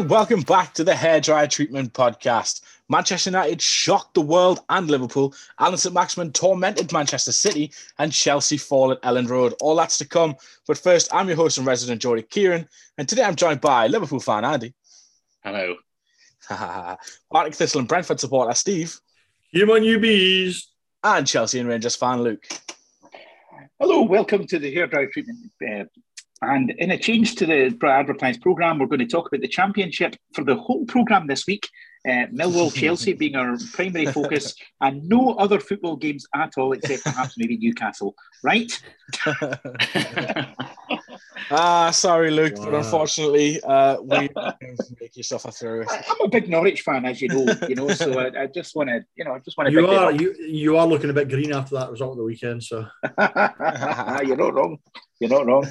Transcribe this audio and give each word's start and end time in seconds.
Hello 0.00 0.06
and 0.06 0.18
welcome 0.18 0.40
back 0.40 0.72
to 0.72 0.82
the 0.82 0.92
Hairdryer 0.92 1.50
Treatment 1.50 1.92
Podcast. 1.92 2.62
Manchester 2.88 3.28
United 3.28 3.60
shocked 3.60 4.14
the 4.14 4.22
world 4.22 4.60
and 4.70 4.90
Liverpool. 4.90 5.34
Alan 5.58 5.76
St. 5.76 5.94
Maximin 5.94 6.32
tormented 6.32 6.90
Manchester 6.90 7.32
City 7.32 7.70
and 7.98 8.10
Chelsea 8.10 8.56
fall 8.56 8.92
at 8.92 9.02
Elland 9.02 9.28
Road. 9.28 9.52
All 9.60 9.76
that's 9.76 9.98
to 9.98 10.08
come. 10.08 10.36
But 10.66 10.78
first, 10.78 11.12
I'm 11.12 11.26
your 11.26 11.36
host 11.36 11.58
and 11.58 11.66
resident 11.66 12.00
Geordie 12.00 12.22
Kieran, 12.22 12.66
and 12.96 13.06
today 13.06 13.24
I'm 13.24 13.36
joined 13.36 13.60
by 13.60 13.88
Liverpool 13.88 14.20
fan 14.20 14.42
Andy. 14.42 14.72
Hello. 15.44 15.76
Partick 17.30 17.54
Thistle 17.54 17.80
and 17.80 17.88
Brentford 17.88 18.20
supporter 18.20 18.54
Steve. 18.54 18.98
You 19.50 19.66
my 19.66 19.80
newbies. 19.80 20.62
And 21.04 21.26
Chelsea 21.26 21.58
and 21.58 21.68
Rangers 21.68 21.96
fan 21.96 22.22
Luke. 22.22 22.46
Hello, 23.78 24.00
welcome 24.00 24.46
to 24.46 24.58
the 24.58 24.74
Hairdryer 24.74 25.12
Treatment 25.12 25.52
uh, 25.62 25.84
and 26.42 26.70
in 26.78 26.90
a 26.90 26.98
change 26.98 27.34
to 27.36 27.46
the 27.46 27.76
advertised 27.86 28.40
programme, 28.40 28.78
we're 28.78 28.86
going 28.86 29.00
to 29.00 29.06
talk 29.06 29.28
about 29.28 29.42
the 29.42 29.48
championship 29.48 30.16
for 30.34 30.44
the 30.44 30.56
whole 30.56 30.84
programme 30.86 31.26
this 31.26 31.46
week. 31.46 31.68
Uh, 32.08 32.26
Millwall 32.32 32.72
Chelsea 32.80 33.12
being 33.12 33.36
our 33.36 33.58
primary 33.72 34.06
focus, 34.06 34.54
and 34.80 35.06
no 35.06 35.34
other 35.34 35.60
football 35.60 35.96
games 35.96 36.26
at 36.34 36.52
all, 36.56 36.72
except 36.72 37.04
perhaps 37.04 37.36
maybe 37.36 37.58
Newcastle, 37.58 38.14
right? 38.42 38.72
ah, 41.50 41.90
sorry, 41.92 42.30
Luke, 42.30 42.56
wow. 42.56 42.64
but 42.64 42.74
unfortunately, 42.74 43.60
uh, 43.62 44.00
we 44.00 44.30
make 44.98 45.14
yourself 45.16 45.44
a 45.44 45.52
through. 45.52 45.84
I'm 45.90 46.20
a 46.24 46.28
big 46.28 46.48
Norwich 46.48 46.80
fan, 46.80 47.04
as 47.04 47.20
you 47.20 47.28
know. 47.28 47.54
You 47.68 47.74
know, 47.74 47.88
so 47.90 48.18
I, 48.18 48.42
I 48.42 48.46
just 48.46 48.74
want 48.74 48.88
to, 48.88 49.04
you 49.16 49.24
know, 49.24 49.34
I 49.34 49.40
just 49.40 49.58
want 49.58 49.68
to. 49.68 49.72
You 49.72 49.86
are 49.86 50.12
you, 50.12 50.34
you 50.38 50.76
are 50.78 50.86
looking 50.86 51.10
a 51.10 51.12
bit 51.12 51.28
green 51.28 51.52
after 51.52 51.74
that 51.76 51.90
result 51.90 52.12
of 52.12 52.16
the 52.16 52.24
weekend, 52.24 52.64
so 52.64 52.86
you're 54.24 54.36
not 54.36 54.54
wrong. 54.54 54.78
You're 55.20 55.28
not 55.28 55.44
wrong. 55.44 55.66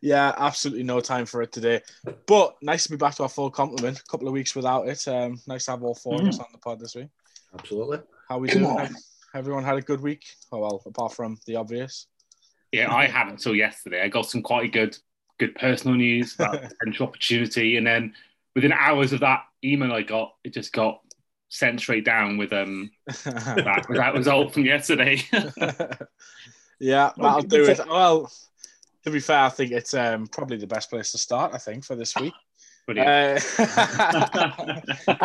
yeah, 0.00 0.34
absolutely 0.38 0.82
no 0.82 1.00
time 1.00 1.26
for 1.26 1.42
it 1.42 1.52
today. 1.52 1.82
But 2.26 2.56
nice 2.62 2.84
to 2.84 2.90
be 2.90 2.96
back 2.96 3.14
to 3.16 3.24
our 3.24 3.28
full 3.28 3.50
complement. 3.50 3.98
A 4.00 4.04
couple 4.04 4.26
of 4.26 4.32
weeks 4.32 4.56
without 4.56 4.88
it. 4.88 5.06
Um, 5.24 5.40
nice 5.46 5.64
to 5.66 5.72
have 5.72 5.82
all 5.82 5.94
four 5.94 6.18
mm. 6.18 6.22
of 6.22 6.28
us 6.28 6.38
mm. 6.38 6.40
on 6.40 6.46
the 6.52 6.58
pod 6.58 6.80
this 6.80 6.94
week. 6.94 7.08
Absolutely. 7.54 7.98
How 8.28 8.38
we 8.38 8.48
Come 8.48 8.62
doing? 8.62 8.78
On. 8.78 8.96
Everyone 9.34 9.64
had 9.64 9.76
a 9.76 9.82
good 9.82 10.00
week. 10.00 10.24
Oh 10.52 10.60
well, 10.60 10.82
apart 10.86 11.12
from 11.12 11.38
the 11.46 11.56
obvious. 11.56 12.06
Yeah, 12.72 12.92
I 12.92 13.06
hadn't 13.06 13.34
until 13.34 13.54
yesterday. 13.54 14.02
I 14.02 14.08
got 14.08 14.26
some 14.26 14.42
quite 14.42 14.72
good, 14.72 14.96
good 15.38 15.54
personal 15.54 15.96
news 15.96 16.34
about 16.34 16.62
potential 16.78 17.06
opportunity, 17.06 17.76
and 17.76 17.86
then 17.86 18.14
within 18.54 18.72
hours 18.72 19.12
of 19.12 19.20
that 19.20 19.44
email 19.64 19.92
I 19.92 20.02
got, 20.02 20.34
it 20.44 20.54
just 20.54 20.72
got 20.72 21.00
sent 21.50 21.80
straight 21.80 22.04
down 22.04 22.36
with 22.36 22.52
um 22.52 22.90
that, 23.06 23.86
that 23.88 24.14
result 24.14 24.52
from 24.52 24.64
yesterday. 24.64 25.22
Yeah, 26.80 27.12
that'll 27.16 27.42
do 27.42 27.64
it. 27.64 27.80
Well, 27.88 28.30
to 29.04 29.10
be 29.10 29.20
fair, 29.20 29.40
I 29.40 29.48
think 29.48 29.72
it's 29.72 29.94
um, 29.94 30.26
probably 30.26 30.58
the 30.58 30.66
best 30.66 30.90
place 30.90 31.12
to 31.12 31.18
start. 31.18 31.54
I 31.54 31.58
think 31.58 31.84
for 31.84 31.96
this 31.96 32.14
week. 32.16 32.34
Uh, 32.88 32.92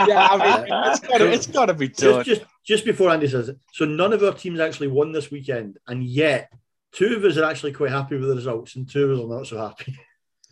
yeah, 0.07 0.27
I 0.31 0.37
mean, 0.37 0.67
it's 0.91 0.99
got 0.99 1.17
to, 1.17 1.31
it's 1.31 1.47
got 1.47 1.65
to 1.67 1.73
be 1.73 1.87
done. 1.87 2.23
Just, 2.23 2.41
just, 2.41 2.51
just 2.65 2.85
before 2.85 3.09
Andy 3.09 3.27
says 3.27 3.49
it, 3.49 3.57
so 3.71 3.85
none 3.85 4.11
of 4.13 4.23
our 4.23 4.33
teams 4.33 4.59
actually 4.59 4.87
won 4.87 5.11
this 5.11 5.31
weekend, 5.31 5.77
and 5.87 6.03
yet 6.03 6.51
two 6.91 7.15
of 7.15 7.23
us 7.23 7.37
are 7.37 7.45
actually 7.45 7.73
quite 7.73 7.91
happy 7.91 8.17
with 8.17 8.27
the 8.27 8.35
results, 8.35 8.75
and 8.75 8.89
two 8.89 9.09
of 9.09 9.17
us 9.17 9.23
are 9.23 9.37
not 9.37 9.47
so 9.47 9.57
happy. 9.57 9.97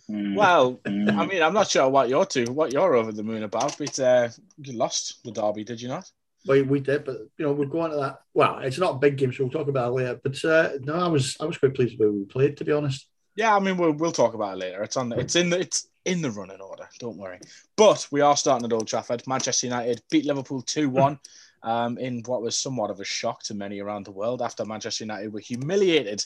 Hmm. 0.08 0.36
Well, 0.36 0.80
hmm. 0.86 1.10
I 1.10 1.26
mean, 1.26 1.42
I'm 1.42 1.54
not 1.54 1.70
sure 1.70 1.90
what 1.90 2.10
you're 2.10 2.26
to, 2.26 2.46
what 2.52 2.72
you're 2.72 2.96
over 2.96 3.12
the 3.12 3.24
moon 3.24 3.44
about, 3.44 3.78
but 3.78 4.00
uh, 4.00 4.30
you 4.58 4.74
lost 4.74 5.24
the 5.24 5.32
derby, 5.32 5.64
did 5.64 5.82
you 5.82 5.90
not? 5.90 6.10
we, 6.48 6.62
we 6.64 6.80
did, 6.80 7.06
but 7.06 7.18
you 7.38 7.46
know, 7.46 7.52
we'll 7.54 7.68
go 7.68 7.82
on 7.82 7.92
to 7.92 7.96
that. 7.98 8.22
Well, 8.34 8.60
it's 8.60 8.80
not 8.80 8.96
a 8.96 9.00
big 9.00 9.18
game, 9.18 9.32
so 9.32 9.44
we'll 9.44 9.52
talk 9.52 9.68
about 9.68 9.90
it 9.90 9.96
later. 9.96 10.20
But 10.24 10.44
uh, 10.44 10.70
no, 10.82 10.96
I 10.96 11.08
was 11.08 11.38
I 11.40 11.46
was 11.46 11.58
quite 11.58 11.76
pleased 11.76 11.98
with 12.00 12.08
how 12.08 12.14
we 12.14 12.26
played, 12.26 12.58
to 12.58 12.66
be 12.66 12.72
honest. 12.72 13.08
Yeah, 13.36 13.56
I 13.56 13.60
mean, 13.60 13.78
we'll 13.78 13.94
we'll 13.94 14.12
talk 14.12 14.34
about 14.34 14.54
it 14.54 14.60
later. 14.60 14.84
It's 14.84 14.98
on 14.98 15.10
the, 15.10 15.20
it's 15.20 15.36
in 15.36 15.50
the 15.50 15.60
it's 15.60 15.88
in 16.06 16.22
the 16.22 16.32
running 16.32 16.62
order. 16.62 16.88
Don't 17.00 17.18
worry. 17.18 17.40
But 17.78 18.08
we 18.12 18.22
are 18.22 18.38
starting 18.38 18.66
at 18.66 18.74
Old 18.74 18.88
Trafford. 18.88 19.24
Manchester 19.28 19.68
United 19.68 20.02
beat 20.10 20.26
Liverpool 20.26 20.62
two 20.62 20.90
one. 20.90 21.20
Um, 21.64 22.00
in 22.00 22.24
what 22.26 22.42
was 22.42 22.58
somewhat 22.58 22.90
of 22.90 23.00
a 23.00 23.06
shock 23.06 23.44
to 23.44 23.54
many 23.54 23.82
around 23.82 24.08
the 24.08 24.12
world 24.12 24.42
after 24.42 24.66
Manchester 24.66 25.04
United 25.04 25.32
were 25.32 25.40
humiliated 25.40 26.26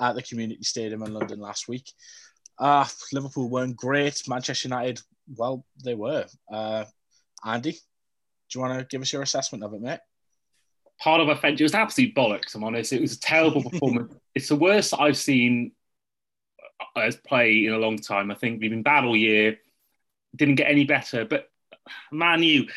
at 0.00 0.16
the 0.16 0.22
Community 0.22 0.64
Stadium 0.64 1.04
in 1.04 1.14
London 1.14 1.38
last 1.38 1.68
week. 1.68 1.92
Uh, 2.58 2.84
Liverpool 3.12 3.48
weren't 3.48 3.76
great. 3.76 4.20
Manchester 4.28 4.66
United, 4.66 5.00
well, 5.36 5.64
they 5.84 5.94
were. 5.94 6.26
Uh, 6.52 6.84
Andy, 7.44 7.70
do 7.70 7.78
you 8.54 8.60
want 8.62 8.76
to 8.76 8.84
give 8.84 9.00
us 9.00 9.12
your 9.12 9.22
assessment 9.22 9.62
of 9.62 9.74
it, 9.74 9.80
mate? 9.80 10.00
Part 11.00 11.20
of 11.20 11.28
offense, 11.28 11.60
it 11.60 11.64
was 11.64 11.74
absolute 11.74 12.14
bollocks. 12.14 12.56
I'm 12.56 12.64
honest. 12.64 12.92
It 12.92 13.00
was 13.00 13.12
a 13.12 13.20
terrible 13.20 13.62
performance. 13.70 14.12
it's 14.34 14.48
the 14.48 14.56
worst 14.56 14.92
I've 14.98 15.16
seen 15.16 15.70
as 16.96 17.16
play 17.16 17.66
in 17.66 17.72
a 17.72 17.78
long 17.78 17.98
time. 17.98 18.30
I 18.30 18.34
think 18.34 18.60
we've 18.60 18.70
been 18.70 18.82
bad 18.82 19.04
all 19.04 19.16
year. 19.16 19.58
Didn't 20.34 20.56
get 20.56 20.70
any 20.70 20.84
better, 20.84 21.24
but 21.24 21.50
man, 22.10 22.42
you. 22.42 22.68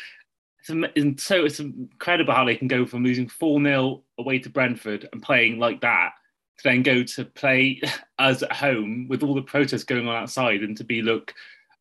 So 0.62 1.44
it's 1.44 1.60
incredible 1.60 2.34
how 2.34 2.44
they 2.44 2.56
can 2.56 2.68
go 2.68 2.84
from 2.84 3.02
losing 3.02 3.28
4 3.28 3.62
0 3.62 4.02
away 4.18 4.38
to 4.40 4.50
Brentford 4.50 5.08
and 5.12 5.22
playing 5.22 5.58
like 5.58 5.80
that 5.80 6.12
to 6.58 6.62
then 6.64 6.82
go 6.82 7.02
to 7.02 7.24
play 7.24 7.80
us 8.18 8.42
at 8.42 8.52
home 8.52 9.06
with 9.08 9.22
all 9.22 9.34
the 9.34 9.42
protests 9.42 9.84
going 9.84 10.06
on 10.06 10.14
outside 10.14 10.62
and 10.62 10.76
to 10.76 10.84
be 10.84 11.00
look 11.00 11.32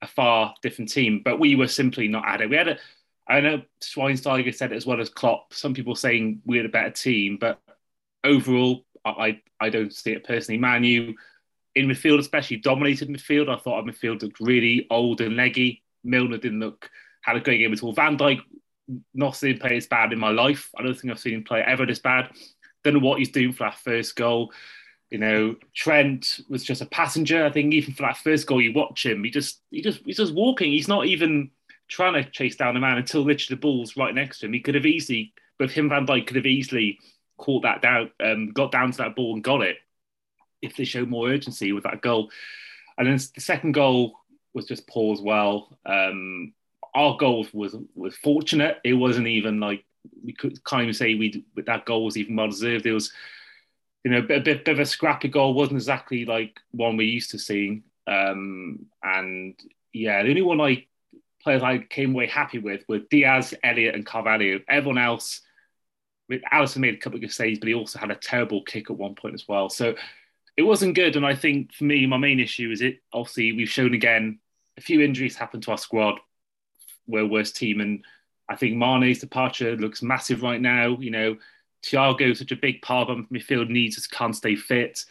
a 0.02 0.08
far 0.08 0.54
different 0.62 0.90
team. 0.90 1.22
But 1.24 1.40
we 1.40 1.56
were 1.56 1.68
simply 1.68 2.08
not 2.08 2.28
at 2.28 2.42
it. 2.42 2.50
We 2.50 2.56
had 2.56 2.68
a 2.70 2.78
I 3.30 3.42
know 3.42 3.62
Schweinsteiger 3.82 4.56
said 4.56 4.72
it 4.72 4.78
as 4.78 4.86
well 4.86 5.02
as 5.02 5.10
Klopp. 5.10 5.54
Some 5.54 5.74
people 5.74 5.96
saying 5.96 6.42
we 6.46 6.58
had 6.58 6.66
a 6.66 6.70
better 6.70 6.92
team, 6.92 7.38
but 7.40 7.60
overall, 8.24 8.86
I 9.04 9.42
I 9.60 9.70
don't 9.70 9.94
see 9.94 10.12
it 10.12 10.24
personally. 10.24 10.60
Manu 10.60 11.14
in 11.78 11.88
midfield, 11.88 12.20
especially 12.20 12.58
dominated 12.58 13.10
midfield. 13.10 13.50
I 13.50 13.60
thought 13.60 13.76
our 13.76 13.84
midfield 13.84 14.22
looked 14.22 14.40
really 14.40 14.88
old 14.90 15.22
and 15.22 15.36
leggy. 15.36 15.84
Milner 16.04 16.38
didn't 16.38 16.60
look 16.60 16.90
had 17.22 17.36
a 17.36 17.42
great 17.42 17.58
game 17.58 17.74
at 17.74 17.84
all. 17.84 17.92
Van 17.92 18.18
Dijk 18.18 18.40
not 19.14 19.36
seen 19.36 19.60
play 19.60 19.76
as 19.76 19.86
bad 19.86 20.14
in 20.14 20.20
my 20.20 20.30
life. 20.30 20.72
I 20.78 20.82
don't 20.82 20.98
think 20.98 21.12
I've 21.12 21.20
seen 21.20 21.34
him 21.36 21.44
play 21.44 21.62
ever 21.62 21.86
this 21.86 22.00
bad. 22.00 22.30
Don't 22.84 22.94
know 22.94 23.00
what 23.00 23.20
he's 23.20 23.32
doing 23.32 23.52
for 23.52 23.66
that 23.66 23.78
first 23.80 24.16
goal. 24.16 24.54
You 25.10 25.18
know, 25.18 25.56
Trent 25.76 26.40
was 26.50 26.64
just 26.64 26.82
a 26.82 26.86
passenger. 26.86 27.46
I 27.46 27.52
think 27.52 27.74
even 27.74 27.94
for 27.94 28.04
that 28.04 28.18
first 28.18 28.48
goal, 28.48 28.62
you 28.62 28.74
watch 28.74 29.06
him. 29.06 29.24
He 29.24 29.30
just 29.30 29.62
he 29.72 29.82
just 29.82 30.02
he's 30.06 30.18
just 30.18 30.34
walking. 30.34 30.72
He's 30.72 30.88
not 30.88 31.06
even 31.06 31.52
trying 31.90 32.14
to 32.14 32.30
chase 32.30 32.56
down 32.56 32.78
a 32.78 32.80
man 32.80 32.98
until 32.98 33.22
literally 33.22 33.56
the 33.56 33.62
ball's 33.62 33.98
right 33.98 34.16
next 34.16 34.40
to 34.40 34.46
him. 34.46 34.54
He 34.54 34.60
could 34.62 34.76
have 34.76 34.86
easily, 34.86 35.34
but 35.60 35.72
him 35.72 35.90
Van 35.90 36.06
Dijk 36.06 36.28
could 36.28 36.36
have 36.38 36.46
easily 36.46 37.00
caught 37.38 37.64
that 37.64 37.82
down, 37.82 38.12
um, 38.24 38.52
got 38.52 38.72
down 38.72 38.92
to 38.92 38.98
that 39.00 39.16
ball 39.16 39.34
and 39.34 39.44
got 39.44 39.62
it 39.62 39.78
if 40.62 40.76
they 40.76 40.86
showed 40.86 41.10
more 41.10 41.30
urgency 41.30 41.72
with 41.72 41.84
that 41.84 42.02
goal. 42.02 42.30
And 42.98 43.08
then 43.08 43.20
the 43.36 43.42
second 43.42 43.74
goal 43.74 44.18
was 44.54 44.66
just 44.66 44.88
poor 44.88 45.14
as 45.14 45.22
well. 45.22 45.78
Um, 45.86 46.54
our 46.96 47.16
goal 47.18 47.46
was 47.54 47.76
was 47.96 48.16
fortunate. 48.18 48.80
It 48.84 48.94
wasn't 48.94 49.28
even 49.28 49.60
like 49.60 49.86
we 50.24 50.34
could 50.34 50.64
can't 50.64 50.84
even 50.84 50.94
say 50.94 51.16
we 51.16 51.46
that 51.56 51.86
goal 51.86 52.06
was 52.06 52.18
even 52.18 52.36
well 52.36 52.48
deserved. 52.48 52.86
It 52.86 52.94
was, 52.94 53.12
you 54.04 54.12
know, 54.12 54.20
a 54.20 54.24
bit, 54.24 54.38
a 54.40 54.42
bit 54.42 54.68
of 54.68 54.80
a 54.80 54.86
scrappy 54.86 55.28
goal. 55.28 55.54
wasn't 55.54 55.78
exactly 55.78 56.26
like 56.26 56.60
one 56.72 56.98
we're 56.98 57.08
used 57.08 57.32
to 57.32 57.40
seeing. 57.40 57.84
Um, 58.08 58.88
and 59.04 59.56
yeah, 59.94 60.24
the 60.24 60.30
only 60.30 60.42
one 60.42 60.62
I 60.62 60.86
players 61.42 61.64
I 61.64 61.78
came 61.80 62.14
away 62.14 62.28
happy 62.28 62.60
with 62.60 62.84
were 62.88 63.00
Diaz, 63.00 63.54
Elliott, 63.64 63.96
and 63.96 64.06
Carvalho. 64.06 64.60
Everyone 64.68 64.98
else, 64.98 65.42
Alisson 66.52 66.78
made 66.78 66.96
a 66.96 66.98
couple 66.98 67.18
of 67.18 67.22
good 67.22 67.32
saves, 67.32 67.60
but 67.60 67.68
he 67.68 67.74
also 67.74 68.00
had 68.00 68.12
a 68.12 68.16
terrible 68.16 68.64
kick 68.64 68.90
at 68.90 68.98
one 68.98 69.16
point 69.16 69.36
as 69.36 69.48
well. 69.48 69.70
So 69.70 69.96
it 70.58 70.64
wasn't 70.64 70.96
good. 70.96 71.16
And 71.16 71.26
I 71.26 71.36
think 71.36 71.72
for 71.72 71.84
me, 71.84 72.06
my 72.08 72.18
main 72.18 72.40
issue 72.40 72.72
is 72.72 72.82
it. 72.82 73.00
Obviously, 73.14 73.54
we've 73.54 73.70
shown 73.70 73.94
again 73.94 74.40
a 74.78 74.82
few 74.82 75.02
injuries 75.02 75.36
happened 75.36 75.64
to 75.64 75.72
our 75.72 75.78
squad. 75.78 76.20
We're 77.06 77.26
worst 77.26 77.56
team, 77.56 77.80
and 77.80 78.04
I 78.50 78.56
think 78.56 78.76
Mane's 78.76 79.20
departure 79.20 79.78
looks 79.78 80.02
massive 80.02 80.42
right 80.42 80.60
now. 80.60 80.98
You 81.00 81.12
know, 81.12 81.38
Thiago, 81.86 82.36
such 82.36 82.52
a 82.52 82.58
big 82.58 82.82
part 82.82 83.10
of 83.10 83.18
midfield, 83.32 83.70
needs 83.70 83.96
just 83.96 84.12
can't 84.12 84.36
stay 84.36 84.56
fit. 84.56 85.06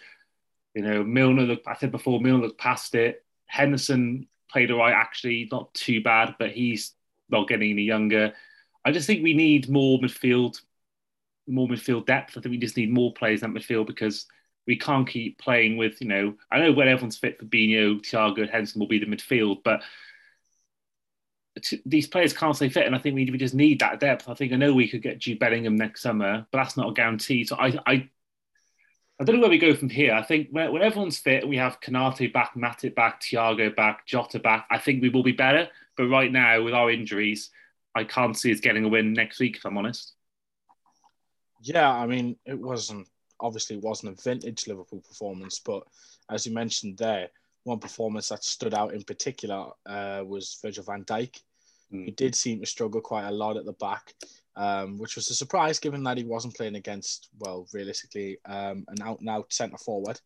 You 0.75 0.82
know, 0.82 1.04
Milner 1.04 1.43
looked. 1.43 1.66
I 1.66 1.76
said 1.76 1.92
before, 1.92 2.20
Milner 2.20 2.44
looked 2.44 2.60
past 2.60 2.94
it. 2.94 3.25
Henderson 3.46 4.26
played 4.50 4.70
all 4.70 4.78
right, 4.78 4.92
actually, 4.92 5.49
not 5.50 5.72
too 5.75 6.02
bad, 6.02 6.34
but 6.38 6.50
he's 6.50 6.92
not 7.31 7.49
getting 7.49 7.70
any 7.70 7.82
younger. 7.82 8.32
I 8.84 8.92
just 8.92 9.06
think 9.06 9.22
we 9.22 9.34
need 9.34 9.69
more 9.69 9.99
midfield, 9.99 10.60
more 11.46 11.69
midfield 11.69 12.06
depth. 12.06 12.37
I 12.37 12.40
think 12.40 12.50
we 12.50 12.58
just 12.58 12.76
need 12.76 12.92
more 12.92 13.12
players 13.12 13.42
in 13.42 13.52
that 13.52 13.60
midfield 13.60 13.87
because 13.87 14.26
we 14.66 14.76
can't 14.76 15.08
keep 15.08 15.38
playing 15.38 15.76
with, 15.76 16.00
you 16.00 16.08
know, 16.08 16.34
I 16.50 16.58
know 16.58 16.72
when 16.72 16.88
everyone's 16.88 17.18
fit, 17.18 17.40
Fabinho, 17.40 18.00
Thiago, 18.00 18.48
Henderson 18.48 18.80
will 18.80 18.88
be 18.88 18.98
the 18.98 19.06
midfield, 19.06 19.62
but 19.64 19.82
these 21.84 22.06
players 22.06 22.32
can't 22.32 22.54
stay 22.54 22.68
fit, 22.68 22.86
and 22.86 22.94
I 22.94 22.98
think 22.98 23.14
we, 23.14 23.30
we 23.30 23.38
just 23.38 23.54
need 23.54 23.80
that 23.80 24.00
depth. 24.00 24.28
I 24.28 24.34
think 24.34 24.52
I 24.52 24.56
know 24.56 24.74
we 24.74 24.88
could 24.88 25.02
get 25.02 25.18
Jude 25.18 25.38
Bellingham 25.38 25.76
next 25.76 26.02
summer, 26.02 26.46
but 26.50 26.58
that's 26.58 26.76
not 26.76 26.90
a 26.90 26.92
guarantee. 26.92 27.44
So 27.44 27.56
I, 27.56 27.78
I 27.86 28.10
I 29.18 29.24
don't 29.24 29.36
know 29.36 29.42
where 29.42 29.50
we 29.50 29.58
go 29.58 29.74
from 29.74 29.88
here. 29.88 30.12
I 30.12 30.22
think 30.22 30.48
when, 30.50 30.72
when 30.72 30.82
everyone's 30.82 31.18
fit, 31.18 31.48
we 31.48 31.56
have 31.56 31.80
Konate 31.80 32.32
back, 32.32 32.54
Matip 32.54 32.94
back, 32.94 33.22
Thiago 33.22 33.74
back, 33.74 34.06
Jota 34.06 34.38
back. 34.38 34.66
I 34.70 34.76
think 34.76 35.00
we 35.00 35.08
will 35.08 35.22
be 35.22 35.32
better. 35.32 35.68
But 35.96 36.08
right 36.08 36.30
now, 36.30 36.62
with 36.62 36.74
our 36.74 36.90
injuries, 36.90 37.48
I 37.94 38.04
can't 38.04 38.36
see 38.36 38.52
us 38.52 38.60
getting 38.60 38.84
a 38.84 38.88
win 38.88 39.14
next 39.14 39.40
week. 39.40 39.56
If 39.56 39.64
I'm 39.64 39.78
honest. 39.78 40.12
Yeah, 41.62 41.90
I 41.90 42.06
mean, 42.06 42.36
it 42.44 42.58
wasn't 42.58 43.08
obviously 43.40 43.76
it 43.76 43.82
wasn't 43.82 44.18
a 44.18 44.22
vintage 44.22 44.66
Liverpool 44.66 45.00
performance, 45.00 45.58
but 45.58 45.82
as 46.30 46.46
you 46.46 46.52
mentioned 46.52 46.98
there, 46.98 47.28
one 47.64 47.78
performance 47.78 48.28
that 48.28 48.44
stood 48.44 48.74
out 48.74 48.94
in 48.94 49.02
particular 49.02 49.70
uh, 49.86 50.22
was 50.24 50.58
Virgil 50.62 50.84
van 50.84 51.04
Dijk. 51.04 51.40
Mm. 51.92 52.04
He 52.04 52.10
did 52.12 52.34
seem 52.34 52.60
to 52.60 52.66
struggle 52.66 53.00
quite 53.00 53.26
a 53.26 53.30
lot 53.30 53.56
at 53.56 53.64
the 53.64 53.72
back, 53.72 54.14
um, 54.54 54.98
which 54.98 55.16
was 55.16 55.28
a 55.30 55.34
surprise 55.34 55.78
given 55.78 56.02
that 56.04 56.16
he 56.16 56.24
wasn't 56.24 56.56
playing 56.56 56.76
against, 56.76 57.28
well, 57.40 57.66
realistically, 57.72 58.38
um, 58.46 58.84
an 58.88 59.02
out 59.02 59.20
and 59.20 59.28
out 59.28 59.52
centre 59.52 59.78
forward, 59.78 60.20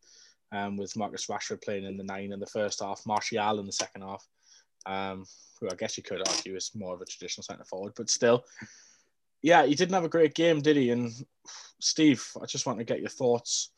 um, 0.52 0.76
with 0.76 0.96
Marcus 0.96 1.26
Rashford 1.26 1.62
playing 1.62 1.84
in 1.84 1.96
the 1.96 2.04
nine 2.04 2.32
in 2.32 2.40
the 2.40 2.46
first 2.46 2.80
half, 2.80 3.06
Martial 3.06 3.58
in 3.58 3.66
the 3.66 3.72
second 3.72 4.02
half, 4.02 4.26
um, 4.86 5.24
who 5.60 5.68
I 5.70 5.74
guess 5.74 5.96
you 5.96 6.02
could 6.02 6.26
argue 6.28 6.56
is 6.56 6.72
more 6.74 6.94
of 6.94 7.00
a 7.00 7.06
traditional 7.06 7.44
centre 7.44 7.64
forward, 7.64 7.92
but 7.96 8.10
still. 8.10 8.44
Yeah, 9.42 9.64
he 9.64 9.74
didn't 9.74 9.94
have 9.94 10.04
a 10.04 10.08
great 10.08 10.34
game, 10.34 10.60
did 10.60 10.76
he? 10.76 10.90
And 10.90 11.12
Steve, 11.80 12.26
I 12.40 12.46
just 12.46 12.66
want 12.66 12.78
to 12.78 12.84
get 12.84 13.00
your 13.00 13.08
thoughts 13.08 13.70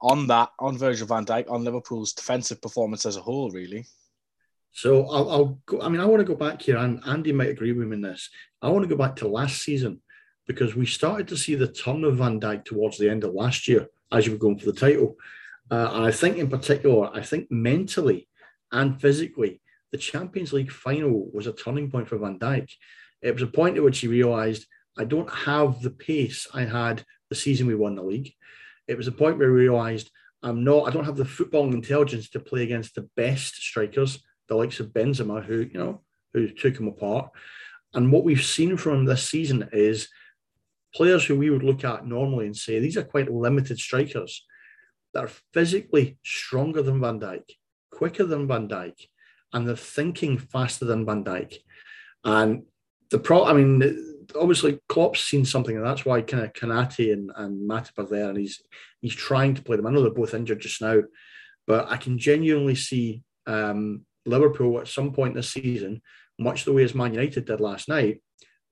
on 0.00 0.28
that, 0.28 0.50
on 0.60 0.78
Virgil 0.78 1.06
van 1.06 1.26
Dijk, 1.26 1.50
on 1.50 1.64
Liverpool's 1.64 2.12
defensive 2.12 2.62
performance 2.62 3.04
as 3.04 3.16
a 3.16 3.20
whole, 3.20 3.50
really. 3.50 3.86
So 4.72 5.08
I'll, 5.10 5.30
I'll 5.30 5.58
go. 5.66 5.80
I 5.80 5.88
mean, 5.88 6.00
I 6.00 6.04
want 6.04 6.20
to 6.20 6.26
go 6.26 6.36
back 6.36 6.62
here, 6.62 6.76
and 6.76 7.02
Andy 7.06 7.32
might 7.32 7.48
agree 7.48 7.72
with 7.72 7.88
me 7.88 7.96
in 7.96 8.02
this. 8.02 8.30
I 8.62 8.68
want 8.68 8.84
to 8.84 8.88
go 8.88 8.96
back 8.96 9.16
to 9.16 9.28
last 9.28 9.62
season 9.62 10.00
because 10.46 10.76
we 10.76 10.86
started 10.86 11.26
to 11.28 11.36
see 11.36 11.54
the 11.54 11.66
turn 11.66 12.04
of 12.04 12.18
Van 12.18 12.40
Dijk 12.40 12.64
towards 12.64 12.96
the 12.96 13.10
end 13.10 13.24
of 13.24 13.34
last 13.34 13.66
year 13.66 13.88
as 14.12 14.26
you 14.26 14.32
were 14.32 14.38
going 14.38 14.58
for 14.58 14.66
the 14.66 14.72
title. 14.72 15.16
Uh, 15.70 15.90
and 15.94 16.04
I 16.06 16.10
think, 16.10 16.38
in 16.38 16.48
particular, 16.48 17.10
I 17.12 17.22
think 17.22 17.50
mentally 17.50 18.28
and 18.72 19.00
physically, 19.00 19.60
the 19.90 19.98
Champions 19.98 20.52
League 20.52 20.70
final 20.70 21.30
was 21.32 21.46
a 21.46 21.52
turning 21.52 21.90
point 21.90 22.08
for 22.08 22.18
Van 22.18 22.38
Dijk. 22.38 22.70
It 23.20 23.32
was 23.32 23.42
a 23.42 23.48
point 23.48 23.76
at 23.76 23.82
which 23.82 23.98
he 23.98 24.06
realised 24.06 24.66
I 24.98 25.04
don't 25.04 25.30
have 25.30 25.80
the 25.80 25.90
pace 25.90 26.46
I 26.52 26.64
had 26.64 27.04
the 27.30 27.36
season 27.36 27.66
we 27.66 27.74
won 27.74 27.94
the 27.94 28.02
league. 28.02 28.32
It 28.86 28.96
was 28.96 29.06
a 29.06 29.12
point 29.12 29.38
where 29.38 29.48
he 29.48 29.54
realised 29.54 30.10
I'm 30.42 30.62
not. 30.64 30.86
I 30.86 30.90
don't 30.90 31.04
have 31.04 31.16
the 31.16 31.24
footballing 31.24 31.72
intelligence 31.72 32.30
to 32.30 32.40
play 32.40 32.62
against 32.62 32.94
the 32.94 33.08
best 33.16 33.56
strikers 33.56 34.22
the 34.48 34.56
likes 34.56 34.80
of 34.80 34.88
Benzema, 34.88 35.44
who 35.44 35.68
you 35.72 35.78
know 35.78 36.00
who 36.32 36.48
took 36.48 36.78
him 36.78 36.88
apart. 36.88 37.30
And 37.94 38.12
what 38.12 38.24
we've 38.24 38.44
seen 38.44 38.76
from 38.76 39.04
this 39.04 39.28
season 39.28 39.68
is 39.72 40.08
players 40.94 41.24
who 41.24 41.36
we 41.36 41.50
would 41.50 41.62
look 41.62 41.84
at 41.84 42.06
normally 42.06 42.46
and 42.46 42.56
say 42.56 42.78
these 42.78 42.96
are 42.96 43.04
quite 43.04 43.30
limited 43.30 43.78
strikers 43.78 44.44
that 45.14 45.24
are 45.24 45.30
physically 45.54 46.18
stronger 46.24 46.82
than 46.82 47.00
Van 47.00 47.20
Dijk, 47.20 47.44
quicker 47.90 48.24
than 48.24 48.46
Van 48.46 48.68
Dijk, 48.68 49.08
and 49.52 49.66
they're 49.66 49.76
thinking 49.76 50.38
faster 50.38 50.84
than 50.84 51.06
Van 51.06 51.24
Dijk. 51.24 51.58
And 52.24 52.64
the 53.10 53.18
pro, 53.18 53.44
I 53.44 53.54
mean, 53.54 54.17
obviously 54.34 54.78
Klopp's 54.88 55.24
seen 55.24 55.44
something, 55.44 55.76
and 55.76 55.84
that's 55.84 56.04
why 56.04 56.22
kind 56.22 56.44
of 56.44 56.52
Konaté 56.52 57.12
and, 57.12 57.30
and 57.36 57.68
Matip 57.68 57.98
are 57.98 58.06
there, 58.06 58.28
and 58.28 58.38
he's 58.38 58.62
he's 59.00 59.14
trying 59.14 59.54
to 59.54 59.62
play 59.62 59.76
them. 59.76 59.86
I 59.86 59.90
know 59.90 60.02
they're 60.02 60.10
both 60.10 60.34
injured 60.34 60.60
just 60.60 60.82
now, 60.82 61.02
but 61.66 61.90
I 61.90 61.96
can 61.96 62.18
genuinely 62.18 62.74
see 62.74 63.22
um, 63.46 64.04
Liverpool 64.26 64.80
at 64.80 64.88
some 64.88 65.12
point 65.12 65.34
this 65.34 65.52
season, 65.52 66.02
much 66.38 66.64
the 66.64 66.72
way 66.72 66.84
as 66.84 66.94
Man 66.94 67.14
United 67.14 67.46
did 67.46 67.60
last 67.60 67.88
night, 67.88 68.20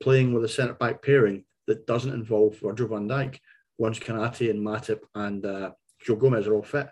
playing 0.02 0.32
with 0.32 0.44
a 0.44 0.48
centre 0.48 0.74
back 0.74 1.02
pairing 1.02 1.44
that 1.66 1.86
doesn't 1.86 2.14
involve 2.14 2.58
Virgil 2.60 2.88
van 2.88 3.08
Dijk 3.08 3.38
once 3.78 3.98
Konaté 3.98 4.50
and 4.50 4.64
Matip 4.64 5.00
and 5.14 5.44
uh, 5.44 5.70
Joe 6.00 6.16
Gomez 6.16 6.46
are 6.46 6.54
all 6.54 6.62
fit. 6.62 6.88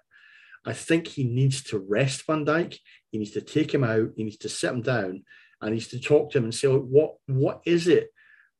I 0.67 0.73
think 0.73 1.07
he 1.07 1.25
needs 1.25 1.63
to 1.65 1.79
rest 1.79 2.25
Van 2.27 2.45
Dijk. 2.45 2.79
He 3.11 3.19
needs 3.19 3.33
to 3.33 3.43
take 3.43 3.73
him 3.73 3.85
out. 3.85 4.11
He 4.17 4.25
needs 4.25 4.39
to 4.39 4.49
sit 4.49 4.73
him 4.73 4.83
down 4.83 5.23
and 5.61 5.69
he 5.69 5.75
needs 5.75 5.89
to 5.89 6.01
talk 6.01 6.31
to 6.31 6.39
him 6.39 6.45
and 6.45 6.55
say, 6.55 6.69
what, 6.69 7.17
what 7.27 7.61
is 7.67 7.87
it 7.87 8.09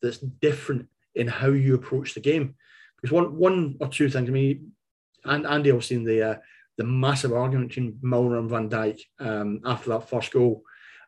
that's 0.03 0.19
different 0.19 0.89
in 1.15 1.29
how 1.29 1.49
you 1.49 1.75
approach 1.75 2.15
the 2.15 2.21
game? 2.21 2.55
Because 2.97 3.13
one, 3.13 3.37
one 3.37 3.77
or 3.81 3.89
two 3.89 4.09
things, 4.09 4.29
I 4.29 4.33
mean, 4.33 4.73
and 5.25 5.47
Andy 5.47 5.73
was 5.73 5.91
in 5.91 6.05
the 6.05 6.23
uh, 6.31 6.37
the 6.77 6.85
massive 6.85 7.33
argument 7.33 7.69
between 7.69 7.99
Milner 8.03 8.39
and 8.39 8.51
Van 8.51 8.69
Dijk 8.69 9.01
um, 9.21 9.61
after 9.65 9.91
that 9.91 10.09
first 10.09 10.33
goal. 10.33 10.63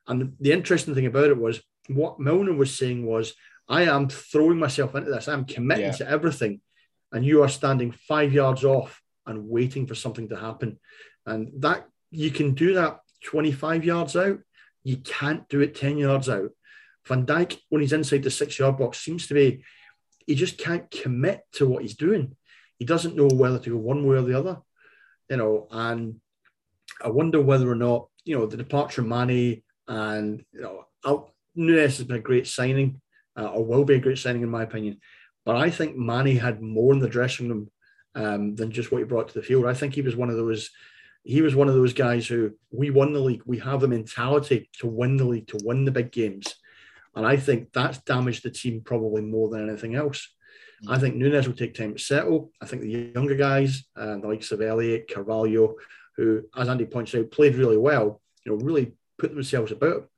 And 0.06 0.20
the, 0.20 0.32
the 0.40 0.52
interesting 0.52 0.94
thing 0.94 1.06
about 1.06 1.30
it 1.30 1.36
was 1.36 1.60
what 1.88 2.20
Milner 2.20 2.52
was 2.52 2.76
saying 2.76 3.04
was, 3.04 3.34
I 3.68 3.82
am 3.82 4.08
throwing 4.08 4.58
myself 4.58 4.94
into 4.94 5.10
this. 5.10 5.26
I'm 5.26 5.44
committing 5.44 5.86
Yeah. 5.86 5.92
to 5.92 6.08
everything. 6.08 6.60
And 7.12 7.24
you 7.24 7.42
are 7.42 7.48
standing 7.48 7.90
five 7.92 8.32
yards 8.32 8.64
off 8.64 9.02
and 9.26 9.48
waiting 9.48 9.86
for 9.88 9.96
something 9.96 10.28
to 10.28 10.36
happen. 10.36 10.78
And 11.26 11.50
that 11.62 11.86
you 12.12 12.30
can 12.30 12.54
do 12.54 12.74
that 12.74 13.00
25 13.24 13.84
yards 13.84 14.14
out. 14.16 14.38
You 14.84 14.98
can't 14.98 15.48
do 15.48 15.60
it 15.60 15.74
10 15.74 15.98
yards 15.98 16.28
out. 16.28 16.50
Van 17.06 17.24
Dijk, 17.24 17.58
when 17.68 17.82
he's 17.82 17.92
inside 17.92 18.22
the 18.22 18.30
six 18.30 18.58
yard 18.58 18.78
box, 18.78 18.98
seems 18.98 19.26
to 19.28 19.34
be, 19.34 19.64
he 20.26 20.34
just 20.34 20.58
can't 20.58 20.90
commit 20.90 21.42
to 21.52 21.66
what 21.66 21.82
he's 21.82 21.96
doing. 21.96 22.36
He 22.78 22.84
doesn't 22.84 23.16
know 23.16 23.28
whether 23.28 23.58
to 23.58 23.70
go 23.70 23.76
one 23.76 24.06
way 24.06 24.16
or 24.16 24.22
the 24.22 24.38
other 24.38 24.58
you 25.28 25.36
know, 25.36 25.66
and 25.70 26.20
I 27.02 27.08
wonder 27.08 27.40
whether 27.40 27.70
or 27.70 27.74
not, 27.74 28.08
you 28.24 28.38
know, 28.38 28.46
the 28.46 28.56
departure 28.56 29.02
of 29.02 29.08
Mane 29.08 29.62
and, 29.88 30.44
you 30.52 30.60
know, 30.60 30.84
I'll, 31.04 31.34
Núñez 31.56 31.96
has 31.96 32.04
been 32.04 32.16
a 32.16 32.20
great 32.20 32.46
signing, 32.46 33.00
uh, 33.36 33.46
or 33.46 33.64
will 33.64 33.84
be 33.84 33.94
a 33.94 34.00
great 34.00 34.18
signing 34.18 34.42
in 34.42 34.50
my 34.50 34.62
opinion. 34.62 35.00
But 35.44 35.56
I 35.56 35.70
think 35.70 35.96
Mane 35.96 36.36
had 36.36 36.60
more 36.60 36.92
in 36.92 36.98
the 36.98 37.08
dressing 37.08 37.48
room 37.48 37.70
um, 38.14 38.56
than 38.56 38.70
just 38.70 38.90
what 38.90 38.98
he 38.98 39.04
brought 39.04 39.28
to 39.28 39.34
the 39.34 39.42
field. 39.42 39.66
I 39.66 39.74
think 39.74 39.94
he 39.94 40.02
was 40.02 40.16
one 40.16 40.30
of 40.30 40.36
those, 40.36 40.70
he 41.22 41.42
was 41.42 41.54
one 41.54 41.68
of 41.68 41.74
those 41.74 41.92
guys 41.92 42.26
who 42.26 42.52
we 42.70 42.90
won 42.90 43.12
the 43.12 43.20
league. 43.20 43.42
We 43.46 43.58
have 43.58 43.80
the 43.80 43.88
mentality 43.88 44.68
to 44.80 44.86
win 44.86 45.16
the 45.16 45.24
league, 45.24 45.48
to 45.48 45.58
win 45.64 45.84
the 45.84 45.90
big 45.90 46.12
games. 46.12 46.54
And 47.16 47.26
I 47.26 47.36
think 47.36 47.72
that's 47.72 47.98
damaged 48.02 48.44
the 48.44 48.50
team 48.50 48.82
probably 48.84 49.22
more 49.22 49.48
than 49.48 49.68
anything 49.68 49.94
else. 49.94 50.28
I 50.86 50.98
think 50.98 51.14
Núñez 51.16 51.46
will 51.46 51.54
take 51.54 51.74
time 51.74 51.94
to 51.94 51.98
settle. 51.98 52.52
I 52.60 52.66
think 52.66 52.82
the 52.82 53.12
younger 53.14 53.34
guys, 53.34 53.84
uh, 53.96 54.18
the 54.18 54.28
likes 54.28 54.52
of 54.52 54.60
Elliott, 54.60 55.10
Carvalho, 55.12 55.76
who, 56.16 56.42
as 56.54 56.68
Andy 56.68 56.84
points 56.84 57.14
out, 57.14 57.30
played 57.30 57.54
really 57.56 57.78
well, 57.78 58.20
you 58.44 58.52
know, 58.52 58.58
really 58.62 58.92
put 59.18 59.34
themselves 59.34 59.72
about. 59.72 60.08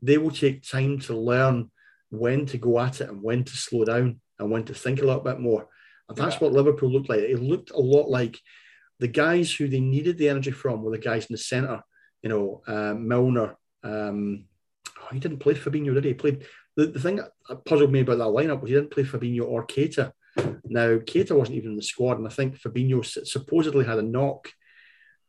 They 0.00 0.16
will 0.18 0.30
take 0.30 0.62
time 0.62 1.00
to 1.00 1.16
learn 1.16 1.70
when 2.10 2.46
to 2.46 2.58
go 2.58 2.78
at 2.78 3.00
it 3.00 3.08
and 3.10 3.22
when 3.22 3.42
to 3.42 3.56
slow 3.56 3.84
down 3.84 4.20
and 4.38 4.50
when 4.50 4.64
to 4.66 4.74
think 4.74 5.02
a 5.02 5.04
little 5.04 5.20
bit 5.20 5.40
more. 5.40 5.68
And 6.08 6.16
that's 6.16 6.36
Yeah. 6.36 6.44
what 6.44 6.52
Liverpool 6.52 6.92
looked 6.92 7.08
like. 7.08 7.20
It 7.20 7.42
looked 7.42 7.72
a 7.72 7.80
lot 7.80 8.08
like 8.08 8.38
the 9.00 9.08
guys 9.08 9.52
who 9.52 9.66
they 9.66 9.80
needed 9.80 10.16
the 10.18 10.28
energy 10.28 10.52
from 10.52 10.82
were 10.82 10.92
the 10.92 10.98
guys 10.98 11.26
in 11.26 11.34
the 11.34 11.38
centre, 11.38 11.82
you 12.22 12.28
know, 12.28 12.62
uh, 12.68 12.94
Milner. 12.94 13.56
Um, 13.82 14.44
he 15.12 15.18
didn't 15.18 15.38
play 15.38 15.54
Fabinho, 15.54 15.94
did 15.94 16.04
he? 16.04 16.10
He 16.10 16.14
played 16.14 16.46
the, 16.76 16.86
the 16.86 17.00
thing 17.00 17.16
that 17.16 17.64
puzzled 17.64 17.92
me 17.92 18.00
about 18.00 18.18
that 18.18 18.24
lineup 18.24 18.60
was 18.60 18.70
he 18.70 18.76
didn't 18.76 18.90
play 18.90 19.04
Fabinho 19.04 19.46
or 19.46 19.66
Keita. 19.66 20.12
Now, 20.64 20.96
Keita 20.96 21.36
wasn't 21.36 21.58
even 21.58 21.72
in 21.72 21.76
the 21.76 21.82
squad, 21.82 22.18
and 22.18 22.26
I 22.26 22.30
think 22.30 22.58
Fabinho 22.58 23.04
supposedly 23.26 23.84
had 23.84 23.98
a 23.98 24.02
knock, 24.02 24.48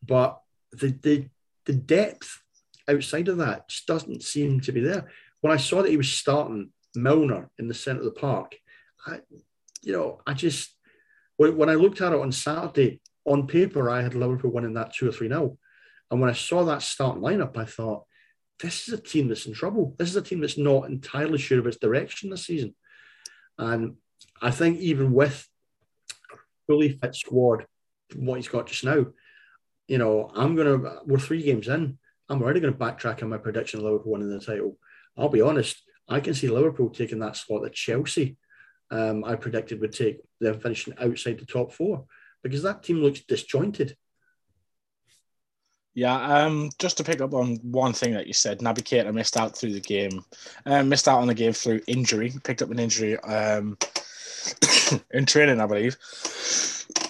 but 0.04 0.40
the, 0.72 0.98
the, 1.02 1.30
the 1.66 1.74
depth 1.74 2.42
outside 2.88 3.28
of 3.28 3.38
that 3.38 3.70
just 3.70 3.86
doesn't 3.86 4.24
seem 4.24 4.60
to 4.62 4.72
be 4.72 4.82
there. 4.82 5.12
When 5.42 5.54
I 5.54 5.58
saw 5.58 5.82
that 5.82 5.92
he 5.92 5.98
was 5.98 6.12
starting 6.12 6.72
Milner 6.96 7.50
in 7.60 7.68
the 7.68 7.74
centre 7.74 8.00
of 8.00 8.06
the 8.06 8.20
park, 8.20 8.56
I, 9.06 9.20
you 9.84 9.94
know, 9.94 10.22
I 10.26 10.34
just, 10.34 10.76
when, 11.38 11.56
when 11.58 11.70
I 11.70 11.76
looked 11.76 12.02
at 12.02 12.14
it 12.14 12.20
on 12.20 12.32
Saturday, 12.32 13.02
on 13.26 13.48
paper, 13.48 13.90
I 13.90 14.02
had 14.02 14.16
Liverpool 14.16 14.52
winning 14.52 14.74
that 14.74 14.96
2 14.96 15.10
or 15.10 15.12
3 15.12 15.28
0. 15.28 15.58
And 16.10 16.22
when 16.22 16.30
I 16.30 16.34
saw 16.34 16.64
that 16.66 16.82
starting 16.82 17.22
lineup, 17.22 17.58
I 17.58 17.66
thought, 17.66 18.06
this 18.60 18.88
is 18.88 18.94
a 18.94 19.02
team 19.02 19.28
that's 19.28 19.46
in 19.46 19.54
trouble. 19.54 19.96
This 19.98 20.10
is 20.10 20.16
a 20.16 20.22
team 20.22 20.42
that's 20.42 20.58
not 20.58 20.90
entirely 20.90 21.38
sure 21.38 21.60
of 21.60 21.68
its 21.68 21.78
direction 21.78 22.30
this 22.30 22.46
season. 22.46 22.76
And 23.58 23.96
I 24.42 24.52
think 24.52 24.80
even 24.80 25.14
with 25.14 25.48
a 26.32 26.38
fully 26.68 26.90
fit 26.90 27.16
squad, 27.16 27.66
what 28.16 28.36
he's 28.36 28.48
got 28.48 28.68
just 28.68 28.84
now, 28.84 29.08
you 29.88 29.98
know, 29.98 30.32
I'm 30.34 30.56
gonna 30.56 31.02
we're 31.06 31.20
three 31.20 31.44
games 31.44 31.68
in. 31.68 31.98
I'm 32.30 32.42
already 32.42 32.60
gonna 32.60 32.74
backtrack 32.74 33.22
on 33.22 33.30
my 33.30 33.38
prediction 33.38 33.80
of 33.80 33.86
Liverpool 33.86 34.14
winning 34.14 34.30
the 34.30 34.40
title. 34.40 34.78
I'll 35.18 35.30
be 35.30 35.42
honest, 35.42 35.82
I 36.08 36.20
can 36.20 36.34
see 36.34 36.48
Liverpool 36.48 36.90
taking 36.90 37.20
that 37.20 37.36
spot 37.36 37.64
that 37.64 37.74
Chelsea 37.74 38.38
um, 38.92 39.24
I 39.24 39.36
predicted 39.36 39.82
would 39.82 39.94
take 39.94 40.20
them 40.40 40.60
finishing 40.60 40.94
outside 41.00 41.40
the 41.40 41.46
top 41.46 41.72
four 41.72 42.06
because 42.44 42.64
that 42.64 42.84
team 42.84 42.98
looks 42.98 43.22
disjointed. 43.22 43.96
Yeah, 45.96 46.16
um, 46.16 46.70
just 46.78 46.98
to 46.98 47.04
pick 47.04 47.22
up 47.22 47.34
on 47.34 47.56
one 47.64 47.94
thing 47.94 48.14
that 48.14 48.28
you 48.28 48.34
said, 48.34 48.60
Naby 48.60 48.80
Keita 48.80 49.14
missed 49.14 49.38
out 49.38 49.58
through 49.58 49.74
the 49.74 49.80
game, 49.80 50.24
um, 50.66 50.90
missed 50.90 51.08
out 51.08 51.22
on 51.22 51.28
the 51.28 51.34
game 51.34 51.54
through 51.54 51.82
injury, 51.88 52.34
picked 52.44 52.62
up 52.62 52.70
an 52.70 52.80
injury 52.80 53.18
um, 53.22 53.78
in 55.14 55.26
training, 55.26 55.62
I 55.62 55.66
believe. 55.66 55.98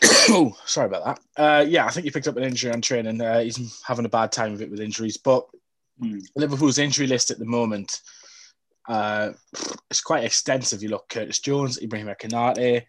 oh, 0.30 0.56
sorry 0.66 0.88
about 0.88 1.06
that. 1.06 1.20
Uh, 1.36 1.66
yeah, 1.68 1.86
I 1.86 1.90
think 1.90 2.06
he 2.06 2.12
picked 2.12 2.28
up 2.28 2.38
an 2.38 2.44
injury 2.44 2.72
on 2.72 2.82
training. 2.82 3.20
Uh, 3.20 3.40
he's 3.42 3.82
having 3.86 4.06
a 4.06 4.10
bad 4.10 4.32
time 4.32 4.54
of 4.54 4.62
it 4.62 4.70
with 4.70 4.80
injuries, 4.80 5.18
but 5.18 5.46
Hmm. 6.00 6.20
Liverpool's 6.36 6.78
injury 6.78 7.08
list 7.08 7.32
at 7.32 7.40
the 7.40 7.46
moment 7.46 8.02
uh, 8.88 9.32
it's 9.90 10.02
quite 10.02 10.24
extensive. 10.24 10.84
You 10.84 10.90
look 10.90 11.10
Curtis 11.10 11.40
Jones, 11.40 11.82
Ibrahim 11.82 12.08
Konaté, 12.08 12.84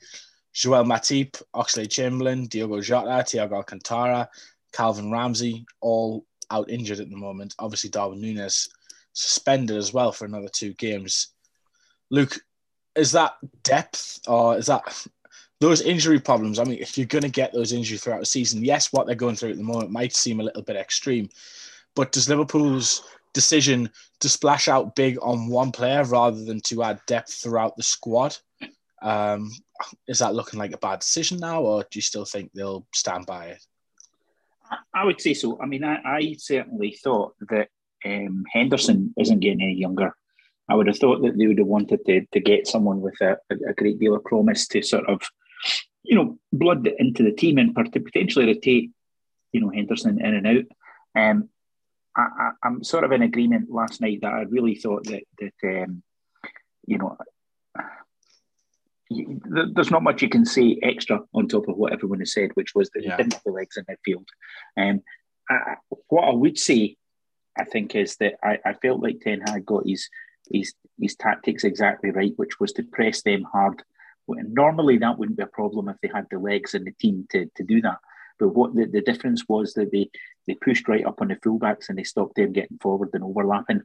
Joel 0.53 0.85
Matip, 0.85 1.43
Oxlade-Chamberlain, 1.55 2.49
Diogo 2.49 2.81
Jota, 2.83 3.23
Thiago 3.23 3.53
Alcantara, 3.53 4.29
Calvin 4.77 5.11
Ramsey, 5.11 5.65
all 5.81 6.27
out 6.51 6.71
injured 6.71 7.01
at 7.01 7.09
the 7.09 7.17
moment. 7.17 7.55
Obviously, 7.59 7.91
Darwin 7.91 8.21
Núñez 8.21 8.69
suspended 9.15 9.77
as 9.77 9.93
well 9.93 10.13
for 10.13 10.27
another 10.27 10.49
two 10.53 10.75
games. 10.75 11.29
Luke, 12.11 12.39
is 12.95 13.13
that 13.13 13.35
depth 13.63 14.21
or 14.29 14.59
is 14.59 14.67
that 14.67 15.07
those 15.61 15.81
injury 15.81 16.21
problems? 16.21 16.59
I 16.59 16.65
mean, 16.65 16.79
if 16.79 16.99
you're 16.99 17.07
going 17.07 17.23
to 17.23 17.29
get 17.29 17.53
those 17.53 17.73
injuries 17.73 18.03
throughout 18.03 18.21
the 18.21 18.27
season, 18.27 18.65
yes, 18.65 18.93
what 18.93 19.07
they're 19.07 19.15
going 19.15 19.37
through 19.37 19.51
at 19.51 19.57
the 19.57 19.63
moment 19.63 19.91
might 19.91 20.15
seem 20.15 20.41
a 20.41 20.45
little 20.45 20.63
bit 20.63 20.77
extreme, 20.77 21.29
but 21.95 22.13
does 22.13 22.29
Liverpool's 22.29 23.03
decision 23.33 23.91
to 24.21 24.29
splash 24.29 24.69
out 24.69 24.95
big 24.95 25.19
on 25.23 25.49
one 25.49 25.73
player 25.73 26.05
rather 26.05 26.45
than 26.45 26.61
to 26.61 26.83
add 26.83 27.01
depth 27.07 27.33
throughout 27.33 27.77
the 27.77 27.83
squad? 27.83 28.37
Um, 29.03 29.51
is 30.07 30.19
that 30.19 30.35
looking 30.35 30.59
like 30.59 30.73
a 30.73 30.79
bad 30.79 31.01
decision 31.01 31.39
now, 31.39 31.63
or 31.63 31.83
do 31.83 31.99
you 31.99 32.03
still 32.03 32.25
think 32.25 32.51
they'll 32.53 32.87
stand 32.95 33.27
by 33.27 33.47
it? 33.47 33.67
I 34.95 35.05
would 35.05 35.21
say 35.21 35.35
so. 35.35 35.61
I 35.61 35.67
mean, 35.67 35.85
I, 35.85 35.99
I 36.05 36.37
certainly 36.39 36.99
thought 37.03 37.35
that 37.49 37.69
um, 38.05 38.45
Henderson 38.53 39.15
isn't 39.19 39.41
getting 39.41 39.63
any 39.63 39.75
younger. 39.75 40.15
I 40.69 40.75
would 40.75 40.87
have 40.89 40.99
thought 40.99 41.23
that 41.23 41.39
they 41.39 41.47
would 41.47 41.59
have 41.59 41.67
wanted 41.67 42.05
to, 42.07 42.27
to 42.33 42.41
get 42.41 42.67
someone 42.67 43.01
with 43.01 43.21
a, 43.21 43.37
a 43.51 43.75
great 43.75 43.99
deal 43.99 44.17
of 44.17 44.25
promise 44.25 44.67
to 44.69 44.83
sort 44.83 45.09
of, 45.09 45.23
you 46.03 46.17
know, 46.17 46.39
blood 46.53 46.89
into 46.99 47.23
the 47.23 47.33
team 47.33 47.59
and 47.59 47.75
potentially 47.75 48.47
rotate, 48.47 48.91
you 49.53 49.61
know, 49.61 49.71
Henderson 49.71 50.21
in 50.21 50.35
and 50.35 50.47
out. 50.47 50.65
Um, 51.15 51.49
I, 52.17 52.51
am 52.65 52.83
sort 52.83 53.05
of 53.05 53.13
in 53.13 53.23
agreement 53.23 53.71
last 53.71 54.01
night 54.01 54.21
that 54.23 54.33
I 54.33 54.43
really 54.43 54.75
thought 54.75 55.05
that 55.05 55.23
that 55.39 55.83
um, 55.85 56.03
you 56.87 56.99
know 56.99 57.17
there's 59.11 59.91
not 59.91 60.03
much 60.03 60.23
you 60.23 60.29
can 60.29 60.45
say 60.45 60.79
extra 60.83 61.21
on 61.33 61.49
top 61.49 61.69
of 61.69 61.77
what 61.77 61.93
everyone 61.93 62.19
has 62.21 62.33
said, 62.33 62.51
which 62.55 62.75
was 62.75 62.91
that 62.91 63.05
yeah. 63.05 63.17
didn't 63.17 63.35
have 63.35 63.43
the 63.45 63.53
legs 63.53 63.77
in 63.77 63.85
midfield. 63.85 64.27
Um, 64.77 65.03
I, 65.49 65.77
what 66.09 66.25
I 66.25 66.33
would 66.35 66.59
say, 66.59 66.97
I 67.59 67.65
think, 67.65 67.95
is 67.95 68.17
that 68.17 68.35
I, 68.43 68.59
I 68.65 68.73
felt 68.75 69.03
like 69.03 69.21
Ten 69.21 69.43
Hag 69.43 69.65
got 69.65 69.87
his 69.87 70.09
his 70.51 70.75
his 71.01 71.15
tactics 71.17 71.65
exactly 71.65 72.11
right, 72.11 72.33
which 72.37 72.59
was 72.59 72.73
to 72.75 72.83
press 72.83 73.23
them 73.23 73.45
hard. 73.53 73.83
Normally, 74.29 74.99
that 74.99 75.19
wouldn't 75.19 75.39
be 75.39 75.45
a 75.45 75.47
problem 75.47 75.89
if 75.89 75.97
they 76.03 76.11
had 76.13 76.27
the 76.31 76.39
legs 76.39 76.75
in 76.75 76.83
the 76.83 76.93
team 77.01 77.29
to, 77.31 77.47
to 77.55 77.63
do 77.63 77.81
that. 77.83 77.99
But 78.41 78.49
what 78.49 78.75
the, 78.75 78.87
the 78.87 79.01
difference 79.03 79.45
was 79.49 79.75
that 79.75 79.93
they 79.93 80.11
they 80.47 80.55
pushed 80.55 80.89
right 80.89 81.07
up 81.07 81.21
on 81.21 81.29
the 81.29 81.37
fullbacks 81.37 81.89
and 81.89 81.99
they 81.99 82.05
stopped 82.05 82.35
them 82.37 82.53
getting 82.53 82.79
forward 82.79 83.11
and 83.13 83.23
overlapping 83.23 83.83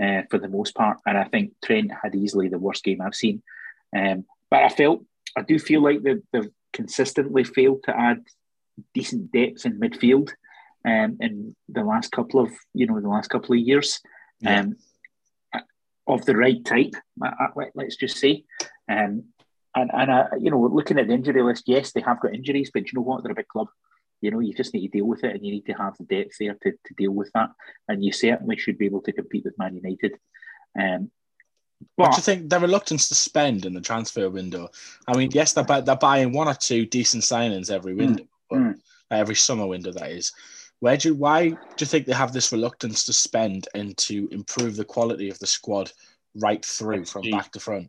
uh, 0.00 0.22
for 0.30 0.38
the 0.38 0.48
most 0.48 0.74
part. 0.74 0.98
And 1.06 1.18
I 1.18 1.24
think 1.24 1.52
Trent 1.64 1.90
had 2.02 2.14
easily 2.14 2.48
the 2.48 2.58
worst 2.58 2.84
game 2.84 3.00
I've 3.00 3.14
seen. 3.14 3.42
Um, 3.96 4.24
but 4.50 4.62
I 4.62 4.68
felt, 4.68 5.04
I 5.36 5.42
do 5.42 5.58
feel 5.58 5.82
like 5.82 6.02
they've, 6.02 6.22
they've 6.32 6.50
consistently 6.72 7.44
failed 7.44 7.84
to 7.84 7.96
add 7.96 8.24
decent 8.94 9.32
depth 9.32 9.66
in 9.66 9.78
midfield 9.78 10.30
um, 10.84 11.18
in 11.20 11.54
the 11.68 11.84
last 11.84 12.12
couple 12.12 12.40
of, 12.40 12.50
you 12.74 12.86
know, 12.86 13.00
the 13.00 13.08
last 13.08 13.28
couple 13.28 13.54
of 13.54 13.60
years. 13.60 14.00
Yeah. 14.40 14.60
Um, 14.60 14.76
of 16.06 16.24
the 16.24 16.36
right 16.36 16.64
type, 16.64 16.94
let's 17.74 17.96
just 17.96 18.16
say. 18.16 18.44
Um, 18.90 19.24
and, 19.74 19.90
and 19.92 20.10
uh, 20.10 20.24
you 20.38 20.50
know, 20.50 20.60
looking 20.60 20.98
at 20.98 21.06
the 21.06 21.14
injury 21.14 21.42
list, 21.42 21.64
yes, 21.66 21.92
they 21.92 22.00
have 22.00 22.20
got 22.20 22.34
injuries, 22.34 22.70
but 22.72 22.82
you 22.86 22.92
know 22.94 23.02
what? 23.02 23.22
They're 23.22 23.32
a 23.32 23.36
big 23.36 23.48
club. 23.48 23.68
You 24.20 24.30
know, 24.30 24.40
you 24.40 24.52
just 24.52 24.74
need 24.74 24.88
to 24.88 24.98
deal 24.98 25.06
with 25.06 25.24
it 25.24 25.34
and 25.34 25.44
you 25.44 25.52
need 25.52 25.66
to 25.66 25.72
have 25.72 25.96
the 25.98 26.04
depth 26.04 26.36
there 26.38 26.56
to, 26.62 26.72
to 26.72 26.94
deal 26.96 27.12
with 27.12 27.30
that. 27.34 27.50
And 27.88 28.04
you 28.04 28.12
certainly 28.12 28.56
should 28.58 28.76
be 28.76 28.86
able 28.86 29.02
to 29.02 29.12
compete 29.12 29.44
with 29.44 29.58
Man 29.58 29.76
United. 29.76 30.18
Um, 30.78 31.10
but, 31.96 32.08
what 32.08 32.12
do 32.12 32.16
you 32.16 32.22
think 32.22 32.50
their 32.50 32.60
reluctance 32.60 33.08
to 33.08 33.14
spend 33.14 33.64
in 33.64 33.74
the 33.74 33.80
transfer 33.80 34.28
window? 34.30 34.68
I 35.06 35.16
mean, 35.16 35.30
yes, 35.32 35.52
they're, 35.52 35.82
they're 35.82 35.96
buying 35.96 36.32
one 36.32 36.48
or 36.48 36.54
two 36.54 36.86
decent 36.86 37.22
signings 37.22 37.70
every 37.70 37.94
window, 37.94 38.24
mm, 38.52 38.58
mm. 38.58 38.74
every 39.10 39.34
summer 39.34 39.66
window, 39.66 39.92
that 39.92 40.10
is. 40.10 40.32
Where 40.80 40.96
do 40.96 41.08
you, 41.08 41.14
why 41.14 41.48
do 41.48 41.56
you 41.78 41.86
think 41.86 42.06
they 42.06 42.14
have 42.14 42.32
this 42.32 42.52
reluctance 42.52 43.04
to 43.04 43.12
spend 43.12 43.68
and 43.74 43.96
to 43.98 44.28
improve 44.30 44.76
the 44.76 44.84
quality 44.84 45.28
of 45.28 45.38
the 45.38 45.46
squad 45.46 45.92
right 46.34 46.64
through 46.64 47.04
from 47.04 47.30
back 47.30 47.52
to 47.52 47.60
front? 47.60 47.88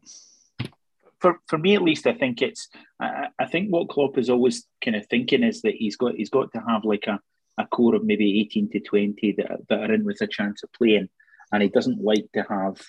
For, 1.19 1.39
for 1.47 1.57
me 1.57 1.75
at 1.75 1.83
least, 1.83 2.07
I 2.07 2.13
think 2.13 2.41
it's 2.41 2.67
I, 2.99 3.27
I 3.39 3.45
think 3.45 3.69
what 3.69 3.89
Klopp 3.89 4.17
is 4.17 4.29
always 4.29 4.65
kind 4.83 4.97
of 4.97 5.05
thinking 5.07 5.43
is 5.43 5.61
that 5.61 5.75
he's 5.75 5.95
got 5.95 6.15
he's 6.15 6.31
got 6.31 6.51
to 6.53 6.61
have 6.67 6.83
like 6.83 7.05
a, 7.07 7.19
a 7.57 7.67
core 7.67 7.95
of 7.95 8.03
maybe 8.03 8.41
eighteen 8.41 8.69
to 8.71 8.79
twenty 8.79 9.33
that, 9.37 9.59
that 9.69 9.79
are 9.79 9.93
in 9.93 10.03
with 10.03 10.19
a 10.21 10.27
chance 10.27 10.63
of 10.63 10.73
playing, 10.73 11.07
and 11.51 11.61
he 11.61 11.69
doesn't 11.69 12.03
like 12.03 12.25
to 12.33 12.43
have 12.49 12.81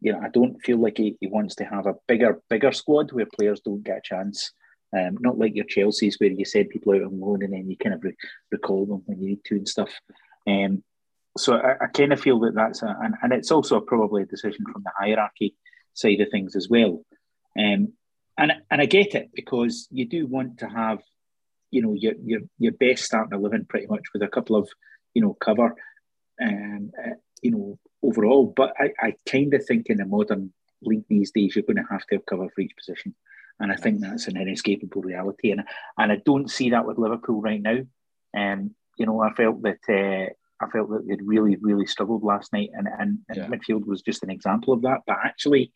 you 0.00 0.12
know, 0.12 0.20
I 0.20 0.28
don't 0.28 0.60
feel 0.62 0.78
like 0.78 0.98
he, 0.98 1.16
he 1.20 1.26
wants 1.26 1.56
to 1.56 1.64
have 1.64 1.86
a 1.86 1.96
bigger, 2.06 2.40
bigger 2.48 2.72
squad 2.72 3.12
where 3.12 3.26
players 3.26 3.60
don't 3.60 3.82
get 3.82 3.98
a 3.98 4.02
chance. 4.02 4.52
Um, 4.96 5.18
not 5.20 5.36
like 5.36 5.54
your 5.54 5.66
Chelsea's 5.66 6.16
where 6.18 6.30
you 6.30 6.44
send 6.44 6.70
people 6.70 6.94
out 6.94 7.02
on 7.02 7.20
loan 7.20 7.42
and 7.42 7.52
then 7.52 7.68
you 7.68 7.76
kind 7.76 7.94
of 7.94 8.02
re- 8.02 8.16
recall 8.50 8.86
them 8.86 9.02
when 9.04 9.20
you 9.20 9.28
need 9.30 9.44
to 9.44 9.56
and 9.56 9.68
stuff. 9.68 9.90
Um, 10.46 10.82
so 11.36 11.56
I, 11.56 11.74
I 11.84 11.86
kind 11.88 12.12
of 12.12 12.20
feel 12.20 12.40
that 12.40 12.54
that's 12.54 12.82
a, 12.82 12.96
and, 13.02 13.14
and 13.22 13.32
it's 13.32 13.50
also 13.50 13.80
probably 13.80 14.22
a 14.22 14.26
decision 14.26 14.64
from 14.72 14.82
the 14.82 14.92
hierarchy 14.98 15.54
side 15.92 16.20
of 16.20 16.28
things 16.30 16.56
as 16.56 16.68
well. 16.70 17.04
Um, 17.58 17.92
and 18.38 18.52
and 18.70 18.80
I 18.80 18.86
get 18.86 19.14
it 19.14 19.30
because 19.34 19.88
you 19.90 20.06
do 20.06 20.26
want 20.26 20.58
to 20.60 20.68
have, 20.68 21.00
you 21.70 21.82
know, 21.82 21.92
your 21.92 22.14
your 22.24 22.40
your 22.58 22.72
best 22.72 23.04
starting 23.04 23.38
eleven 23.38 23.66
pretty 23.68 23.88
much 23.88 24.04
with 24.14 24.22
a 24.22 24.28
couple 24.28 24.56
of, 24.56 24.70
you 25.12 25.20
know, 25.20 25.34
cover, 25.34 25.74
um, 26.40 26.92
you 27.42 27.50
know, 27.50 27.78
overall. 28.02 28.52
But 28.56 28.74
I, 28.78 28.92
I 29.00 29.14
kind 29.28 29.54
of 29.54 29.64
think 29.64 29.86
in 29.86 29.98
the 29.98 30.06
modern 30.06 30.52
league 30.82 31.04
these 31.08 31.30
days, 31.30 31.54
you're 31.54 31.64
going 31.64 31.76
to 31.76 31.90
have 31.90 32.06
to 32.06 32.16
have 32.16 32.26
cover 32.26 32.48
for 32.48 32.60
each 32.60 32.76
position. 32.76 33.14
And 33.60 33.72
I 33.72 33.76
think 33.76 34.00
that's 34.00 34.28
an 34.28 34.36
inescapable 34.36 35.02
reality. 35.02 35.50
And, 35.50 35.64
and 35.98 36.12
I 36.12 36.20
don't 36.24 36.50
see 36.50 36.70
that 36.70 36.86
with 36.86 36.98
Liverpool 36.98 37.40
right 37.40 37.60
now. 37.60 37.78
Um, 38.36 38.74
you 38.96 39.06
know, 39.06 39.20
I 39.20 39.32
felt 39.32 39.62
that 39.62 39.78
uh, 39.88 40.32
I 40.60 40.68
felt 40.70 40.90
that 40.90 41.06
they'd 41.06 41.22
really, 41.22 41.56
really 41.56 41.86
struggled 41.86 42.24
last 42.24 42.52
night, 42.52 42.70
and, 42.74 42.88
and, 42.88 43.18
and 43.28 43.36
yeah. 43.36 43.46
midfield 43.46 43.86
was 43.86 44.02
just 44.02 44.22
an 44.22 44.30
example 44.30 44.74
of 44.74 44.82
that. 44.82 45.02
But 45.06 45.18
actually, 45.24 45.72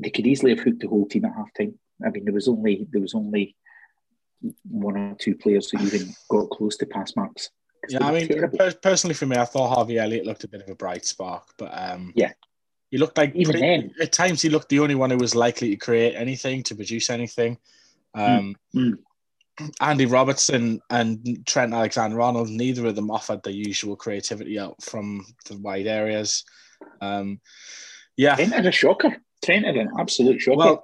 they 0.00 0.10
could 0.10 0.26
easily 0.26 0.54
have 0.54 0.64
hooked 0.64 0.80
the 0.80 0.88
whole 0.88 1.06
team 1.06 1.24
at 1.24 1.34
half 1.34 1.52
time. 1.56 1.78
I 2.04 2.10
mean, 2.10 2.24
there 2.24 2.34
was 2.34 2.48
only 2.48 2.86
there 2.90 3.00
was 3.00 3.14
only 3.14 3.56
one 4.68 4.96
or 4.96 5.16
two 5.18 5.34
players 5.34 5.70
who 5.70 5.78
even 5.78 6.14
got 6.28 6.50
close 6.50 6.76
to 6.78 6.86
pass 6.86 7.16
marks. 7.16 7.50
Yeah, 7.88 8.04
I 8.06 8.12
mean, 8.12 8.28
personally 8.82 9.14
for 9.14 9.26
me, 9.26 9.36
I 9.36 9.44
thought 9.44 9.74
Harvey 9.74 9.98
Elliott 9.98 10.26
looked 10.26 10.44
a 10.44 10.48
bit 10.48 10.62
of 10.62 10.68
a 10.68 10.74
bright 10.74 11.04
spark, 11.04 11.44
but 11.56 11.70
um, 11.72 12.12
yeah, 12.16 12.32
he 12.90 12.98
looked 12.98 13.16
like 13.16 13.34
even 13.34 13.60
then 13.60 13.94
at 14.00 14.12
times 14.12 14.42
he 14.42 14.48
looked 14.48 14.68
the 14.68 14.80
only 14.80 14.94
one 14.94 15.10
who 15.10 15.16
was 15.16 15.34
likely 15.34 15.70
to 15.70 15.76
create 15.76 16.14
anything, 16.14 16.62
to 16.64 16.74
produce 16.74 17.10
anything. 17.10 17.58
Um, 18.14 18.56
mm. 18.74 18.98
Andy 19.80 20.06
Robertson 20.06 20.80
and 20.90 21.46
Trent 21.46 21.72
Alexander-Arnold, 21.72 22.48
neither 22.50 22.86
of 22.86 22.94
them 22.94 23.10
offered 23.10 23.42
the 23.42 23.52
usual 23.52 23.96
creativity 23.96 24.58
out 24.58 24.82
from 24.82 25.24
the 25.48 25.56
wide 25.58 25.86
areas. 25.86 26.44
Um, 27.00 27.40
yeah, 28.16 28.34
Trent 28.36 28.52
had 28.52 28.66
a 28.66 28.72
shocker. 28.72 29.16
Trent 29.44 29.64
had 29.64 29.76
an 29.76 29.90
absolute 29.98 30.40
shocker. 30.40 30.58
Well, 30.58 30.82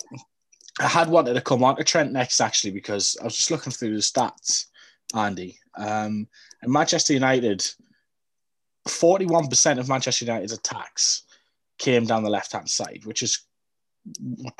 I 0.81 0.89
had 0.89 1.09
wanted 1.09 1.35
to 1.35 1.41
come 1.41 1.63
on 1.65 1.77
to 1.77 1.85
Trent 1.85 2.13
next 2.13 2.41
actually 2.41 2.71
because 2.71 3.17
I 3.21 3.25
was 3.25 3.37
just 3.37 3.51
looking 3.51 3.73
through 3.73 3.95
the 3.95 4.03
stats, 4.03 4.67
Andy. 5.15 5.59
Um, 5.77 6.29
and 6.61 6.73
Manchester 6.73 7.13
United, 7.13 7.67
41% 8.89 9.79
of 9.79 9.89
Manchester 9.89 10.25
United's 10.25 10.53
attacks 10.53 11.25
came 11.79 12.05
down 12.05 12.23
the 12.23 12.31
left 12.31 12.53
hand 12.53 12.69
side, 12.69 13.03
which 13.05 13.23
is 13.23 13.47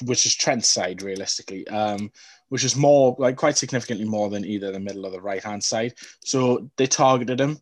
which 0.05 0.25
is 0.25 0.37
Trent's 0.37 0.69
side 0.69 1.03
realistically, 1.03 1.67
um, 1.69 2.13
which 2.49 2.65
is 2.65 2.77
more 2.77 3.17
like 3.19 3.37
quite 3.37 3.57
significantly 3.57 4.07
more 4.07 4.31
than 4.31 4.45
either 4.45 4.71
the 4.71 4.79
middle 4.79 5.05
or 5.05 5.11
the 5.11 5.21
right 5.21 5.43
hand 5.43 5.63
side. 5.63 5.95
So 6.25 6.71
they 6.77 6.87
targeted 6.87 7.41
him. 7.41 7.59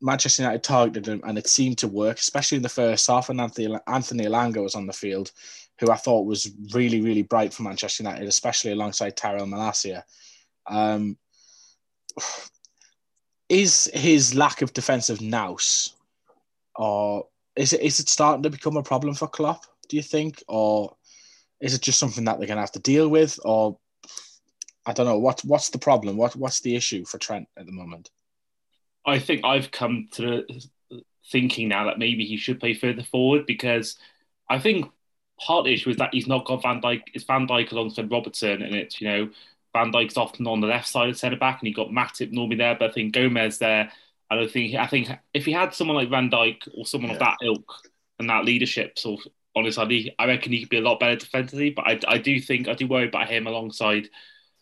Manchester 0.00 0.42
United 0.42 0.62
targeted 0.62 1.06
him, 1.06 1.20
and 1.24 1.38
it 1.38 1.48
seemed 1.48 1.78
to 1.78 1.88
work, 1.88 2.18
especially 2.18 2.56
in 2.56 2.62
the 2.62 2.68
first 2.68 3.06
half. 3.06 3.28
And 3.28 3.40
Anthony, 3.40 3.76
Anthony 3.86 4.24
Elanga 4.24 4.62
was 4.62 4.74
on 4.74 4.86
the 4.86 4.92
field, 4.92 5.32
who 5.78 5.90
I 5.90 5.96
thought 5.96 6.26
was 6.26 6.50
really, 6.74 7.00
really 7.00 7.22
bright 7.22 7.54
for 7.54 7.62
Manchester 7.62 8.02
United, 8.02 8.28
especially 8.28 8.72
alongside 8.72 9.16
Tyrell 9.16 9.46
Malacia. 9.46 10.02
Um, 10.66 11.16
is 13.48 13.90
his 13.94 14.34
lack 14.34 14.62
of 14.62 14.72
defensive 14.72 15.20
nous, 15.20 15.94
or 16.74 17.26
is 17.54 17.72
it 17.72 17.80
is 17.80 18.00
it 18.00 18.08
starting 18.08 18.42
to 18.42 18.50
become 18.50 18.76
a 18.76 18.82
problem 18.82 19.14
for 19.14 19.28
Klopp? 19.28 19.64
Do 19.88 19.96
you 19.96 20.02
think, 20.02 20.42
or 20.48 20.96
is 21.60 21.74
it 21.74 21.82
just 21.82 21.98
something 21.98 22.24
that 22.24 22.38
they're 22.38 22.48
going 22.48 22.56
to 22.56 22.62
have 22.62 22.72
to 22.72 22.80
deal 22.80 23.08
with, 23.08 23.38
or 23.44 23.78
I 24.84 24.92
don't 24.92 25.06
know 25.06 25.18
what 25.18 25.40
what's 25.44 25.70
the 25.70 25.78
problem? 25.78 26.16
What 26.16 26.36
what's 26.36 26.60
the 26.60 26.76
issue 26.76 27.04
for 27.04 27.18
Trent 27.18 27.48
at 27.56 27.66
the 27.66 27.72
moment? 27.72 28.10
I 29.04 29.18
think 29.18 29.44
I've 29.44 29.70
come 29.70 30.08
to 30.12 30.44
thinking 31.30 31.68
now 31.68 31.86
that 31.86 31.98
maybe 31.98 32.24
he 32.24 32.36
should 32.36 32.60
play 32.60 32.74
further 32.74 33.02
forward 33.02 33.46
because 33.46 33.96
I 34.48 34.58
think 34.58 34.86
part 35.40 35.60
of 35.60 35.64
the 35.66 35.74
issue 35.74 35.90
is 35.90 35.96
that 35.96 36.14
he's 36.14 36.26
not 36.26 36.44
got 36.44 36.62
Van 36.62 36.80
Dijk. 36.80 37.02
It's 37.14 37.24
Van 37.24 37.46
Dijk 37.46 37.72
alongside 37.72 38.10
Robertson, 38.10 38.62
and 38.62 38.74
it's 38.74 39.00
you 39.00 39.08
know 39.08 39.30
Van 39.76 39.92
Dijk's 39.92 40.16
often 40.16 40.46
on 40.46 40.60
the 40.60 40.66
left 40.66 40.88
side 40.88 41.10
of 41.10 41.18
centre 41.18 41.36
back, 41.36 41.60
and 41.60 41.68
he 41.68 41.74
got 41.74 41.88
Matip 41.88 42.32
normally 42.32 42.56
there. 42.56 42.74
But 42.78 42.90
I 42.90 42.92
think 42.94 43.12
Gomez 43.12 43.58
there. 43.58 43.92
I 44.30 44.36
don't 44.36 44.50
think. 44.50 44.74
I 44.74 44.86
think 44.86 45.08
if 45.34 45.44
he 45.44 45.52
had 45.52 45.74
someone 45.74 45.96
like 45.96 46.08
Van 46.08 46.30
Dijk 46.30 46.66
or 46.74 46.86
someone 46.86 47.10
yeah. 47.10 47.16
of 47.16 47.20
that 47.20 47.36
ilk 47.44 47.72
and 48.18 48.30
that 48.30 48.46
leadership 48.46 48.98
sort 48.98 49.20
of 49.20 49.32
on 49.54 49.66
his 49.66 49.74
side, 49.74 49.92
I 50.18 50.26
reckon 50.26 50.52
he 50.52 50.60
could 50.60 50.70
be 50.70 50.78
a 50.78 50.82
lot 50.82 50.98
better 50.98 51.16
defensively. 51.16 51.70
But 51.70 51.86
I, 51.86 52.00
I 52.08 52.18
do 52.18 52.40
think 52.40 52.68
I 52.68 52.74
do 52.74 52.86
worry 52.86 53.08
about 53.08 53.28
him 53.28 53.46
alongside 53.46 54.08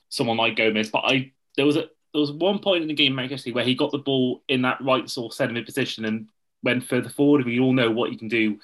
someone 0.09 0.37
like 0.37 0.56
Gomez. 0.56 0.90
But 0.90 1.04
I 1.04 1.33
there 1.56 1.66
was 1.66 1.76
a 1.76 1.88
there 2.12 2.21
was 2.21 2.33
one 2.33 2.59
point 2.59 2.83
in 2.83 2.88
the 2.88 2.94
game 2.94 3.14
Manchester 3.14 3.52
where 3.52 3.64
he 3.64 3.76
got 3.76 3.92
the 3.92 3.99
ball 3.99 4.42
in 4.49 4.62
that 4.62 4.80
right 4.80 5.09
sort 5.09 5.33
of 5.33 5.37
centre 5.37 5.54
mid 5.54 5.66
position 5.66 6.04
and 6.04 6.28
went 6.64 6.85
further 6.85 7.09
forward. 7.09 7.42
And 7.42 7.50
we 7.50 7.61
all 7.61 7.73
know 7.73 7.90
what 7.90 8.11
he 8.11 8.16
can 8.16 8.28
do 8.28 8.59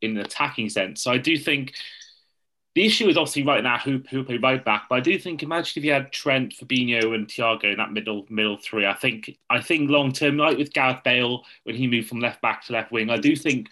in 0.00 0.16
an 0.16 0.24
attacking 0.24 0.70
sense. 0.70 1.02
So 1.02 1.10
I 1.10 1.18
do 1.18 1.36
think 1.36 1.74
the 2.74 2.86
issue 2.86 3.08
is 3.08 3.16
obviously 3.16 3.42
right 3.42 3.62
now 3.62 3.78
who 3.78 4.02
who 4.10 4.22
play 4.22 4.36
right 4.36 4.64
back. 4.64 4.86
But 4.88 4.96
I 4.96 5.00
do 5.00 5.18
think 5.18 5.42
imagine 5.42 5.80
if 5.80 5.84
you 5.84 5.92
had 5.92 6.12
Trent, 6.12 6.54
Fabinho, 6.54 7.14
and 7.14 7.26
Thiago 7.26 7.64
in 7.64 7.78
that 7.78 7.92
middle 7.92 8.26
middle 8.28 8.58
three. 8.58 8.86
I 8.86 8.94
think 8.94 9.36
I 9.48 9.60
think 9.60 9.90
long 9.90 10.12
term, 10.12 10.36
like 10.36 10.56
with 10.56 10.72
Gareth 10.72 11.02
Bale 11.04 11.44
when 11.64 11.76
he 11.76 11.86
moved 11.86 12.08
from 12.08 12.20
left 12.20 12.40
back 12.42 12.64
to 12.66 12.72
left 12.72 12.92
wing, 12.92 13.10
I 13.10 13.16
do 13.16 13.34
think 13.34 13.70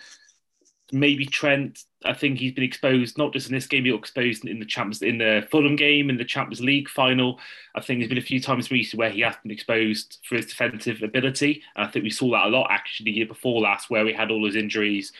maybe 0.90 1.26
Trent. 1.26 1.84
I 2.04 2.12
think 2.12 2.38
he's 2.38 2.52
been 2.52 2.64
exposed 2.64 3.18
not 3.18 3.32
just 3.32 3.48
in 3.48 3.54
this 3.54 3.66
game, 3.66 3.84
he 3.84 3.90
got 3.90 3.98
exposed 3.98 4.44
in 4.44 4.58
the 4.58 4.66
Champions 4.66 5.02
in 5.02 5.18
the 5.18 5.46
Fulham 5.50 5.76
game 5.76 6.10
in 6.10 6.16
the 6.16 6.24
Champions 6.24 6.60
League 6.60 6.88
final. 6.88 7.38
I 7.76 7.80
think 7.80 8.00
there's 8.00 8.08
been 8.08 8.18
a 8.18 8.22
few 8.22 8.40
times 8.40 8.70
recently 8.70 8.98
where 8.98 9.10
he 9.10 9.20
has 9.20 9.36
been 9.42 9.52
exposed 9.52 10.18
for 10.24 10.36
his 10.36 10.46
defensive 10.46 11.02
ability. 11.02 11.62
And 11.76 11.86
I 11.86 11.90
think 11.90 12.02
we 12.02 12.10
saw 12.10 12.32
that 12.32 12.46
a 12.46 12.50
lot 12.50 12.68
actually 12.70 13.04
the 13.04 13.16
year 13.18 13.26
before 13.26 13.60
last, 13.60 13.90
where 13.90 14.04
we 14.04 14.12
had 14.12 14.30
all 14.30 14.42
those 14.42 14.56
injuries, 14.56 15.12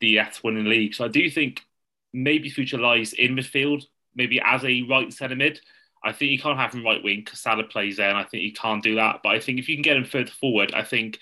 the 0.00 0.18
F 0.18 0.42
winning 0.44 0.64
league. 0.64 0.94
So 0.94 1.04
I 1.04 1.08
do 1.08 1.28
think 1.30 1.62
maybe 2.22 2.50
future 2.50 2.78
lies 2.78 3.12
in 3.12 3.34
midfield, 3.34 3.84
maybe 4.14 4.40
as 4.40 4.64
a 4.64 4.82
right 4.82 5.12
centre 5.12 5.36
mid. 5.36 5.60
I 6.04 6.12
think 6.12 6.30
you 6.30 6.38
can't 6.38 6.58
have 6.58 6.72
him 6.72 6.84
right 6.84 7.02
wing 7.02 7.22
because 7.24 7.40
Salah 7.40 7.64
plays 7.64 7.96
there, 7.96 8.08
and 8.08 8.18
I 8.18 8.24
think 8.24 8.44
you 8.44 8.52
can't 8.52 8.82
do 8.82 8.94
that. 8.96 9.20
But 9.22 9.34
I 9.34 9.40
think 9.40 9.58
if 9.58 9.68
you 9.68 9.76
can 9.76 9.82
get 9.82 9.96
him 9.96 10.04
further 10.04 10.30
forward, 10.30 10.72
I 10.72 10.82
think 10.84 11.18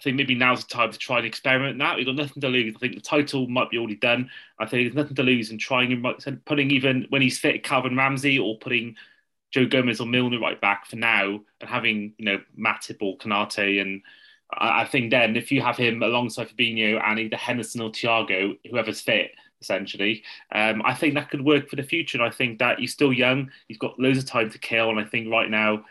I 0.00 0.02
think 0.02 0.16
maybe 0.16 0.34
now's 0.34 0.64
the 0.64 0.74
time 0.74 0.90
to 0.90 0.98
try 0.98 1.18
and 1.18 1.26
experiment 1.26 1.78
that. 1.78 1.96
We've 1.96 2.06
got 2.06 2.16
nothing 2.16 2.40
to 2.40 2.48
lose. 2.48 2.74
I 2.74 2.78
think 2.78 2.94
the 2.94 3.02
title 3.02 3.46
might 3.48 3.68
be 3.68 3.76
already 3.76 3.96
done. 3.96 4.30
I 4.58 4.64
think 4.64 4.84
there's 4.84 5.02
nothing 5.02 5.16
to 5.16 5.22
lose 5.22 5.50
in 5.50 5.58
trying 5.58 5.92
and 5.92 6.44
putting 6.46 6.70
even 6.70 7.04
when 7.10 7.20
he's 7.20 7.38
fit 7.38 7.62
Calvin 7.62 7.98
Ramsey 7.98 8.38
or 8.38 8.56
putting 8.58 8.96
Joe 9.50 9.66
Gomez 9.66 10.00
or 10.00 10.06
Milner 10.06 10.40
right 10.40 10.58
back 10.58 10.86
for 10.86 10.96
now 10.96 11.40
and 11.60 11.68
having, 11.68 12.14
you 12.16 12.24
know, 12.24 12.40
Matip 12.58 12.96
or 13.02 13.18
Konate. 13.18 13.82
And 13.82 14.00
I, 14.50 14.82
I 14.82 14.84
think 14.86 15.10
then 15.10 15.36
if 15.36 15.52
you 15.52 15.60
have 15.60 15.76
him 15.76 16.02
alongside 16.02 16.48
Fabinho 16.48 16.98
and 17.04 17.18
either 17.18 17.36
Henderson 17.36 17.82
or 17.82 17.90
Thiago, 17.90 18.58
whoever's 18.70 19.02
fit, 19.02 19.32
essentially. 19.60 20.22
Um, 20.52 20.82
I 20.84 20.94
think 20.94 21.14
that 21.14 21.30
could 21.30 21.44
work 21.44 21.68
for 21.68 21.76
the 21.76 21.82
future. 21.82 22.18
And 22.18 22.26
I 22.26 22.30
think 22.30 22.58
that 22.58 22.78
he's 22.78 22.92
still 22.92 23.12
young. 23.12 23.50
He's 23.68 23.78
got 23.78 23.98
loads 23.98 24.18
of 24.18 24.26
time 24.26 24.50
to 24.50 24.58
kill. 24.58 24.90
And 24.90 24.98
I 24.98 25.04
think 25.04 25.30
right 25.30 25.50
now, 25.50 25.84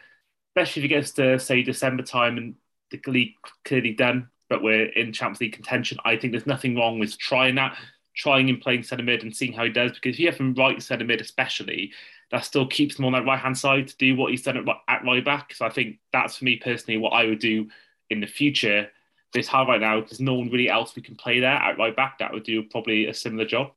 especially 0.49 0.81
if 0.81 0.83
he 0.83 0.89
gets 0.89 1.11
to 1.11 1.39
say 1.39 1.61
December 1.61 2.03
time 2.03 2.37
and 2.37 2.55
the 2.91 2.99
league 3.07 3.33
clearly 3.65 3.93
done, 3.93 4.29
but 4.49 4.63
we're 4.63 4.87
in 4.87 5.13
Champions 5.13 5.41
League 5.41 5.53
contention, 5.53 5.97
I 6.03 6.17
think 6.17 6.33
there's 6.33 6.47
nothing 6.47 6.75
wrong 6.75 6.99
with 6.99 7.17
trying 7.17 7.55
that, 7.55 7.77
trying 8.15 8.49
and 8.49 8.59
playing 8.59 8.83
centre 8.83 9.03
mid 9.03 9.23
and 9.23 9.35
seeing 9.35 9.53
how 9.53 9.63
he 9.63 9.69
does. 9.69 9.91
Because 9.93 10.15
if 10.15 10.19
you 10.19 10.27
have 10.27 10.37
him 10.37 10.55
right 10.55 10.81
centre 10.81 11.05
mid, 11.05 11.21
especially, 11.21 11.91
that 12.31 12.45
still 12.45 12.67
keeps 12.67 12.97
him 12.97 13.05
on 13.05 13.13
that 13.13 13.25
right 13.25 13.39
hand 13.39 13.57
side 13.57 13.87
to 13.87 13.97
do 13.97 14.15
what 14.15 14.31
he's 14.31 14.43
done 14.43 14.57
at, 14.57 14.65
at 14.87 15.05
right 15.05 15.23
back. 15.23 15.53
So 15.53 15.65
I 15.65 15.69
think 15.69 15.97
that's 16.11 16.37
for 16.37 16.45
me 16.45 16.57
personally 16.57 16.97
what 16.97 17.13
I 17.13 17.25
would 17.25 17.39
do 17.39 17.67
in 18.09 18.19
the 18.19 18.27
future 18.27 18.89
it's 19.33 19.47
hard 19.47 19.67
right 19.67 19.81
now 19.81 19.99
because 20.01 20.19
no 20.19 20.33
one 20.33 20.49
really 20.49 20.69
else 20.69 20.95
we 20.95 21.01
can 21.01 21.15
play 21.15 21.39
there 21.39 21.51
at 21.51 21.77
right 21.77 21.95
back 21.95 22.19
that 22.19 22.33
would 22.33 22.43
do 22.43 22.63
probably 22.63 23.07
a 23.07 23.13
similar 23.13 23.45
job. 23.45 23.71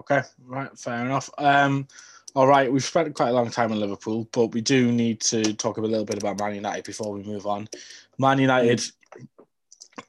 Okay, 0.00 0.20
right, 0.44 0.78
fair 0.78 1.04
enough. 1.04 1.30
Um, 1.38 1.88
all 2.34 2.46
right, 2.46 2.70
we've 2.70 2.84
spent 2.84 3.14
quite 3.14 3.30
a 3.30 3.32
long 3.32 3.50
time 3.50 3.72
in 3.72 3.80
Liverpool, 3.80 4.28
but 4.32 4.48
we 4.48 4.60
do 4.60 4.92
need 4.92 5.20
to 5.22 5.54
talk 5.54 5.78
a 5.78 5.80
little 5.80 6.04
bit 6.04 6.18
about 6.18 6.38
Man 6.38 6.54
United 6.54 6.84
before 6.84 7.12
we 7.12 7.22
move 7.22 7.46
on. 7.46 7.66
Man 8.18 8.38
United, 8.38 8.82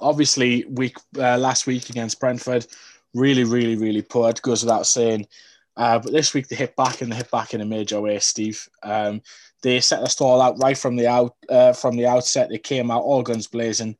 obviously, 0.01 0.65
week 0.65 0.97
uh, 1.17 1.37
last 1.37 1.67
week 1.67 1.89
against 1.89 2.19
Brentford, 2.19 2.67
really, 3.13 3.45
really, 3.45 3.77
really 3.77 4.01
poor. 4.01 4.29
It 4.29 4.41
goes 4.41 4.63
without 4.63 4.85
saying. 4.87 5.25
Uh, 5.77 5.99
but 5.99 6.11
this 6.11 6.33
week 6.33 6.47
they 6.47 6.55
hit 6.55 6.75
back 6.75 7.01
and 7.01 7.11
they 7.11 7.15
hit 7.15 7.31
back 7.31 7.53
in 7.53 7.61
a 7.61 7.65
major 7.65 8.01
way, 8.01 8.19
Steve. 8.19 8.67
Um, 8.83 9.21
they 9.61 9.79
set 9.79 10.01
the 10.01 10.09
stall 10.09 10.41
out 10.41 10.61
right 10.61 10.77
from 10.77 10.95
the 10.95 11.07
out 11.07 11.35
uh, 11.49 11.73
from 11.73 11.95
the 11.95 12.07
outset. 12.07 12.49
They 12.49 12.57
came 12.57 12.91
out 12.91 13.03
all 13.03 13.23
guns 13.23 13.47
blazing, 13.47 13.95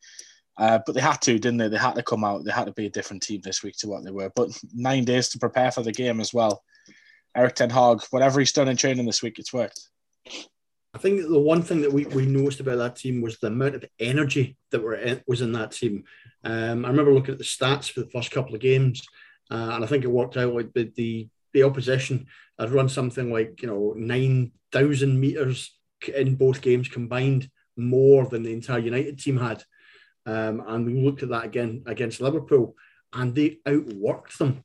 uh, 0.57 0.79
but 0.85 0.95
they 0.95 1.01
had 1.01 1.21
to, 1.21 1.33
didn't 1.33 1.57
they? 1.57 1.67
They 1.67 1.77
had 1.77 1.95
to 1.95 2.03
come 2.03 2.23
out. 2.23 2.43
They 2.43 2.51
had 2.51 2.65
to 2.65 2.71
be 2.71 2.87
a 2.87 2.91
different 2.91 3.23
team 3.23 3.41
this 3.43 3.61
week 3.63 3.75
to 3.77 3.87
what 3.87 4.03
they 4.03 4.11
were. 4.11 4.31
But 4.35 4.49
nine 4.73 5.05
days 5.05 5.29
to 5.29 5.39
prepare 5.39 5.71
for 5.71 5.83
the 5.83 5.91
game 5.91 6.19
as 6.19 6.33
well. 6.33 6.63
Erik 7.35 7.55
Ten 7.55 7.69
Hag, 7.69 8.01
whatever 8.09 8.39
he's 8.39 8.51
done 8.51 8.67
in 8.67 8.77
training 8.77 9.05
this 9.05 9.21
week, 9.21 9.37
it's 9.37 9.53
worked. 9.53 9.79
I 10.93 10.97
think 10.99 11.21
the 11.21 11.39
one 11.39 11.61
thing 11.61 11.81
that 11.81 11.93
we, 11.93 12.05
we 12.05 12.25
noticed 12.25 12.59
about 12.59 12.77
that 12.79 12.95
team 12.95 13.21
was 13.21 13.37
the 13.37 13.47
amount 13.47 13.75
of 13.75 13.85
energy 13.99 14.57
that 14.71 14.81
were 14.81 14.95
in, 14.95 15.21
was 15.27 15.41
in 15.41 15.51
that 15.51 15.73
team. 15.73 16.05
Um, 16.43 16.85
I 16.85 16.87
remember 16.87 17.13
looking 17.13 17.33
at 17.33 17.37
the 17.37 17.43
stats 17.43 17.91
for 17.91 17.99
the 17.99 18.09
first 18.09 18.31
couple 18.31 18.55
of 18.55 18.61
games, 18.61 19.05
uh, 19.51 19.71
and 19.73 19.83
I 19.83 19.87
think 19.87 20.03
it 20.03 20.07
worked 20.07 20.37
out 20.37 20.55
like 20.55 20.73
the, 20.73 20.91
the 20.95 21.29
the 21.53 21.63
opposition 21.63 22.27
had 22.59 22.71
run 22.71 22.89
something 22.89 23.31
like 23.31 23.61
you 23.61 23.67
know 23.67 23.93
nine 23.95 24.51
thousand 24.71 25.19
meters 25.19 25.77
in 26.15 26.35
both 26.35 26.61
games 26.61 26.87
combined, 26.87 27.49
more 27.75 28.25
than 28.25 28.41
the 28.41 28.53
entire 28.53 28.79
United 28.79 29.19
team 29.19 29.37
had. 29.37 29.63
Um, 30.27 30.61
and 30.67 30.85
we 30.85 30.93
looked 31.01 31.23
at 31.23 31.29
that 31.29 31.45
again 31.45 31.83
against 31.85 32.21
Liverpool, 32.21 32.75
and 33.13 33.33
they 33.33 33.59
outworked 33.65 34.37
them. 34.37 34.63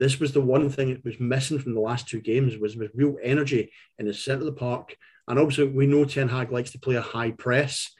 This 0.00 0.20
was 0.20 0.32
the 0.32 0.40
one 0.40 0.68
thing 0.70 0.92
that 0.92 1.04
was 1.04 1.18
missing 1.18 1.58
from 1.58 1.74
the 1.74 1.80
last 1.80 2.08
two 2.08 2.20
games 2.20 2.56
was, 2.58 2.76
was 2.76 2.88
real 2.94 3.16
energy 3.22 3.72
in 3.98 4.06
the 4.06 4.14
centre 4.14 4.40
of 4.40 4.46
the 4.46 4.52
park. 4.52 4.96
And 5.26 5.38
obviously, 5.38 5.68
we 5.68 5.86
know 5.86 6.04
Ten 6.04 6.28
Hag 6.28 6.50
likes 6.50 6.72
to 6.72 6.78
play 6.80 6.96
a 6.96 7.00
high 7.00 7.30
press, 7.30 7.90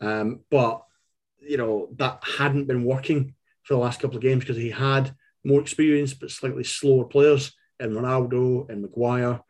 um, 0.00 0.40
but 0.50 0.82
you 1.40 1.56
know 1.56 1.88
that 1.96 2.22
hadn't 2.24 2.66
been 2.66 2.84
working 2.84 3.34
for 3.62 3.74
the 3.74 3.80
last 3.80 4.00
couple 4.00 4.16
of 4.16 4.22
games 4.22 4.40
because 4.42 4.56
he 4.56 4.70
had 4.70 5.14
more 5.44 5.60
experience 5.60 6.14
but 6.14 6.30
slightly 6.30 6.64
slower 6.64 7.04
players 7.04 7.52
in 7.78 7.92
Ronaldo 7.92 8.68
and 8.70 8.82
Maguire. 8.82 9.40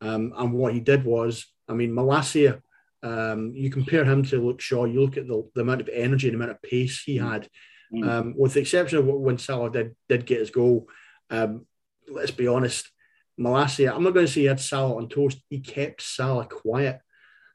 Um, 0.00 0.32
and 0.36 0.52
what 0.52 0.74
he 0.74 0.80
did 0.80 1.04
was, 1.04 1.46
I 1.68 1.74
mean, 1.74 1.92
Malacia, 1.92 2.62
um, 3.04 3.52
you 3.54 3.70
compare 3.70 4.04
him 4.04 4.22
to 4.24 4.44
Luke 4.44 4.60
Shaw, 4.60 4.86
you 4.86 5.02
look 5.02 5.18
at 5.18 5.28
the, 5.28 5.48
the 5.54 5.60
amount 5.60 5.82
of 5.82 5.90
energy 5.92 6.28
and 6.28 6.34
the 6.34 6.42
amount 6.42 6.52
of 6.56 6.62
pace 6.62 7.02
he 7.02 7.18
mm. 7.18 7.30
had, 7.30 7.48
mm. 7.92 8.08
um, 8.08 8.34
with 8.36 8.54
the 8.54 8.60
exception 8.60 8.98
of 8.98 9.06
when 9.06 9.36
Salah 9.36 9.70
did, 9.70 9.94
did 10.08 10.24
get 10.24 10.40
his 10.40 10.50
goal. 10.50 10.88
Um, 11.28 11.66
let's 12.08 12.30
be 12.30 12.48
honest, 12.48 12.90
Malacia, 13.38 13.94
I'm 13.94 14.02
not 14.02 14.14
going 14.14 14.26
to 14.26 14.32
say 14.32 14.40
he 14.40 14.46
had 14.46 14.58
Salah 14.58 14.96
on 14.96 15.08
toast, 15.08 15.38
he 15.50 15.60
kept 15.60 16.00
Salah 16.00 16.46
quiet. 16.46 17.00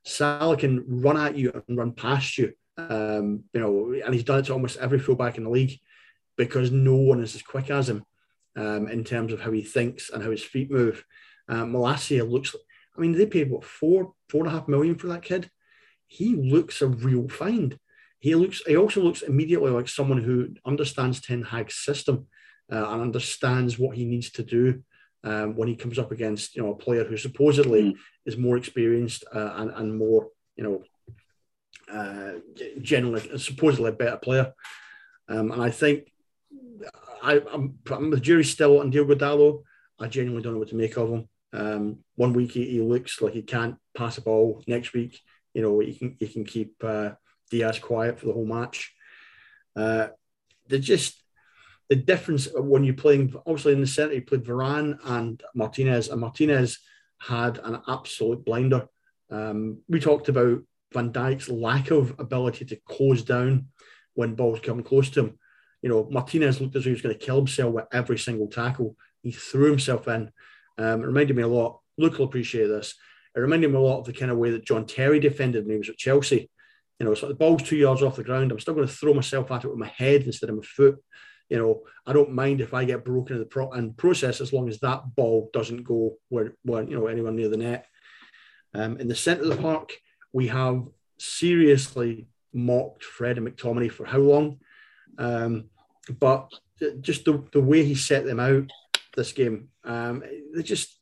Salah 0.06 0.56
can 0.56 0.84
run 0.88 1.18
at 1.18 1.36
you 1.36 1.64
and 1.68 1.78
run 1.78 1.94
past 1.94 2.38
you. 2.38 2.54
Um, 2.78 3.44
you 3.52 3.60
know, 3.60 3.94
and 4.06 4.14
he's 4.14 4.24
done 4.24 4.40
it 4.40 4.46
to 4.46 4.54
almost 4.54 4.78
every 4.78 5.00
fullback 5.00 5.38
in 5.38 5.44
the 5.44 5.50
league 5.50 5.80
because 6.38 6.72
no 6.72 6.96
one 6.96 7.22
is 7.22 7.36
as 7.36 7.42
quick 7.42 7.70
as 7.70 7.90
him 7.90 8.06
um, 8.56 8.88
in 8.88 9.04
terms 9.04 9.34
of 9.34 9.42
how 9.42 9.52
he 9.52 9.64
thinks 9.64 10.10
and 10.10 10.24
how 10.24 10.32
his 10.32 10.44
feet 10.44 10.72
move. 10.72 11.04
Uh, 11.50 11.66
Malacia 11.66 12.24
looks, 12.24 12.56
I 12.98 13.02
mean, 13.02 13.14
they 13.14 13.26
paid 13.26 13.50
what, 13.50 13.64
four, 13.64 14.14
four 14.30 14.42
and 14.42 14.48
a 14.48 14.58
half 14.58 14.68
million 14.68 14.96
for 14.96 15.08
that 15.08 15.24
kid? 15.24 15.50
He 16.08 16.36
looks 16.36 16.82
a 16.82 16.88
real 16.88 17.28
find. 17.30 17.78
He 18.20 18.36
looks, 18.36 18.62
he 18.66 18.76
also 18.76 19.02
looks 19.02 19.22
immediately 19.22 19.72
like 19.72 19.88
someone 19.88 20.22
who 20.22 20.50
understands 20.66 21.22
Ten 21.22 21.44
Hag's 21.44 21.76
system 21.76 22.28
uh, 22.72 22.86
and 22.90 23.02
understands 23.02 23.80
what 23.80 23.96
he 23.96 24.06
needs 24.06 24.32
to 24.32 24.44
do 24.44 24.84
um, 25.24 25.56
when 25.56 25.68
he 25.68 25.76
comes 25.76 26.00
up 26.00 26.12
against, 26.12 26.56
you 26.56 26.64
know, 26.64 26.72
a 26.72 26.78
player 26.78 27.04
who 27.04 27.18
supposedly 27.18 27.84
mm. 27.84 27.96
is 28.26 28.38
more 28.38 28.58
experienced 28.58 29.24
uh, 29.34 29.54
and, 29.56 29.72
and 29.72 29.98
more, 29.98 30.30
you 30.56 30.64
know, 30.64 30.84
uh, 31.92 32.40
generally 32.82 33.38
supposedly 33.40 33.90
a 33.90 33.94
better 33.94 34.18
player. 34.18 34.54
Um, 35.28 35.52
and 35.52 35.62
I 35.62 35.70
think 35.70 36.12
I, 37.22 37.42
I'm, 37.52 37.80
I'm 37.90 38.10
the 38.10 38.20
jury's 38.20 38.52
still 38.52 38.80
on 38.80 38.90
Diogo 38.90 39.16
Dalot. 39.16 39.64
I 40.00 40.08
genuinely 40.08 40.44
don't 40.44 40.54
know 40.54 40.60
what 40.60 40.70
to 40.70 40.76
make 40.76 40.98
of 40.98 41.10
him. 41.10 41.30
Um, 41.52 42.00
one 42.16 42.34
week 42.34 42.52
he, 42.52 42.66
he, 42.70 42.82
looks 42.82 43.22
like 43.22 43.34
he 43.34 43.42
can't 43.42 43.76
pass 43.96 44.18
a 44.18 44.22
ball. 44.22 44.64
Next 44.68 44.94
week, 44.94 45.20
you 45.54 45.62
know, 45.62 45.80
he 45.80 45.96
can 45.96 46.16
he 46.20 46.28
can 46.28 46.46
keep 46.46 46.76
uh, 46.84 47.12
Diaz 47.50 47.80
quiet 47.80 48.20
for 48.20 48.28
the 48.28 48.34
whole 48.34 48.46
match. 48.46 48.94
Uh, 49.76 50.10
they 50.68 50.80
just 50.80 51.22
the 51.90 51.96
difference 51.96 52.48
when 52.56 52.84
you're 52.84 52.94
playing 52.94 53.34
obviously 53.48 53.74
in 53.74 53.82
the 53.82 53.88
centre, 53.88 54.14
he 54.14 54.22
played 54.22 54.44
Varane 54.44 55.00
and 55.06 55.42
Martinez, 55.56 56.10
and 56.10 56.22
Martinez 56.22 56.80
had 57.18 57.60
an 57.64 57.82
absolute 57.88 58.46
blinder. 58.46 58.88
Um, 59.32 59.82
we 59.90 60.00
talked 60.00 60.30
about 60.30 60.60
Van 60.94 61.12
Dijk's 61.12 61.50
lack 61.50 61.92
of 61.92 62.16
ability 62.20 62.66
to 62.66 62.76
close 62.88 63.24
down 63.24 63.68
when 64.14 64.36
balls 64.36 64.60
come 64.60 64.84
close 64.84 65.10
to 65.12 65.22
him. 65.22 65.40
You 65.82 65.90
know, 65.90 66.08
Martinez 66.12 66.60
looked 66.60 66.76
as 66.76 66.84
though 66.84 66.90
he 66.90 66.94
was 66.94 67.02
going 67.02 67.18
to 67.18 67.26
kill 67.26 67.38
himself 67.38 67.74
with 67.74 67.86
every 67.92 68.18
single 68.18 68.48
tackle. 68.48 68.96
He 69.22 69.32
threw 69.32 69.70
himself 69.70 70.08
in. 70.08 70.32
Um, 70.80 71.04
it 71.04 71.08
reminded 71.08 71.36
me 71.36 71.44
a 71.44 71.48
lot. 71.48 71.80
Luke 71.98 72.18
will 72.18 72.26
appreciate 72.26 72.68
this. 72.68 72.96
It 73.36 73.40
reminded 73.40 73.70
me 73.70 73.78
a 73.78 73.82
lot 73.82 74.00
of 74.00 74.06
the 74.06 74.14
kind 74.14 74.32
of 74.32 74.38
way 74.38 74.52
that 74.52 74.66
John 74.66 74.86
Terry 74.86 75.20
defended 75.20 75.66
when 75.66 75.74
he 75.74 75.78
was 75.78 75.90
at 75.90 75.98
Chelsea. 75.98 76.50
You 77.00 77.06
know, 77.06 77.14
so 77.14 77.28
the 77.28 77.36
ball's 77.36 77.64
two 77.64 77.76
yards 77.76 78.02
off 78.02 78.16
the 78.16 78.24
ground. 78.24 78.52
I'm 78.52 78.60
still 78.60 78.74
going 78.74 78.88
to 78.88 78.94
throw 78.94 79.14
myself 79.14 79.52
at 79.52 79.64
it 79.64 79.70
with 79.70 79.78
my 79.78 79.88
head 79.88 80.24
instead 80.24 80.50
of 80.50 80.56
my 80.56 80.64
foot. 80.64 80.98
You 81.50 81.58
know, 81.58 81.82
I 82.06 82.14
don't 82.14 82.34
mind 82.34 82.62
if 82.62 82.74
I 82.74 82.86
get 82.86 83.06
broken 83.06 83.36
in 83.36 83.40
the 83.40 83.46
pro- 83.46 83.72
and 83.72 83.96
process 83.98 84.40
as 84.40 84.54
long 84.54 84.70
as 84.70 84.80
that 84.80 85.16
ball 85.16 85.50
doesn't 85.54 85.84
go 85.84 86.18
where, 86.30 86.54
where 86.64 86.84
you 86.84 86.96
know 86.96 87.08
anywhere 87.08 87.32
near 87.32 87.50
the 87.50 87.58
net. 87.58 87.86
Um, 88.74 88.98
in 88.98 89.08
the 89.08 89.16
centre 89.16 89.44
of 89.44 89.50
the 89.50 89.62
park, 89.62 89.94
we 90.32 90.48
have 90.48 90.84
seriously 91.18 92.28
mocked 92.54 93.04
Fred 93.04 93.38
and 93.38 93.48
McTominay 93.48 93.92
for 93.92 94.06
how 94.06 94.20
long? 94.20 94.60
Um, 95.18 95.70
but 96.20 96.52
just 97.02 97.26
the, 97.26 97.44
the 97.52 97.62
way 97.62 97.84
he 97.84 97.96
set 97.96 98.26
them 98.26 98.40
out 98.40 98.70
this 99.20 99.34
game, 99.34 99.70
um, 99.84 100.24
they 100.56 100.64
just 100.64 101.00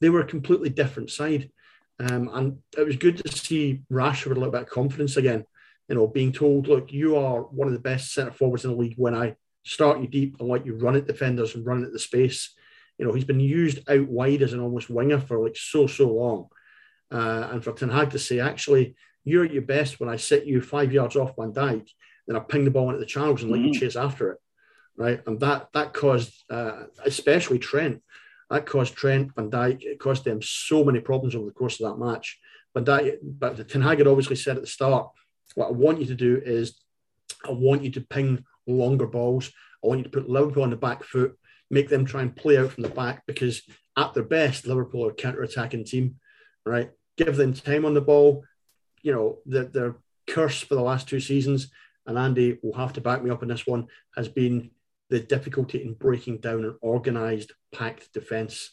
they 0.00 0.10
were 0.10 0.20
a 0.20 0.26
completely 0.26 0.70
different 0.70 1.10
side. 1.10 1.50
Um, 1.98 2.30
and 2.32 2.58
it 2.78 2.86
was 2.86 2.96
good 2.96 3.18
to 3.18 3.36
see 3.36 3.82
Rashford 3.92 4.32
a 4.32 4.34
little 4.34 4.50
bit 4.50 4.62
of 4.62 4.70
confidence 4.70 5.16
again. 5.16 5.44
You 5.88 5.96
know, 5.96 6.06
being 6.06 6.32
told, 6.32 6.68
look, 6.68 6.92
you 6.92 7.16
are 7.16 7.42
one 7.42 7.66
of 7.66 7.74
the 7.74 7.80
best 7.80 8.14
centre 8.14 8.32
forwards 8.32 8.64
in 8.64 8.70
the 8.70 8.76
league 8.76 8.94
when 8.96 9.14
I 9.14 9.36
start 9.64 10.00
you 10.00 10.06
deep 10.06 10.36
and 10.38 10.48
let 10.48 10.64
you 10.64 10.76
run 10.76 10.96
at 10.96 11.06
defenders 11.06 11.54
and 11.54 11.66
run 11.66 11.84
at 11.84 11.92
the 11.92 11.98
space. 11.98 12.54
You 12.96 13.06
know, 13.06 13.12
he's 13.12 13.24
been 13.24 13.40
used 13.40 13.80
out 13.90 14.08
wide 14.08 14.42
as 14.42 14.52
an 14.52 14.60
almost 14.60 14.88
winger 14.88 15.18
for 15.18 15.42
like 15.42 15.56
so, 15.56 15.86
so 15.86 16.08
long. 16.08 16.48
Uh, 17.10 17.48
and 17.52 17.64
for 17.64 17.72
Ten 17.72 17.90
Hag 17.90 18.10
to 18.10 18.18
say, 18.18 18.40
actually, 18.40 18.94
you're 19.24 19.44
at 19.44 19.52
your 19.52 19.62
best 19.62 20.00
when 20.00 20.08
I 20.08 20.16
sit 20.16 20.46
you 20.46 20.62
five 20.62 20.92
yards 20.92 21.16
off 21.16 21.34
Van 21.36 21.52
Dijk, 21.52 21.88
then 22.26 22.36
I 22.36 22.40
ping 22.40 22.64
the 22.64 22.70
ball 22.70 22.88
into 22.88 23.00
the 23.00 23.06
channels 23.06 23.42
and 23.42 23.50
let 23.50 23.58
mm-hmm. 23.58 23.72
you 23.72 23.80
chase 23.80 23.96
after 23.96 24.32
it. 24.32 24.38
Right. 25.00 25.22
And 25.26 25.40
that 25.40 25.70
that 25.72 25.94
caused 25.94 26.44
uh, 26.50 26.82
especially 27.06 27.58
Trent. 27.58 28.02
That 28.50 28.66
caused 28.66 28.94
Trent, 28.94 29.34
Van 29.34 29.50
Dijk, 29.50 29.82
it 29.82 29.98
caused 29.98 30.24
them 30.24 30.42
so 30.42 30.84
many 30.84 31.00
problems 31.00 31.34
over 31.34 31.46
the 31.46 31.52
course 31.52 31.80
of 31.80 31.88
that 31.88 32.04
match. 32.04 32.38
Van 32.74 32.84
Dijk, 32.84 33.16
but 33.22 33.66
Ten 33.66 33.80
Hag 33.80 33.96
had 33.96 34.06
obviously 34.06 34.36
said 34.36 34.56
at 34.56 34.62
the 34.62 34.68
start, 34.68 35.08
what 35.54 35.68
I 35.68 35.72
want 35.72 36.00
you 36.00 36.06
to 36.08 36.14
do 36.14 36.42
is 36.44 36.82
I 37.48 37.52
want 37.52 37.82
you 37.82 37.90
to 37.92 38.02
ping 38.02 38.44
longer 38.66 39.06
balls. 39.06 39.50
I 39.82 39.86
want 39.86 40.00
you 40.00 40.04
to 40.04 40.10
put 40.10 40.28
Liverpool 40.28 40.64
on 40.64 40.70
the 40.70 40.76
back 40.76 41.02
foot, 41.02 41.38
make 41.70 41.88
them 41.88 42.04
try 42.04 42.20
and 42.20 42.36
play 42.36 42.58
out 42.58 42.72
from 42.72 42.82
the 42.82 42.90
back 42.90 43.22
because 43.26 43.62
at 43.96 44.12
their 44.12 44.22
best, 44.22 44.66
Liverpool 44.66 45.06
are 45.06 45.12
a 45.12 45.14
counter-attacking 45.14 45.86
team, 45.86 46.16
right? 46.66 46.90
Give 47.16 47.36
them 47.36 47.54
time 47.54 47.86
on 47.86 47.94
the 47.94 48.02
ball. 48.02 48.44
You 49.00 49.12
know, 49.12 49.38
their, 49.46 49.64
their 49.64 49.96
curse 50.28 50.60
for 50.60 50.74
the 50.74 50.82
last 50.82 51.08
two 51.08 51.20
seasons, 51.20 51.70
and 52.06 52.18
Andy 52.18 52.58
will 52.62 52.74
have 52.74 52.92
to 52.94 53.00
back 53.00 53.22
me 53.24 53.30
up 53.30 53.42
on 53.42 53.48
this 53.48 53.66
one, 53.66 53.86
has 54.14 54.28
been 54.28 54.70
the 55.10 55.20
difficulty 55.20 55.82
in 55.82 55.94
breaking 55.94 56.38
down 56.38 56.64
an 56.64 56.78
organised, 56.82 57.52
packed 57.74 58.12
defence, 58.12 58.70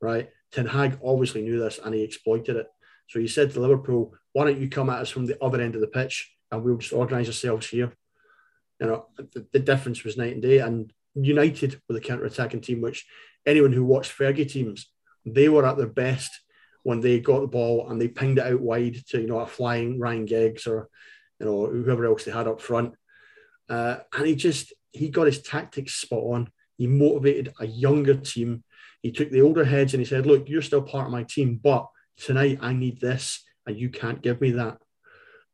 right? 0.00 0.28
Ten 0.52 0.66
Hag 0.66 0.98
obviously 1.04 1.42
knew 1.42 1.58
this 1.58 1.78
and 1.82 1.94
he 1.94 2.02
exploited 2.02 2.56
it. 2.56 2.66
So 3.08 3.20
he 3.20 3.28
said 3.28 3.52
to 3.52 3.60
Liverpool, 3.60 4.14
why 4.32 4.44
don't 4.44 4.60
you 4.60 4.68
come 4.68 4.90
at 4.90 5.00
us 5.00 5.10
from 5.10 5.26
the 5.26 5.42
other 5.42 5.60
end 5.60 5.74
of 5.74 5.80
the 5.80 5.86
pitch 5.86 6.30
and 6.50 6.62
we'll 6.62 6.76
just 6.76 6.92
organise 6.92 7.28
ourselves 7.28 7.68
here? 7.68 7.92
You 8.80 8.86
know, 8.86 9.06
the, 9.16 9.46
the 9.52 9.58
difference 9.58 10.04
was 10.04 10.16
night 10.16 10.34
and 10.34 10.42
day. 10.42 10.58
And 10.58 10.92
United 11.14 11.80
with 11.88 11.96
a 11.96 12.00
counter-attacking 12.00 12.60
team, 12.60 12.80
which 12.80 13.06
anyone 13.46 13.72
who 13.72 13.84
watched 13.84 14.16
Fergie 14.16 14.50
teams, 14.50 14.90
they 15.24 15.48
were 15.48 15.66
at 15.66 15.76
their 15.76 15.86
best 15.86 16.30
when 16.82 17.00
they 17.00 17.20
got 17.20 17.40
the 17.40 17.46
ball 17.46 17.88
and 17.90 18.00
they 18.00 18.08
pinged 18.08 18.38
it 18.38 18.46
out 18.46 18.60
wide 18.60 18.96
to, 19.08 19.20
you 19.20 19.26
know, 19.26 19.40
a 19.40 19.46
flying 19.46 19.98
Ryan 19.98 20.26
Giggs 20.26 20.66
or, 20.66 20.88
you 21.40 21.46
know, 21.46 21.66
whoever 21.66 22.04
else 22.04 22.24
they 22.24 22.30
had 22.30 22.48
up 22.48 22.60
front. 22.60 22.94
Uh, 23.68 23.98
and 24.16 24.26
he 24.26 24.34
just, 24.34 24.72
he 24.98 25.08
got 25.08 25.26
his 25.26 25.42
tactics 25.42 25.94
spot 25.94 26.22
on. 26.22 26.50
He 26.76 26.86
motivated 26.86 27.52
a 27.60 27.66
younger 27.66 28.14
team. 28.14 28.62
He 29.02 29.12
took 29.12 29.30
the 29.30 29.42
older 29.42 29.64
heads 29.64 29.94
and 29.94 30.00
he 30.00 30.04
said, 30.04 30.26
look, 30.26 30.48
you're 30.48 30.62
still 30.62 30.82
part 30.82 31.06
of 31.06 31.12
my 31.12 31.24
team, 31.24 31.60
but 31.62 31.86
tonight 32.16 32.58
I 32.60 32.72
need 32.72 33.00
this 33.00 33.44
and 33.66 33.78
you 33.78 33.90
can't 33.90 34.22
give 34.22 34.40
me 34.40 34.52
that. 34.52 34.78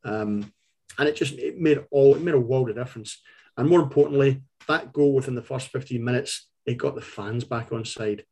Um, 0.05 0.53
and 0.99 1.09
it 1.09 1.17
just 1.17 1.35
it 1.35 1.59
made 1.59 1.85
all 1.91 2.15
it 2.15 2.23
made 2.23 2.35
a 2.35 2.41
world 2.41 2.71
of 2.71 2.77
difference. 2.77 3.21
And 3.57 3.69
more 3.69 3.81
importantly, 3.81 4.43
that 4.69 4.93
goal 4.93 5.15
within 5.15 5.35
the 5.35 5.43
first 5.43 5.69
15 5.69 6.03
minutes, 6.03 6.49
it 6.67 6.79
got 6.79 6.95
the 6.95 7.01
fans 7.01 7.45
back 7.45 7.73
on 7.73 7.85
side. 7.85 8.25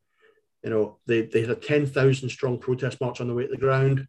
You 0.62 0.70
know, 0.70 0.98
they, 1.07 1.22
they 1.22 1.40
had 1.40 1.51
a 1.51 1.57
10,000 1.57 2.29
strong 2.29 2.59
protest 2.59 3.01
march 3.01 3.20
on 3.20 3.29
the 3.29 3.35
way 3.35 3.44
to 3.44 3.51
the 3.51 3.57
ground. 3.57 4.07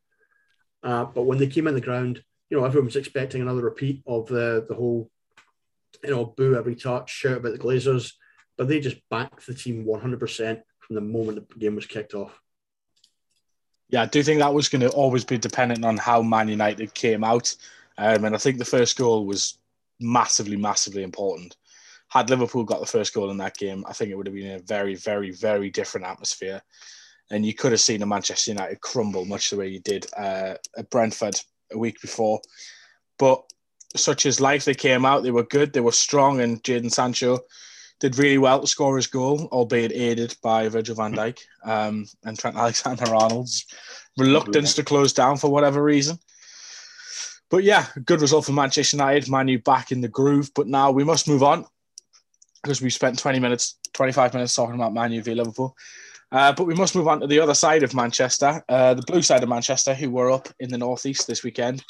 Uh, 0.81 1.05
but 1.05 1.23
when 1.23 1.37
they 1.37 1.47
came 1.47 1.67
in 1.67 1.73
the 1.73 1.81
ground, 1.81 2.23
you 2.49 2.57
know, 2.57 2.65
everyone 2.65 2.85
was 2.85 2.95
expecting 2.95 3.41
another 3.41 3.63
repeat 3.63 4.03
of 4.05 4.27
the, 4.27 4.65
the 4.67 4.75
whole, 4.75 5.09
you 6.03 6.11
know, 6.11 6.25
boo 6.25 6.55
every 6.55 6.75
touch, 6.75 7.11
shout 7.11 7.37
about 7.37 7.53
the 7.53 7.59
Glazers. 7.59 8.13
But 8.57 8.67
they 8.67 8.79
just 8.79 8.97
backed 9.09 9.47
the 9.47 9.53
team 9.53 9.85
100% 9.85 10.61
from 10.79 10.95
the 10.95 11.01
moment 11.01 11.49
the 11.49 11.59
game 11.59 11.75
was 11.75 11.85
kicked 11.85 12.13
off. 12.13 12.39
Yeah, 13.89 14.03
I 14.03 14.05
do 14.05 14.23
think 14.23 14.39
that 14.39 14.53
was 14.53 14.69
going 14.69 14.81
to 14.81 14.89
always 14.89 15.23
be 15.23 15.37
dependent 15.37 15.85
on 15.85 15.97
how 15.97 16.21
Man 16.21 16.47
United 16.47 16.93
came 16.93 17.23
out. 17.23 17.55
Um, 17.97 18.25
and 18.25 18.35
I 18.35 18.37
think 18.37 18.57
the 18.57 18.65
first 18.65 18.97
goal 18.97 19.25
was 19.25 19.59
massively, 19.99 20.57
massively 20.57 21.03
important. 21.03 21.55
Had 22.07 22.29
Liverpool 22.29 22.63
got 22.63 22.79
the 22.79 22.85
first 22.85 23.13
goal 23.13 23.31
in 23.31 23.37
that 23.37 23.57
game, 23.57 23.83
I 23.87 23.93
think 23.93 24.11
it 24.11 24.15
would 24.15 24.27
have 24.27 24.35
been 24.35 24.55
a 24.55 24.59
very, 24.59 24.95
very, 24.95 25.31
very 25.31 25.69
different 25.69 26.07
atmosphere. 26.07 26.61
And 27.31 27.45
you 27.45 27.53
could 27.53 27.71
have 27.71 27.81
seen 27.81 28.01
a 28.01 28.05
Manchester 28.05 28.51
United 28.51 28.81
crumble 28.81 29.25
much 29.25 29.49
the 29.49 29.57
way 29.57 29.67
you 29.67 29.79
did 29.79 30.05
uh, 30.15 30.55
at 30.77 30.89
Brentford 30.89 31.39
a 31.71 31.77
week 31.77 31.99
before. 32.01 32.41
But 33.17 33.43
such 33.95 34.25
as 34.25 34.41
life, 34.41 34.65
they 34.65 34.73
came 34.73 35.05
out, 35.05 35.23
they 35.23 35.31
were 35.31 35.43
good, 35.43 35.73
they 35.73 35.79
were 35.79 35.91
strong, 35.91 36.41
and 36.41 36.63
Jadon 36.63 36.91
Sancho 36.91 37.39
did 37.99 38.17
really 38.17 38.37
well 38.37 38.59
to 38.59 38.67
score 38.67 38.95
his 38.95 39.07
goal, 39.07 39.47
albeit 39.51 39.93
aided 39.93 40.35
by 40.43 40.67
Virgil 40.67 40.95
van 40.95 41.13
Dijk 41.13 41.39
um, 41.63 42.05
and 42.25 42.37
Trent 42.37 42.57
Alexander 42.57 43.15
Arnold's 43.15 43.65
reluctance 44.17 44.73
to 44.75 44.83
close 44.83 45.13
down 45.13 45.37
for 45.37 45.49
whatever 45.49 45.83
reason. 45.83 46.17
But 47.49 47.63
yeah, 47.63 47.85
good 48.05 48.21
result 48.21 48.45
for 48.45 48.51
Manchester 48.51 48.97
United. 48.97 49.29
Manu 49.29 49.59
back 49.59 49.91
in 49.91 50.01
the 50.01 50.07
groove. 50.07 50.51
But 50.55 50.67
now 50.67 50.91
we 50.91 51.03
must 51.03 51.27
move 51.27 51.43
on 51.43 51.65
because 52.63 52.81
we 52.81 52.89
spent 52.89 53.19
20 53.19 53.39
minutes, 53.39 53.77
25 53.93 54.33
minutes 54.33 54.55
talking 54.55 54.75
about 54.75 54.93
Manu 54.93 55.21
v 55.21 55.35
Liverpool. 55.35 55.75
Uh, 56.31 56.51
but 56.51 56.65
we 56.65 56.73
must 56.73 56.95
move 56.95 57.07
on 57.07 57.19
to 57.19 57.27
the 57.27 57.39
other 57.39 57.53
side 57.53 57.83
of 57.83 57.93
Manchester, 57.93 58.63
uh, 58.67 58.95
the 58.95 59.03
blue 59.03 59.21
side 59.21 59.43
of 59.43 59.49
Manchester, 59.49 59.93
who 59.93 60.09
were 60.09 60.31
up 60.31 60.49
in 60.59 60.69
the 60.71 60.77
northeast 60.79 61.27
this 61.27 61.43
weekend 61.43 61.83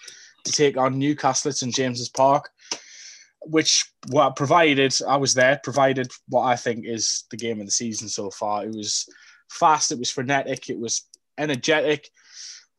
to 0.46 0.52
take 0.52 0.78
on 0.78 1.00
Newcastle 1.00 1.50
at 1.50 1.58
St 1.58 1.74
James's 1.74 2.10
Park, 2.10 2.50
which 3.42 3.86
what 4.10 4.36
provided 4.36 4.94
I 5.08 5.18
was 5.18 5.34
there, 5.34 5.60
provided 5.64 6.12
what 6.30 6.44
I 6.44 6.56
think 6.56 6.86
is 6.86 7.26
the 7.32 7.38
game 7.38 7.60
of 7.60 7.66
the 7.66 7.72
season 7.72 8.10
so 8.10 8.30
far. 8.30 8.66
It 8.66 8.76
was 8.76 9.08
fast, 9.50 9.92
it 9.92 10.00
was 10.00 10.12
frenetic, 10.12 10.70
it 10.70 10.80
was 10.80 11.04
energetic. 11.38 12.10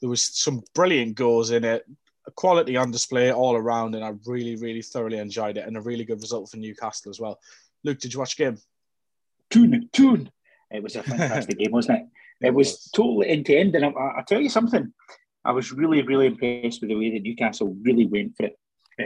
There 0.01 0.11
was 0.11 0.23
some 0.23 0.63
brilliant 0.75 1.15
goals 1.15 1.51
in 1.51 1.65
it 1.65 1.85
a 2.27 2.31
quality 2.31 2.77
on 2.77 2.91
display 2.91 3.33
all 3.33 3.57
around, 3.57 3.95
and 3.95 4.05
I 4.05 4.13
really, 4.27 4.57
really 4.57 4.83
thoroughly 4.83 5.19
enjoyed 5.19 5.57
it, 5.57 5.67
and 5.67 5.77
a 5.77 5.81
really 5.81 6.05
good 6.05 6.21
result 6.21 6.51
for 6.51 6.57
Newcastle 6.57 7.11
as 7.11 7.21
well. 7.21 7.39
Luke, 7.83 8.01
did 8.01 8.13
you 8.13 8.19
watch 8.19 8.37
the 8.37 8.45
game? 8.45 8.59
Tune, 9.51 9.89
tune. 9.93 10.31
It 10.71 10.83
was 10.83 10.97
a 10.97 11.03
fantastic 11.03 11.59
game, 11.59 11.73
wasn't 11.73 11.99
it? 11.99 12.07
It, 12.41 12.49
it 12.49 12.55
was, 12.55 12.69
was 12.69 12.91
totally 12.95 13.29
end 13.29 13.47
to 13.47 13.57
end, 13.57 13.75
and 13.75 13.85
I, 13.85 13.89
I, 13.89 14.25
tell 14.27 14.41
you 14.41 14.49
something. 14.49 14.93
I 15.45 15.53
was 15.53 15.73
really, 15.73 16.03
really 16.03 16.27
impressed 16.27 16.81
with 16.81 16.89
the 16.89 16.97
way 16.97 17.11
that 17.13 17.23
Newcastle 17.23 17.77
really 17.83 18.07
went 18.07 18.37
for 18.37 18.47
it. 18.47 18.59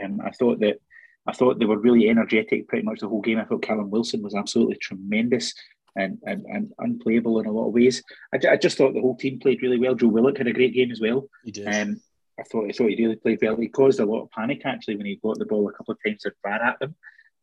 Um, 0.03 0.20
I 0.24 0.31
thought 0.31 0.61
that 0.61 0.79
I 1.27 1.33
thought 1.33 1.59
they 1.59 1.66
were 1.66 1.79
really 1.79 2.09
energetic 2.09 2.68
pretty 2.68 2.85
much 2.85 3.01
the 3.01 3.09
whole 3.09 3.20
game. 3.20 3.38
I 3.38 3.44
thought 3.44 3.62
Callum 3.62 3.90
Wilson 3.90 4.22
was 4.22 4.35
absolutely 4.35 4.77
tremendous 4.77 5.53
and, 5.94 6.18
and, 6.24 6.44
and 6.46 6.72
unplayable 6.79 7.38
in 7.40 7.46
a 7.46 7.53
lot 7.53 7.68
of 7.68 7.74
ways. 7.74 8.03
I, 8.33 8.53
I 8.53 8.57
just 8.57 8.79
thought 8.79 8.94
the 8.94 9.01
whole 9.01 9.16
team 9.16 9.38
played 9.38 9.61
really 9.61 9.79
well. 9.79 9.94
Joe 9.94 10.09
Willock 10.09 10.38
had 10.38 10.46
a 10.46 10.53
great 10.53 10.72
game 10.72 10.90
as 10.90 11.01
well. 11.01 11.29
He 11.44 11.51
did. 11.51 11.66
Um, 11.66 12.01
I 12.40 12.44
thought 12.44 12.66
I 12.68 12.72
thought 12.72 12.90
he 12.90 12.96
really 12.96 13.16
played 13.16 13.40
well. 13.42 13.57
He 13.57 13.68
caused 13.68 14.01
a 14.01 14.07
lot 14.07 14.22
of 14.22 14.31
panic 14.31 14.62
actually 14.64 14.96
when 14.96 15.07
he 15.07 15.16
got 15.16 15.38
the 15.38 15.44
ball 15.44 15.68
a 15.68 15.72
couple 15.72 15.92
of 15.92 15.98
times 16.07 16.24
and 16.24 16.35
ran 16.44 16.62
at 16.62 16.79
them. 16.79 16.94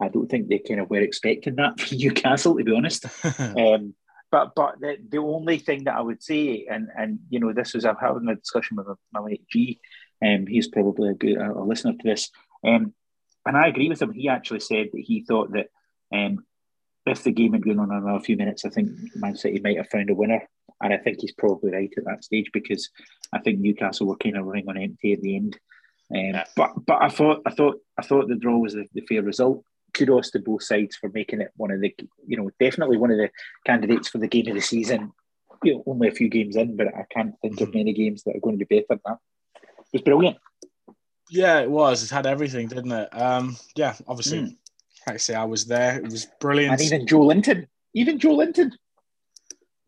I 0.02 0.10
don't 0.10 0.28
think 0.28 0.48
they 0.48 0.60
kind 0.60 0.80
of 0.80 0.90
were 0.90 1.02
expecting 1.02 1.56
that 1.56 1.80
from 1.80 1.98
Newcastle, 1.98 2.58
to 2.58 2.64
be 2.64 2.76
honest. 2.76 3.06
um, 3.40 3.94
but 4.32 4.54
but 4.56 4.80
the, 4.80 4.98
the 5.10 5.18
only 5.18 5.60
thing 5.60 5.86
that 5.86 5.96
I 5.96 6.02
would 6.02 6.22
say, 6.22 6.66
and 6.70 6.90
and 6.98 7.20
you 7.30 7.40
know, 7.40 7.54
this 7.54 7.74
was 7.74 7.86
I'm 7.86 7.98
having 8.00 8.28
a 8.28 8.36
discussion 8.36 8.78
with 8.78 8.88
my 9.14 9.22
mate 9.22 9.46
G, 9.52 9.80
um, 10.26 10.48
he's 10.48 10.68
probably 10.68 11.10
a 11.10 11.14
good 11.14 11.38
a 11.38 11.64
listener 11.64 11.94
to 11.94 12.04
this, 12.04 12.32
um, 12.66 12.94
and 13.46 13.58
I 13.58 13.68
agree 13.68 13.90
with 13.90 14.02
him. 14.02 14.14
He 14.14 14.30
actually 14.30 14.62
said 14.62 14.90
that 14.92 15.02
he 15.02 15.24
thought 15.24 15.52
that 15.54 15.68
um, 16.14 16.46
if 17.06 17.24
the 17.24 17.32
game 17.32 17.54
had 17.54 17.64
gone 17.64 17.80
on 17.80 17.92
another 17.92 18.20
few 18.20 18.36
minutes, 18.36 18.66
I 18.66 18.70
think 18.70 18.90
Man 19.16 19.36
City 19.36 19.60
might 19.64 19.78
have 19.78 19.90
found 19.90 20.10
a 20.10 20.16
winner. 20.16 20.42
And 20.82 20.94
I 20.94 20.98
think 20.98 21.22
he's 21.22 21.32
probably 21.32 21.72
right 21.72 21.94
at 21.98 22.06
that 22.06 22.24
stage 22.24 22.50
because 22.52 22.90
I 23.32 23.40
think 23.40 23.60
Newcastle 23.60 24.08
were 24.08 24.18
kind 24.18 24.38
of 24.38 24.46
running 24.46 24.68
on 24.68 24.78
empty 24.78 25.14
at 25.14 25.22
the 25.22 25.36
end. 25.36 25.58
Um. 26.14 26.42
But 26.56 26.86
but 26.86 27.02
I 27.02 27.10
thought 27.10 27.42
I 27.46 27.52
thought 27.52 27.80
I 27.98 28.04
thought 28.04 28.28
the 28.28 28.36
draw 28.36 28.58
was 28.58 28.74
the, 28.74 28.86
the, 28.94 29.02
fair 29.02 29.24
result. 29.24 29.64
Kudos 29.96 30.32
to 30.32 30.40
both 30.40 30.64
sides 30.64 30.96
for 30.96 31.10
making 31.10 31.42
it 31.42 31.52
one 31.56 31.72
of 31.72 31.82
the 31.82 31.94
you 32.28 32.38
know 32.38 32.52
definitely 32.60 32.98
one 32.98 33.12
of 33.12 33.18
the 33.18 33.30
candidates 33.66 34.10
for 34.10 34.20
the 34.20 34.28
game 34.28 34.48
of 34.48 34.56
the 34.56 34.62
season. 34.62 35.12
You 35.64 35.76
know, 35.76 35.84
only 35.88 36.10
a 36.10 36.12
few 36.12 36.30
games 36.30 36.56
in, 36.56 36.76
but 36.76 36.88
I 36.88 37.06
can't 37.10 37.34
think 37.42 37.62
of 37.62 37.74
many 37.74 37.94
games 37.94 38.24
that 38.24 38.36
are 38.36 38.42
going 38.42 38.60
to 38.60 38.66
be 38.66 38.76
better 38.76 38.86
than 38.90 39.00
that. 39.06 39.18
It 39.94 39.94
was 39.94 40.02
brilliant. 40.02 40.38
Yeah, 41.30 41.62
it 41.62 41.72
was. 41.72 42.04
It 42.04 42.10
had 42.12 42.28
everything, 42.28 42.68
didn't 42.68 42.92
it? 42.92 43.10
Um, 43.12 43.58
yeah, 43.76 43.96
obviously, 44.08 44.40
mm. 44.40 44.58
like 45.08 45.16
I 45.16 45.18
say, 45.18 45.34
I 45.34 45.46
was 45.46 45.66
there. 45.66 45.98
It 45.98 46.12
was 46.12 46.28
brilliant. 46.40 46.74
And 46.74 46.82
even 46.82 47.06
Joelinton, 47.08 47.68
even 47.94 48.20
Joelinton, 48.20 48.72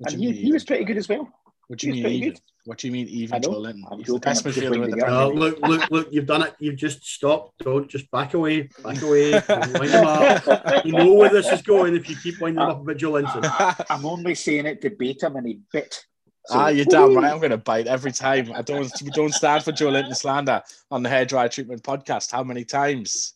and 0.06 0.20
he, 0.20 0.32
he 0.32 0.52
was 0.52 0.64
pretty 0.64 0.86
good 0.86 0.98
as 0.98 1.10
well. 1.10 1.30
What 1.68 1.80
do 1.80 1.88
you 1.88 2.04
mean. 2.04 2.36
What 2.68 2.80
do 2.80 2.88
you 2.88 2.92
mean 2.92 3.08
even 3.08 3.42
Joelinton? 3.42 3.98
He's 3.98 4.08
the 4.08 4.20
best 4.20 4.44
midfielder 4.44 4.84
in 4.84 4.92
the 4.92 4.98
Premier 4.98 5.28
Look, 5.28 5.60
look, 5.62 5.90
look! 5.90 6.08
You've 6.12 6.26
done 6.26 6.42
it. 6.42 6.54
You've 6.60 6.76
just 6.76 7.02
stopped. 7.02 7.60
Don't 7.60 7.90
just 7.90 8.12
back 8.12 8.34
away. 8.34 8.64
Back 8.84 9.02
away. 9.02 9.32
wind 9.48 9.90
him 9.90 10.06
up. 10.06 10.86
You 10.86 10.92
know 10.92 11.14
where 11.14 11.30
this 11.30 11.50
is 11.50 11.62
going 11.62 11.96
if 11.96 12.10
you 12.10 12.18
keep 12.18 12.42
winding 12.42 12.62
him 12.62 12.70
up 12.70 12.82
about 12.82 12.98
Joelinton. 12.98 13.86
I'm 13.90 14.06
only 14.06 14.36
saying 14.36 14.66
it 14.66 14.82
to 14.82 14.90
bait 14.90 15.24
him, 15.24 15.38
and 15.38 15.48
he 15.48 15.62
bit. 15.72 16.04
So, 16.48 16.60
ah, 16.60 16.68
you're 16.68 16.84
damn 16.84 17.16
right. 17.16 17.32
I'm 17.32 17.38
going 17.38 17.52
to 17.52 17.58
bite 17.58 17.88
every 17.88 18.12
time. 18.12 18.52
I 18.54 18.64
don't 18.64 18.92
don't 19.14 19.34
stand 19.34 19.64
for 19.64 19.72
Joelinton 19.72 20.14
slander 20.14 20.62
on 20.92 21.04
the 21.04 21.10
hair 21.10 21.24
dry 21.24 21.48
treatment 21.48 21.84
podcast. 21.84 22.34
How 22.34 22.44
many 22.44 22.66
times? 22.66 23.36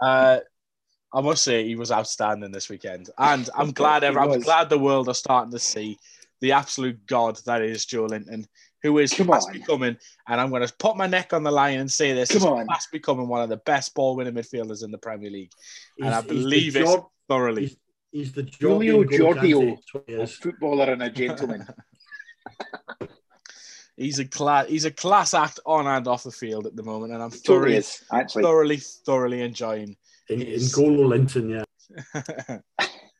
Uh, 0.00 0.38
I 1.12 1.20
must 1.22 1.42
say 1.42 1.66
he 1.66 1.74
was 1.74 1.90
outstanding 1.90 2.52
this 2.52 2.68
weekend, 2.68 3.10
and 3.18 3.50
I'm 3.56 3.72
glad. 3.72 4.04
Ever, 4.04 4.20
I'm 4.20 4.38
glad 4.38 4.68
the 4.68 4.78
world 4.78 5.08
are 5.08 5.14
starting 5.14 5.50
to 5.50 5.58
see 5.58 5.98
the 6.40 6.52
absolute 6.52 7.04
god 7.06 7.38
that 7.46 7.62
is 7.62 7.86
Joelinton, 7.86 8.44
who 8.82 8.98
is 8.98 9.12
Come 9.12 9.28
fast 9.28 9.48
on. 9.48 9.54
becoming. 9.54 9.96
And 10.28 10.40
I'm 10.40 10.50
going 10.50 10.66
to 10.66 10.72
put 10.78 10.96
my 10.96 11.06
neck 11.06 11.32
on 11.32 11.42
the 11.42 11.50
line 11.50 11.78
and 11.80 11.90
say 11.90 12.12
this: 12.12 12.30
Come 12.30 12.44
on. 12.44 12.66
fast 12.66 12.90
becoming 12.92 13.28
one 13.28 13.42
of 13.42 13.48
the 13.48 13.56
best 13.58 13.94
ball 13.94 14.16
winning 14.16 14.34
midfielders 14.34 14.84
in 14.84 14.90
the 14.90 14.98
Premier 14.98 15.30
League, 15.30 15.52
and 16.00 16.14
I 16.14 16.20
believe 16.20 16.76
it 16.76 17.00
thoroughly. 17.28 17.62
He's, 17.66 17.76
He's 18.10 18.32
the 18.32 18.42
Julio 18.42 19.04
Giorgio 19.04 19.76
a 20.08 20.26
footballer 20.26 20.92
and 20.92 21.02
a 21.02 21.10
gentleman. 21.10 21.66
he's 23.96 24.18
a 24.18 24.24
class. 24.24 24.66
He's 24.68 24.86
a 24.86 24.90
class 24.90 25.34
act 25.34 25.60
on 25.66 25.86
and 25.86 26.08
off 26.08 26.22
the 26.22 26.30
field 26.30 26.66
at 26.66 26.74
the 26.74 26.82
moment, 26.82 27.12
and 27.12 27.22
I'm 27.22 27.30
thoroughly, 27.30 27.76
is, 27.76 28.02
thoroughly, 28.32 28.78
thoroughly 28.78 29.42
enjoying. 29.42 29.96
in, 30.30 30.40
in 30.40 30.46
He's- 30.46 30.74
Golo 30.74 31.06
Linton, 31.06 31.50
yeah. 31.50 31.64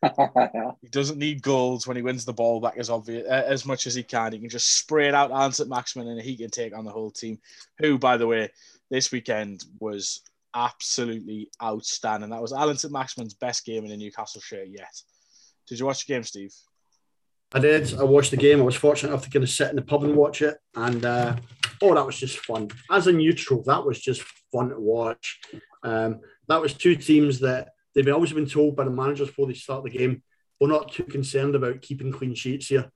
he 0.83 0.89
doesn't 0.91 1.19
need 1.19 1.43
goals 1.43 1.87
when 1.87 1.97
he 1.97 2.03
wins 2.03 2.25
the 2.25 2.33
ball 2.33 2.61
back 2.61 2.77
as 2.77 2.89
obvious 2.89 3.27
uh, 3.29 3.45
as 3.47 3.67
much 3.67 3.87
as 3.87 3.95
he 3.95 4.03
can. 4.03 4.33
He 4.33 4.39
can 4.39 4.49
just 4.49 4.77
spray 4.77 5.09
it 5.09 5.15
out 5.15 5.31
Ansett 5.31 5.69
Maximin, 5.69 6.09
and 6.09 6.21
he 6.21 6.37
can 6.37 6.51
take 6.51 6.77
on 6.77 6.85
the 6.85 6.91
whole 6.91 7.11
team. 7.11 7.39
Who, 7.79 7.99
by 7.99 8.17
the 8.17 8.27
way, 8.27 8.51
this 8.91 9.11
weekend 9.11 9.65
was 9.81 10.23
absolutely 10.55 11.51
outstanding. 11.63 12.31
That 12.31 12.43
was 12.43 12.53
Alan 12.53 12.77
St. 12.77 12.93
Maximin's 12.93 13.35
best 13.35 13.65
game 13.65 13.85
in 13.85 13.91
a 13.91 13.97
Newcastle 13.97 14.41
shirt 14.41 14.69
yet. 14.69 15.03
Did 15.67 15.79
you 15.79 15.87
watch 15.87 16.07
the 16.07 16.13
game, 16.13 16.23
Steve? 16.23 16.55
I 17.53 17.59
did. 17.59 17.95
I 17.99 18.05
watched 18.05 18.31
the 18.31 18.37
game. 18.37 18.61
I 18.61 18.65
was 18.65 18.77
fortunate 18.77 19.11
enough 19.11 19.25
to 19.25 19.31
kind 19.31 19.43
of 19.43 19.51
sit 19.51 19.71
in 19.71 19.77
the 19.77 19.83
pub 19.83 20.05
and 20.05 20.15
watch 20.15 20.43
it. 20.43 20.59
And 20.75 21.05
uh, 21.05 21.37
oh, 21.83 21.95
that 21.95 22.07
was 22.07 22.19
just 22.19 22.39
fun. 22.39 22.69
As 22.91 23.07
a 23.07 23.13
neutral, 23.13 23.63
that 23.65 23.85
was 23.85 24.01
just 24.01 24.23
fun 24.53 24.69
to 24.71 24.79
watch. 24.79 25.41
Um, 25.83 26.21
that 26.49 26.61
was 26.61 26.75
two 26.75 26.95
teams 26.95 27.41
that 27.41 27.71
they've 28.05 28.15
always 28.15 28.33
been 28.33 28.47
told 28.47 28.77
by 28.77 28.85
the 28.85 28.91
managers 28.91 29.27
before 29.27 29.49
they 29.49 29.55
start 29.55 29.83
the 29.83 29.91
game, 29.91 30.23
we're 30.61 30.69
not 30.69 30.93
too 30.93 31.03
concerned 31.03 31.57
about 31.57 31.83
keeping 31.83 32.13
clean 32.13 32.35
sheets 32.35 32.69
here, 32.69 32.91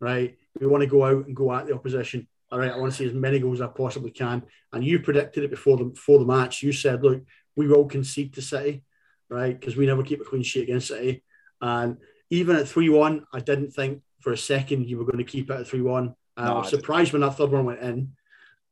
right? 0.00 0.36
We 0.58 0.66
want 0.66 0.80
to 0.80 0.88
go 0.88 1.04
out 1.04 1.26
and 1.26 1.36
go 1.36 1.52
at 1.54 1.66
the 1.66 1.74
opposition. 1.74 2.26
All 2.50 2.58
right, 2.58 2.72
I 2.72 2.76
want 2.76 2.90
to 2.90 2.98
see 2.98 3.06
as 3.06 3.14
many 3.14 3.38
goals 3.38 3.60
as 3.60 3.68
I 3.68 3.72
possibly 3.72 4.10
can. 4.10 4.42
And 4.72 4.82
you 4.82 4.98
predicted 4.98 5.44
it 5.44 5.50
before 5.50 5.76
the 5.76 5.84
before 5.84 6.18
the 6.18 6.24
match. 6.24 6.62
You 6.62 6.72
said, 6.72 7.04
look, 7.04 7.22
we 7.54 7.68
will 7.68 7.84
concede 7.84 8.34
to 8.34 8.42
City, 8.42 8.82
right? 9.28 9.58
Because 9.58 9.76
we 9.76 9.86
never 9.86 10.02
keep 10.02 10.20
a 10.20 10.24
clean 10.24 10.42
sheet 10.42 10.64
against 10.64 10.88
City. 10.88 11.22
And 11.60 11.98
even 12.30 12.56
at 12.56 12.66
3 12.66 12.88
1, 12.88 13.26
I 13.32 13.40
didn't 13.40 13.72
think 13.72 14.02
for 14.20 14.32
a 14.32 14.36
second 14.36 14.88
you 14.88 14.98
were 14.98 15.04
going 15.04 15.18
to 15.18 15.24
keep 15.24 15.50
it 15.50 15.60
at 15.60 15.68
3 15.68 15.82
1. 15.82 16.14
Uh, 16.36 16.44
No, 16.44 16.50
I 16.50 16.54
I 16.54 16.58
was 16.58 16.70
surprised 16.70 17.12
when 17.12 17.22
that 17.22 17.36
third 17.36 17.50
one 17.50 17.64
went 17.64 17.80
in. 17.80 18.12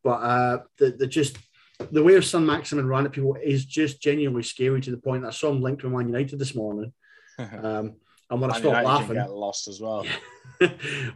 But 0.03 0.23
uh, 0.23 0.59
the, 0.79 0.91
the 0.93 1.07
just 1.07 1.37
the 1.91 2.03
way 2.03 2.15
of 2.15 2.25
St. 2.25 2.45
Maximin 2.45 2.87
ran 2.87 3.07
at 3.07 3.13
people 3.13 3.37
is 3.43 3.65
just 3.65 4.01
genuinely 4.01 4.43
scary 4.43 4.81
to 4.81 4.91
the 4.91 4.97
point 4.97 5.23
that 5.23 5.29
I 5.29 5.33
saw 5.33 5.51
him 5.51 5.61
linked 5.61 5.83
with 5.83 5.93
Man 5.93 6.09
United 6.09 6.39
this 6.39 6.55
morning. 6.55 6.93
Um, 7.39 7.97
and 8.31 8.41
when 8.41 8.51
I 8.51 8.59
stopped 8.59 8.85
laughing, 8.85 9.15
get 9.17 9.31
lost 9.31 9.69
as 9.69 9.81
well. 9.81 10.07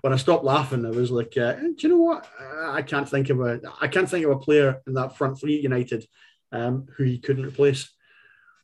when 0.01 0.13
I 0.13 0.17
stopped 0.17 0.45
laughing, 0.45 0.85
I 0.85 0.91
was 0.91 1.11
like, 1.11 1.35
uh, 1.37 1.55
"Do 1.55 1.75
you 1.79 1.89
know 1.89 1.97
what? 1.97 2.29
I 2.69 2.83
can't 2.83 3.09
think 3.09 3.31
of 3.31 3.41
a 3.41 3.61
I 3.81 3.89
can't 3.89 4.09
think 4.09 4.25
of 4.25 4.31
a 4.31 4.39
player 4.39 4.81
in 4.87 4.95
that 4.95 5.17
front 5.17 5.41
three 5.41 5.57
at 5.57 5.63
United 5.63 6.05
um, 6.53 6.87
who 6.97 7.05
he 7.05 7.19
couldn't 7.19 7.47
replace." 7.47 7.91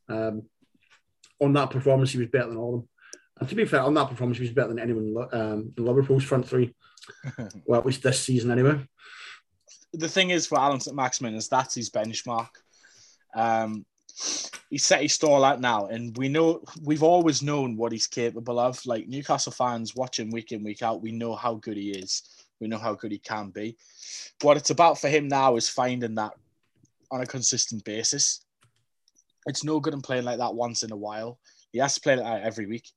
Um, 0.07 0.43
on 1.41 1.53
that 1.53 1.71
performance, 1.71 2.11
he 2.11 2.19
was 2.19 2.29
better 2.29 2.47
than 2.47 2.57
all 2.57 2.75
of 2.75 2.81
them. 2.81 2.89
And 3.39 3.49
to 3.49 3.55
be 3.55 3.65
fair, 3.65 3.81
on 3.81 3.93
that 3.95 4.09
performance, 4.09 4.37
he 4.37 4.45
was 4.45 4.53
better 4.53 4.69
than 4.69 4.79
anyone 4.79 5.07
in 5.07 5.39
um, 5.39 5.73
in 5.77 5.85
Liverpool's 5.85 6.23
front 6.23 6.47
three. 6.47 6.73
well, 7.65 7.79
at 7.79 7.85
least 7.85 8.03
this 8.03 8.21
season, 8.21 8.51
anyway. 8.51 8.79
The 9.93 10.09
thing 10.09 10.29
is 10.29 10.45
for 10.45 10.59
Alan 10.59 10.79
St. 10.79 10.95
Maximin 10.95 11.35
is 11.35 11.47
that's 11.47 11.75
his 11.75 11.89
benchmark. 11.89 12.49
Um, 13.35 13.85
he 14.69 14.77
set 14.77 15.01
his 15.01 15.13
stall 15.13 15.43
out 15.43 15.61
now, 15.61 15.87
and 15.87 16.15
we 16.17 16.27
know 16.27 16.63
we've 16.83 17.03
always 17.03 17.43
known 17.43 17.77
what 17.77 17.91
he's 17.91 18.07
capable 18.07 18.59
of. 18.59 18.83
Like 18.85 19.07
Newcastle 19.07 19.51
fans 19.51 19.95
watching 19.95 20.31
week 20.31 20.51
in 20.51 20.63
week 20.63 20.81
out, 20.81 21.01
we 21.01 21.11
know 21.11 21.35
how 21.35 21.55
good 21.55 21.77
he 21.77 21.91
is. 21.91 22.23
We 22.59 22.67
know 22.67 22.79
how 22.79 22.95
good 22.95 23.11
he 23.11 23.19
can 23.19 23.51
be. 23.51 23.77
What 24.41 24.57
it's 24.57 24.71
about 24.71 24.99
for 24.99 25.09
him 25.09 25.27
now 25.27 25.55
is 25.55 25.69
finding 25.69 26.15
that 26.15 26.33
on 27.11 27.21
a 27.21 27.25
consistent 27.25 27.83
basis. 27.83 28.43
It's 29.45 29.63
no 29.63 29.79
good 29.79 29.93
in 29.93 30.01
playing 30.01 30.25
like 30.25 30.39
that 30.39 30.55
once 30.55 30.83
in 30.83 30.91
a 30.91 30.97
while. 30.97 31.39
He 31.71 31.79
has 31.79 31.95
to 31.95 32.01
play 32.01 32.15
like 32.15 32.25
that 32.25 32.43
every 32.45 32.65
week. 32.65 32.89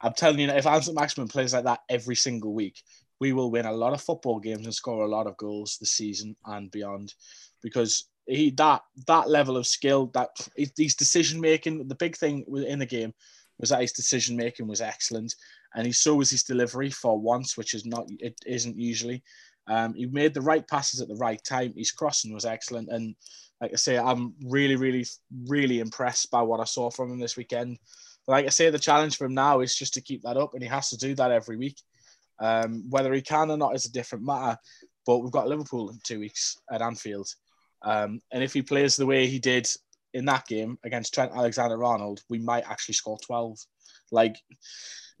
I'm 0.00 0.14
telling 0.14 0.38
you, 0.38 0.48
if 0.48 0.66
Alan 0.66 0.82
St. 0.82 0.98
Maximin 0.98 1.28
plays 1.28 1.52
like 1.52 1.64
that 1.64 1.80
every 1.88 2.16
single 2.16 2.54
week, 2.54 2.82
we 3.20 3.32
will 3.32 3.50
win 3.50 3.66
a 3.66 3.72
lot 3.72 3.92
of 3.92 4.00
football 4.00 4.40
games 4.40 4.64
and 4.64 4.74
score 4.74 5.04
a 5.04 5.08
lot 5.08 5.26
of 5.26 5.36
goals 5.36 5.76
this 5.78 5.92
season 5.92 6.34
and 6.46 6.70
beyond 6.70 7.14
because 7.62 8.08
he 8.26 8.50
that 8.52 8.82
that 9.06 9.28
level 9.28 9.56
of 9.56 9.66
skill 9.66 10.06
that 10.14 10.30
his 10.56 10.94
decision 10.94 11.40
making 11.40 11.86
the 11.86 11.94
big 11.94 12.16
thing 12.16 12.44
in 12.66 12.78
the 12.78 12.86
game 12.86 13.12
was 13.58 13.70
that 13.70 13.82
his 13.82 13.92
decision 13.92 14.36
making 14.36 14.66
was 14.66 14.80
excellent 14.80 15.34
and 15.74 15.86
he 15.86 15.92
so 15.92 16.14
was 16.14 16.30
his 16.30 16.42
delivery 16.42 16.90
for 16.90 17.18
once 17.18 17.56
which 17.56 17.74
is 17.74 17.84
not 17.84 18.06
it 18.18 18.38
isn't 18.46 18.76
usually. 18.76 19.22
Um, 19.68 19.94
he 19.94 20.06
made 20.06 20.34
the 20.34 20.40
right 20.40 20.66
passes 20.66 21.00
at 21.00 21.06
the 21.06 21.14
right 21.16 21.40
time. 21.44 21.74
His 21.76 21.92
crossing 21.92 22.32
was 22.32 22.44
excellent 22.44 22.88
and 22.90 23.14
like 23.60 23.72
I 23.72 23.76
say 23.76 23.98
I'm 23.98 24.34
really 24.46 24.76
really 24.76 25.06
really 25.46 25.80
impressed 25.80 26.30
by 26.30 26.42
what 26.42 26.60
I 26.60 26.64
saw 26.64 26.90
from 26.90 27.12
him 27.12 27.20
this 27.20 27.36
weekend. 27.36 27.78
But 28.26 28.32
like 28.32 28.46
I 28.46 28.48
say 28.48 28.70
the 28.70 28.78
challenge 28.78 29.16
for 29.16 29.26
him 29.26 29.34
now 29.34 29.60
is 29.60 29.76
just 29.76 29.94
to 29.94 30.00
keep 30.00 30.22
that 30.22 30.36
up 30.36 30.54
and 30.54 30.62
he 30.62 30.68
has 30.68 30.88
to 30.90 30.96
do 30.96 31.14
that 31.16 31.30
every 31.30 31.56
week 31.56 31.76
um, 32.40 32.84
whether 32.90 33.12
he 33.12 33.22
can 33.22 33.50
or 33.50 33.56
not 33.56 33.74
is 33.74 33.86
a 33.86 33.92
different 33.92 34.24
matter. 34.24 34.58
But 35.06 35.18
we've 35.18 35.32
got 35.32 35.48
Liverpool 35.48 35.90
in 35.90 35.98
two 36.04 36.20
weeks 36.20 36.56
at 36.70 36.82
Anfield. 36.82 37.28
Um, 37.82 38.20
and 38.32 38.42
if 38.42 38.52
he 38.52 38.62
plays 38.62 38.96
the 38.96 39.06
way 39.06 39.26
he 39.26 39.38
did 39.38 39.66
in 40.12 40.24
that 40.26 40.46
game 40.46 40.78
against 40.84 41.14
Trent 41.14 41.32
Alexander 41.34 41.82
Arnold, 41.82 42.22
we 42.28 42.38
might 42.38 42.64
actually 42.70 42.94
score 42.94 43.18
12. 43.18 43.58
Like, 44.12 44.36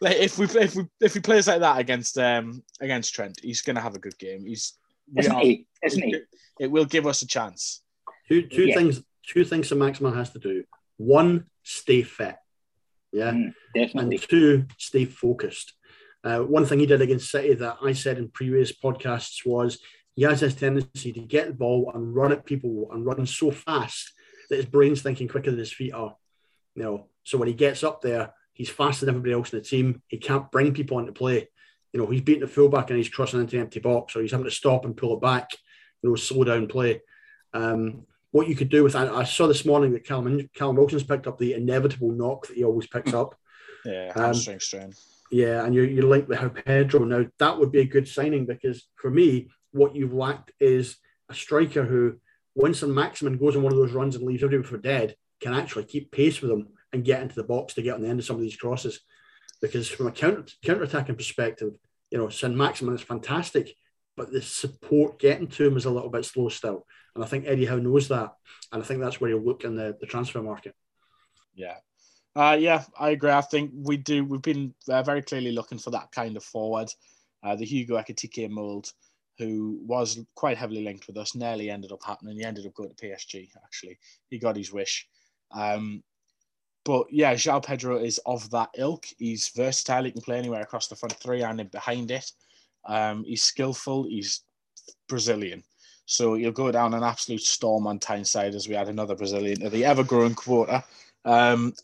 like 0.00 0.16
if 0.16 0.38
we 0.38 0.46
if 0.46 0.74
we 0.74 0.84
if 1.00 1.14
he 1.14 1.20
plays 1.20 1.46
like 1.48 1.60
that 1.60 1.78
against 1.78 2.18
um 2.18 2.62
against 2.80 3.14
Trent, 3.14 3.38
he's 3.42 3.62
gonna 3.62 3.80
have 3.80 3.94
a 3.94 3.98
good 4.00 4.18
game. 4.18 4.44
He's 4.44 4.74
Isn't 5.16 5.32
are- 5.32 5.40
he? 5.42 5.66
Isn't 5.84 6.02
he? 6.02 6.16
It 6.60 6.70
will 6.70 6.84
give 6.84 7.06
us 7.06 7.22
a 7.22 7.26
chance. 7.26 7.82
Two 8.28 8.42
two 8.48 8.66
Yeah. 8.66 8.74
things 8.76 9.02
two 9.26 9.44
things 9.44 9.68
that 9.68 9.76
Maximin 9.76 10.14
has 10.14 10.30
to 10.30 10.38
do. 10.38 10.64
One, 10.96 11.46
stay 11.62 12.02
fit. 12.02 12.36
Yeah. 13.12 13.32
Mm, 13.32 13.54
definitely. 13.74 14.16
and 14.16 14.28
two, 14.28 14.66
stay 14.78 15.04
focused. 15.04 15.74
Uh, 16.24 16.40
one 16.40 16.64
thing 16.64 16.78
he 16.78 16.86
did 16.86 17.00
against 17.00 17.30
City 17.30 17.54
that 17.54 17.78
I 17.82 17.92
said 17.92 18.18
in 18.18 18.28
previous 18.28 18.72
podcasts 18.72 19.44
was 19.44 19.78
he 20.14 20.22
has 20.22 20.40
this 20.40 20.54
tendency 20.54 21.12
to 21.12 21.20
get 21.20 21.48
the 21.48 21.54
ball 21.54 21.90
and 21.94 22.14
run 22.14 22.32
at 22.32 22.44
people 22.44 22.88
and 22.92 23.04
run 23.04 23.26
so 23.26 23.50
fast 23.50 24.12
that 24.48 24.56
his 24.56 24.66
brain's 24.66 25.02
thinking 25.02 25.28
quicker 25.28 25.50
than 25.50 25.58
his 25.58 25.72
feet 25.72 25.92
are. 25.92 26.16
You 26.74 26.82
know, 26.82 27.06
so 27.24 27.38
when 27.38 27.48
he 27.48 27.54
gets 27.54 27.82
up 27.82 28.02
there, 28.02 28.32
he's 28.52 28.70
faster 28.70 29.04
than 29.04 29.14
everybody 29.14 29.32
else 29.32 29.52
in 29.52 29.58
the 29.58 29.64
team. 29.64 30.02
He 30.08 30.18
can't 30.18 30.50
bring 30.50 30.74
people 30.74 30.98
into 30.98 31.12
play. 31.12 31.48
You 31.92 32.00
know, 32.00 32.06
he's 32.06 32.20
beating 32.20 32.42
the 32.42 32.48
fullback 32.48 32.90
and 32.90 32.96
he's 32.96 33.08
crossing 33.08 33.40
into 33.40 33.58
empty 33.58 33.80
box, 33.80 34.14
or 34.14 34.22
he's 34.22 34.30
having 34.30 34.44
to 34.44 34.50
stop 34.50 34.84
and 34.84 34.96
pull 34.96 35.14
it 35.14 35.20
back. 35.20 35.50
You 36.02 36.10
know, 36.10 36.16
slow 36.16 36.44
down 36.44 36.66
play. 36.66 37.02
Um, 37.52 38.06
what 38.32 38.48
you 38.48 38.56
could 38.56 38.70
do 38.70 38.82
with 38.82 38.96
I, 38.96 39.06
I 39.08 39.24
saw 39.24 39.46
this 39.46 39.64
morning 39.64 39.92
that 39.92 40.04
Callum, 40.04 40.48
Callum 40.54 40.76
Wilson's 40.76 41.04
picked 41.04 41.26
up 41.26 41.38
the 41.38 41.54
inevitable 41.54 42.10
knock 42.10 42.48
that 42.48 42.56
he 42.56 42.64
always 42.64 42.86
picks 42.86 43.14
up. 43.14 43.36
Yeah, 43.84 44.12
Um, 44.14 44.24
hamstring 44.24 44.60
strain. 44.60 44.92
Yeah, 45.30 45.64
and 45.64 45.74
you're, 45.74 45.86
you're 45.86 46.04
linked 46.04 46.28
with 46.28 46.38
João 46.38 46.64
Pedro 46.64 47.04
now. 47.04 47.24
That 47.38 47.58
would 47.58 47.72
be 47.72 47.80
a 47.80 47.86
good 47.86 48.06
signing 48.08 48.44
because 48.44 48.86
for 48.96 49.10
me, 49.10 49.50
what 49.70 49.96
you've 49.96 50.12
lacked 50.12 50.52
is 50.60 50.96
a 51.30 51.34
striker 51.34 51.84
who, 51.84 52.16
once 52.54 52.82
a 52.82 52.86
Maximin 52.86 53.38
goes 53.38 53.56
on 53.56 53.62
one 53.62 53.72
of 53.72 53.78
those 53.78 53.92
runs 53.92 54.14
and 54.14 54.24
leaves 54.24 54.42
everybody 54.42 54.68
for 54.68 54.76
dead, 54.76 55.16
can 55.40 55.54
actually 55.54 55.84
keep 55.84 56.10
pace 56.10 56.40
with 56.40 56.50
them 56.50 56.68
and 56.92 57.04
get 57.04 57.22
into 57.22 57.34
the 57.34 57.44
box 57.44 57.74
to 57.74 57.82
get 57.82 57.94
on 57.94 58.02
the 58.02 58.08
end 58.08 58.20
of 58.20 58.26
some 58.26 58.36
of 58.36 58.42
these 58.42 58.56
crosses. 58.56 59.00
Because 59.60 59.88
from 59.88 60.06
a 60.06 60.12
counter 60.12 60.44
counter 60.62 60.82
attacking 60.82 61.16
perspective, 61.16 61.74
you 62.10 62.18
know, 62.18 62.28
St. 62.28 62.54
Maximin 62.54 62.94
is 62.94 63.00
fantastic, 63.00 63.74
but 64.16 64.30
the 64.30 64.42
support 64.42 65.18
getting 65.18 65.48
to 65.48 65.66
him 65.66 65.76
is 65.76 65.84
a 65.84 65.90
little 65.90 66.10
bit 66.10 66.24
slow 66.24 66.48
still. 66.48 66.86
And 67.14 67.24
I 67.24 67.26
think 67.26 67.46
Eddie 67.46 67.66
Howe 67.66 67.78
knows 67.78 68.08
that. 68.08 68.32
And 68.72 68.82
I 68.82 68.86
think 68.86 69.00
that's 69.00 69.20
where 69.20 69.30
he'll 69.30 69.40
look 69.44 69.64
in 69.64 69.76
the, 69.76 69.96
the 70.00 70.06
transfer 70.06 70.42
market. 70.42 70.74
Yeah. 71.54 71.76
Uh, 72.34 72.56
yeah, 72.58 72.84
I 72.98 73.10
agree. 73.10 73.30
I 73.30 73.42
think 73.42 73.72
we 73.74 73.98
do. 73.98 74.24
We've 74.24 74.40
been 74.40 74.74
uh, 74.88 75.02
very 75.02 75.22
clearly 75.22 75.52
looking 75.52 75.78
for 75.78 75.90
that 75.90 76.12
kind 76.12 76.36
of 76.36 76.44
forward. 76.44 76.88
Uh, 77.42 77.56
the 77.56 77.66
Hugo 77.66 77.98
Ekitike 77.98 78.48
mold, 78.48 78.92
who 79.38 79.80
was 79.84 80.18
quite 80.34 80.56
heavily 80.56 80.82
linked 80.82 81.06
with 81.06 81.18
us, 81.18 81.34
nearly 81.34 81.68
ended 81.68 81.92
up 81.92 82.02
happening. 82.04 82.36
He 82.36 82.44
ended 82.44 82.66
up 82.66 82.74
going 82.74 82.94
to 82.94 83.06
PSG, 83.06 83.48
actually. 83.62 83.98
He 84.30 84.38
got 84.38 84.56
his 84.56 84.72
wish. 84.72 85.06
Um, 85.50 86.02
but 86.84 87.06
yeah, 87.10 87.34
João 87.34 87.64
Pedro 87.64 87.98
is 87.98 88.18
of 88.26 88.48
that 88.50 88.70
ilk. 88.76 89.06
He's 89.18 89.50
versatile. 89.50 90.04
He 90.04 90.12
can 90.12 90.22
play 90.22 90.38
anywhere 90.38 90.62
across 90.62 90.88
the 90.88 90.96
front 90.96 91.14
three 91.14 91.42
and 91.42 91.70
behind 91.70 92.10
it. 92.10 92.30
Um, 92.84 93.24
he's 93.24 93.42
skillful. 93.42 94.04
He's 94.04 94.42
Brazilian. 95.08 95.62
So 96.04 96.34
he'll 96.34 96.52
go 96.52 96.70
down 96.72 96.94
an 96.94 97.02
absolute 97.02 97.42
storm 97.42 97.86
on 97.86 97.98
Tyneside 97.98 98.54
as 98.54 98.68
we 98.68 98.74
add 98.74 98.88
another 98.88 99.14
Brazilian 99.14 99.60
to 99.60 99.70
the 99.70 99.84
ever 99.84 100.04
growing 100.04 100.34
quota. 100.34 100.84
Um, 101.24 101.74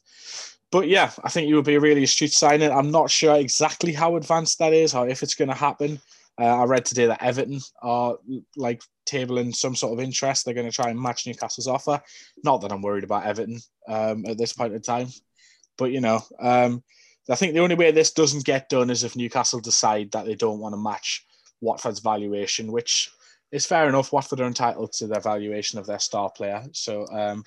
but 0.70 0.88
yeah, 0.88 1.10
I 1.24 1.30
think 1.30 1.48
you 1.48 1.54
would 1.56 1.64
be 1.64 1.76
a 1.76 1.80
really 1.80 2.02
astute 2.02 2.32
signing. 2.32 2.70
I'm 2.70 2.90
not 2.90 3.10
sure 3.10 3.36
exactly 3.36 3.92
how 3.92 4.16
advanced 4.16 4.58
that 4.58 4.74
is 4.74 4.94
or 4.94 5.08
if 5.08 5.22
it's 5.22 5.34
going 5.34 5.48
to 5.48 5.54
happen. 5.54 6.00
Uh, 6.38 6.62
I 6.62 6.64
read 6.64 6.84
today 6.84 7.06
that 7.06 7.22
Everton 7.22 7.60
are 7.82 8.16
like 8.56 8.82
tabling 9.06 9.54
some 9.54 9.74
sort 9.74 9.98
of 9.98 10.04
interest. 10.04 10.44
They're 10.44 10.54
going 10.54 10.70
to 10.70 10.74
try 10.74 10.90
and 10.90 11.00
match 11.00 11.26
Newcastle's 11.26 11.66
offer. 11.66 12.00
Not 12.44 12.60
that 12.60 12.72
I'm 12.72 12.82
worried 12.82 13.04
about 13.04 13.26
Everton 13.26 13.60
um, 13.88 14.24
at 14.26 14.38
this 14.38 14.52
point 14.52 14.74
in 14.74 14.82
time, 14.82 15.08
but 15.76 15.90
you 15.90 16.00
know, 16.00 16.20
um, 16.38 16.82
I 17.30 17.34
think 17.34 17.52
the 17.52 17.60
only 17.60 17.74
way 17.74 17.90
this 17.90 18.12
doesn't 18.12 18.44
get 18.44 18.68
done 18.68 18.90
is 18.90 19.04
if 19.04 19.16
Newcastle 19.16 19.60
decide 19.60 20.10
that 20.12 20.26
they 20.26 20.34
don't 20.34 20.60
want 20.60 20.72
to 20.72 20.80
match 20.80 21.26
Watford's 21.60 22.00
valuation, 22.00 22.72
which 22.72 23.10
is 23.52 23.66
fair 23.66 23.88
enough. 23.88 24.12
Watford 24.12 24.40
are 24.40 24.46
entitled 24.46 24.92
to 24.92 25.06
their 25.06 25.20
valuation 25.20 25.78
of 25.78 25.86
their 25.86 25.98
star 25.98 26.30
player. 26.30 26.64
So 26.72 27.06
um, 27.08 27.44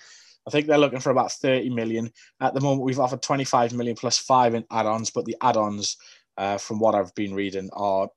I 0.47 0.51
think 0.51 0.67
they're 0.67 0.77
looking 0.77 0.99
for 0.99 1.11
about 1.11 1.31
30 1.31 1.69
million. 1.69 2.11
At 2.39 2.53
the 2.53 2.61
moment, 2.61 2.83
we've 2.83 2.99
offered 2.99 3.21
25 3.21 3.73
million 3.73 3.95
plus 3.95 4.17
five 4.17 4.55
in 4.55 4.65
add-ons, 4.71 5.11
but 5.11 5.25
the 5.25 5.37
add-ons, 5.41 5.97
uh, 6.37 6.57
from 6.57 6.79
what 6.79 6.95
I've 6.95 7.13
been 7.15 7.33
reading, 7.33 7.69
are 7.73 8.09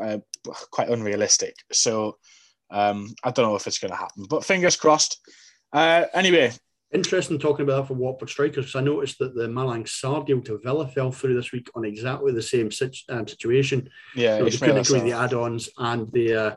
uh, 0.00 0.18
quite 0.70 0.88
unrealistic. 0.88 1.54
So 1.72 2.18
um, 2.70 3.14
I 3.24 3.30
don't 3.30 3.46
know 3.46 3.56
if 3.56 3.66
it's 3.66 3.78
going 3.78 3.92
to 3.92 3.96
happen, 3.96 4.24
but 4.28 4.44
fingers 4.44 4.76
crossed. 4.76 5.18
Uh, 5.72 6.04
anyway, 6.14 6.52
Interesting 6.92 7.38
talking 7.38 7.64
about 7.64 7.82
that 7.82 7.88
for 7.88 7.94
Watford 7.94 8.30
strikers 8.30 8.64
because 8.64 8.76
I 8.76 8.80
noticed 8.80 9.18
that 9.18 9.34
the 9.34 9.46
Malang 9.46 9.84
Sarr 9.84 10.24
deal 10.24 10.40
to 10.40 10.58
Villa 10.58 10.88
fell 10.88 11.12
through 11.12 11.34
this 11.34 11.52
week 11.52 11.68
on 11.74 11.84
exactly 11.84 12.32
the 12.32 12.40
same 12.40 12.70
situ- 12.70 13.04
um, 13.10 13.28
situation. 13.28 13.90
Yeah, 14.14 14.38
they 14.38 14.50
couldn't 14.50 14.78
agree 14.78 15.00
the 15.00 15.12
add-ons 15.12 15.68
and 15.76 16.10
the 16.12 16.34
uh, 16.34 16.54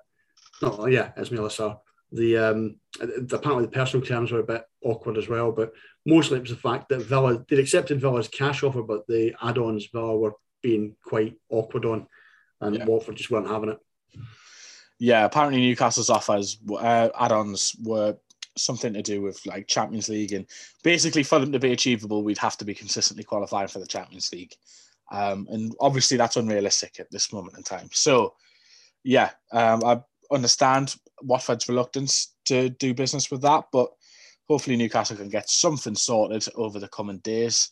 no, 0.61 0.87
yeah, 0.87 1.11
Ismaila 1.17 1.49
Sarr. 1.49 1.79
The 2.13 2.37
um, 2.37 2.75
apparently 3.01 3.65
the 3.65 3.71
personal 3.71 4.05
terms 4.05 4.31
were 4.31 4.39
a 4.39 4.43
bit 4.43 4.63
awkward 4.83 5.17
as 5.17 5.27
well, 5.27 5.51
but 5.51 5.73
mostly 6.05 6.37
it 6.37 6.43
was 6.43 6.51
the 6.51 6.57
fact 6.57 6.87
that 6.89 7.01
Villa 7.01 7.43
they'd 7.49 7.59
accepted 7.59 7.99
Villa's 7.99 8.29
cash 8.29 8.63
offer, 8.63 8.83
but 8.83 9.05
the 9.07 9.33
add-ons 9.41 9.87
Villa 9.91 10.17
were 10.17 10.33
being 10.61 10.95
quite 11.03 11.35
awkward 11.49 11.83
on, 11.83 12.07
and 12.61 12.77
yeah. 12.77 12.85
Watford 12.85 13.17
just 13.17 13.31
weren't 13.31 13.49
having 13.49 13.69
it. 13.69 13.79
Yeah, 14.97 15.25
apparently 15.25 15.61
Newcastle's 15.61 16.09
offers 16.09 16.57
uh, 16.69 17.09
add-ons 17.19 17.75
were 17.83 18.17
something 18.57 18.93
to 18.93 19.01
do 19.01 19.21
with 19.21 19.45
like 19.45 19.67
Champions 19.67 20.09
League, 20.09 20.33
and 20.33 20.45
basically 20.83 21.23
for 21.23 21.39
them 21.39 21.51
to 21.51 21.59
be 21.59 21.71
achievable, 21.71 22.23
we'd 22.23 22.37
have 22.37 22.57
to 22.57 22.65
be 22.65 22.73
consistently 22.73 23.23
qualifying 23.23 23.67
for 23.67 23.79
the 23.79 23.87
Champions 23.87 24.31
League, 24.31 24.55
um, 25.11 25.47
and 25.49 25.73
obviously 25.79 26.17
that's 26.17 26.37
unrealistic 26.37 26.99
at 26.99 27.11
this 27.11 27.33
moment 27.33 27.57
in 27.57 27.63
time. 27.63 27.89
So, 27.91 28.35
yeah, 29.03 29.31
um, 29.51 29.83
I 29.83 30.01
understand 30.31 30.95
Watford's 31.21 31.69
reluctance 31.69 32.33
to 32.45 32.69
do 32.69 32.93
business 32.93 33.29
with 33.31 33.41
that, 33.41 33.65
but 33.71 33.89
hopefully 34.47 34.75
Newcastle 34.75 35.17
can 35.17 35.29
get 35.29 35.49
something 35.49 35.95
sorted 35.95 36.45
over 36.55 36.79
the 36.79 36.87
coming 36.87 37.19
days. 37.19 37.69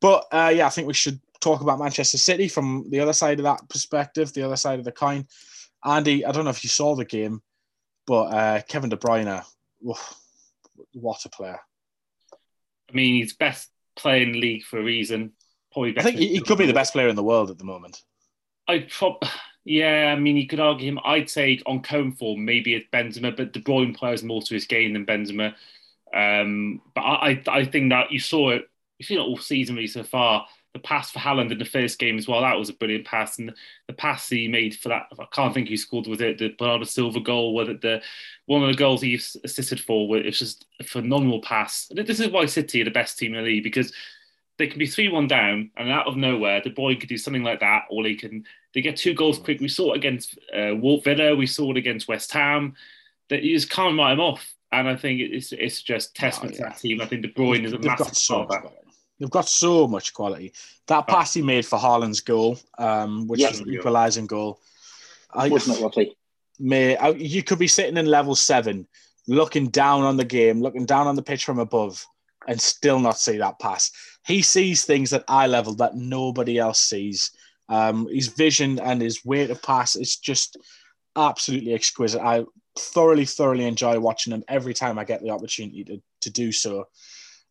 But 0.00 0.26
uh, 0.32 0.52
yeah, 0.54 0.66
I 0.66 0.70
think 0.70 0.86
we 0.86 0.94
should 0.94 1.20
talk 1.40 1.60
about 1.60 1.78
Manchester 1.78 2.18
City 2.18 2.48
from 2.48 2.86
the 2.90 3.00
other 3.00 3.12
side 3.12 3.38
of 3.38 3.44
that 3.44 3.68
perspective, 3.68 4.32
the 4.32 4.42
other 4.42 4.56
side 4.56 4.78
of 4.78 4.84
the 4.84 4.92
coin. 4.92 5.26
Andy, 5.84 6.24
I 6.24 6.32
don't 6.32 6.44
know 6.44 6.50
if 6.50 6.64
you 6.64 6.70
saw 6.70 6.94
the 6.94 7.04
game, 7.04 7.42
but 8.06 8.24
uh, 8.24 8.62
Kevin 8.62 8.90
De 8.90 8.96
Bruyne 8.96 9.44
what 10.92 11.24
a 11.24 11.28
player! 11.28 11.60
I 12.90 12.92
mean, 12.92 13.16
he's 13.16 13.34
best 13.34 13.70
playing 13.96 14.40
league 14.40 14.64
for 14.64 14.78
a 14.78 14.84
reason. 14.84 15.32
Probably 15.72 15.98
I 15.98 16.02
think 16.02 16.18
he, 16.18 16.28
he 16.28 16.40
could 16.40 16.58
be 16.58 16.66
the 16.66 16.72
best 16.72 16.92
player 16.92 17.08
in 17.08 17.16
the 17.16 17.22
world 17.22 17.50
at 17.50 17.58
the 17.58 17.64
moment. 17.64 18.02
I 18.66 18.86
prob 18.90 19.22
yeah, 19.64 20.14
I 20.14 20.20
mean, 20.20 20.36
you 20.36 20.46
could 20.46 20.60
argue 20.60 20.88
him. 20.88 20.98
I'd 21.04 21.30
say 21.30 21.60
on 21.66 21.82
cone 21.82 22.12
form, 22.12 22.44
maybe 22.44 22.74
it's 22.74 22.88
Benzema, 22.92 23.34
but 23.34 23.52
De 23.52 23.60
Bruyne 23.60 23.96
plays 23.96 24.22
more 24.22 24.42
to 24.42 24.54
his 24.54 24.66
game 24.66 24.92
than 24.92 25.06
Benzema. 25.06 25.54
Um, 26.14 26.82
but 26.94 27.00
I, 27.00 27.42
I 27.48 27.64
think 27.64 27.90
that 27.90 28.12
you 28.12 28.20
saw 28.20 28.50
it, 28.50 28.68
you've 28.98 29.06
seen 29.06 29.18
it 29.18 29.22
all 29.22 29.38
season 29.38 29.74
really 29.74 29.88
so 29.88 30.02
far 30.02 30.46
the 30.74 30.80
pass 30.80 31.12
for 31.12 31.20
Haaland 31.20 31.52
in 31.52 31.58
the 31.58 31.64
first 31.64 32.00
game 32.00 32.18
as 32.18 32.26
well. 32.26 32.40
That 32.40 32.58
was 32.58 32.68
a 32.68 32.74
brilliant 32.74 33.06
pass, 33.06 33.38
and 33.38 33.54
the 33.86 33.92
pass 33.92 34.28
he 34.28 34.48
made 34.48 34.74
for 34.74 34.90
that 34.90 35.06
I 35.18 35.24
can't 35.32 35.54
think 35.54 35.68
who 35.68 35.76
scored 35.76 36.08
with 36.08 36.20
it. 36.20 36.38
The 36.38 36.48
Bernardo 36.48 36.84
Silva 36.84 37.20
goal, 37.20 37.54
whether 37.54 37.74
the 37.74 38.02
one 38.46 38.62
of 38.62 38.68
the 38.68 38.76
goals 38.76 39.00
he 39.00 39.14
assisted 39.14 39.80
for, 39.80 40.16
It 40.16 40.26
was 40.26 40.38
just 40.38 40.66
a 40.80 40.84
phenomenal 40.84 41.40
pass. 41.40 41.86
And 41.88 42.06
this 42.06 42.20
is 42.20 42.28
why 42.28 42.46
City 42.46 42.82
are 42.82 42.84
the 42.84 42.90
best 42.90 43.16
team 43.18 43.34
in 43.34 43.42
the 43.42 43.48
league 43.48 43.62
because 43.62 43.92
they 44.58 44.66
can 44.66 44.78
be 44.80 44.86
three 44.86 45.08
one 45.08 45.28
down, 45.28 45.70
and 45.76 45.90
out 45.90 46.08
of 46.08 46.16
nowhere, 46.16 46.60
the 46.62 46.70
boy 46.70 46.96
could 46.96 47.08
do 47.08 47.18
something 47.18 47.44
like 47.44 47.60
that, 47.60 47.84
or 47.88 48.02
they 48.02 48.14
can 48.14 48.44
they 48.74 48.82
get 48.82 48.96
two 48.96 49.14
goals 49.14 49.38
quick. 49.38 49.60
We 49.60 49.68
saw 49.68 49.92
it 49.92 49.98
against 49.98 50.36
uh, 50.52 50.74
Walt 50.74 51.04
Villa, 51.04 51.36
we 51.36 51.46
saw 51.46 51.70
it 51.70 51.76
against 51.76 52.08
West 52.08 52.32
Ham. 52.32 52.74
That 53.30 53.42
you 53.42 53.54
just 53.54 53.70
can't 53.70 53.96
write 53.96 54.12
him 54.12 54.20
off. 54.20 54.52
And 54.72 54.88
I 54.88 54.96
think 54.96 55.20
it's 55.20 55.52
it's 55.52 55.82
just 55.82 56.16
testament 56.16 56.56
oh, 56.56 56.58
yeah. 56.58 56.64
to 56.64 56.70
that 56.72 56.80
team. 56.80 57.00
I 57.00 57.06
think 57.06 57.22
De 57.22 57.28
Bruyne 57.28 57.64
is 57.64 57.72
a 57.72 57.78
They've 57.78 57.86
massive 57.86 58.16
so 58.16 58.48
They've 59.18 59.30
got 59.30 59.48
so 59.48 59.86
much 59.86 60.12
quality. 60.12 60.52
That 60.86 61.04
oh. 61.08 61.12
pass 61.12 61.34
he 61.34 61.42
made 61.42 61.64
for 61.64 61.78
Haaland's 61.78 62.20
goal, 62.20 62.58
um, 62.78 63.26
which 63.28 63.40
was 63.40 63.60
an 63.60 63.70
equalising 63.70 64.26
goal. 64.26 64.60
I, 65.32 65.48
Wasn't 65.48 65.78
it 65.78 65.82
lovely? 65.82 66.16
May 66.58 66.96
I, 66.96 67.10
you 67.10 67.42
could 67.42 67.58
be 67.58 67.68
sitting 67.68 67.96
in 67.96 68.06
level 68.06 68.34
seven, 68.34 68.86
looking 69.26 69.68
down 69.68 70.02
on 70.02 70.16
the 70.16 70.24
game, 70.24 70.60
looking 70.60 70.86
down 70.86 71.06
on 71.06 71.16
the 71.16 71.22
pitch 71.22 71.44
from 71.44 71.58
above, 71.58 72.04
and 72.46 72.60
still 72.60 73.00
not 73.00 73.18
see 73.18 73.38
that 73.38 73.58
pass. 73.58 73.90
He 74.26 74.42
sees 74.42 74.84
things 74.84 75.12
at 75.12 75.24
eye 75.28 75.46
level 75.46 75.74
that 75.76 75.96
nobody 75.96 76.58
else 76.58 76.80
sees. 76.80 77.32
Um, 77.68 78.08
his 78.08 78.28
vision 78.28 78.78
and 78.78 79.00
his 79.00 79.24
way 79.24 79.46
to 79.46 79.54
pass 79.54 79.96
is 79.96 80.16
just 80.16 80.56
absolutely 81.16 81.72
exquisite. 81.72 82.20
I 82.20 82.44
thoroughly, 82.78 83.24
thoroughly 83.24 83.64
enjoy 83.64 83.98
watching 83.98 84.32
him 84.32 84.44
every 84.48 84.74
time 84.74 84.98
I 84.98 85.04
get 85.04 85.22
the 85.22 85.30
opportunity 85.30 85.84
to, 85.84 86.02
to 86.22 86.30
do 86.30 86.52
so. 86.52 86.86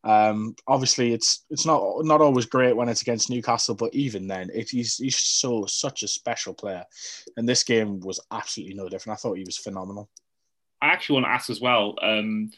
Um, 0.04 0.56
obviously, 0.68 1.14
it's 1.14 1.46
it's 1.50 1.66
not 1.66 1.82
not 2.04 2.22
always 2.22 2.46
great 2.46 2.76
when 2.76 2.90
it's 2.90 3.02
against 3.02 3.30
Newcastle, 3.30 3.76
but 3.76 3.94
even 3.94 4.28
then, 4.28 4.50
it, 4.54 4.70
he's 4.70 4.98
he's 4.98 5.18
so 5.18 5.66
such 5.66 6.04
a 6.04 6.08
special 6.08 6.54
player, 6.54 6.84
and 7.38 7.48
this 7.48 7.64
game 7.64 8.00
was 8.00 8.20
absolutely 8.32 8.76
no 8.76 8.90
different. 8.90 9.18
I 9.18 9.22
thought 9.22 9.38
he 9.38 9.46
was 9.46 9.58
phenomenal. 9.58 10.10
I 10.82 10.88
actually 10.88 11.16
want 11.16 11.28
to 11.28 11.32
ask 11.32 11.50
as 11.50 11.62
well. 11.62 11.96
Um, 12.02 12.52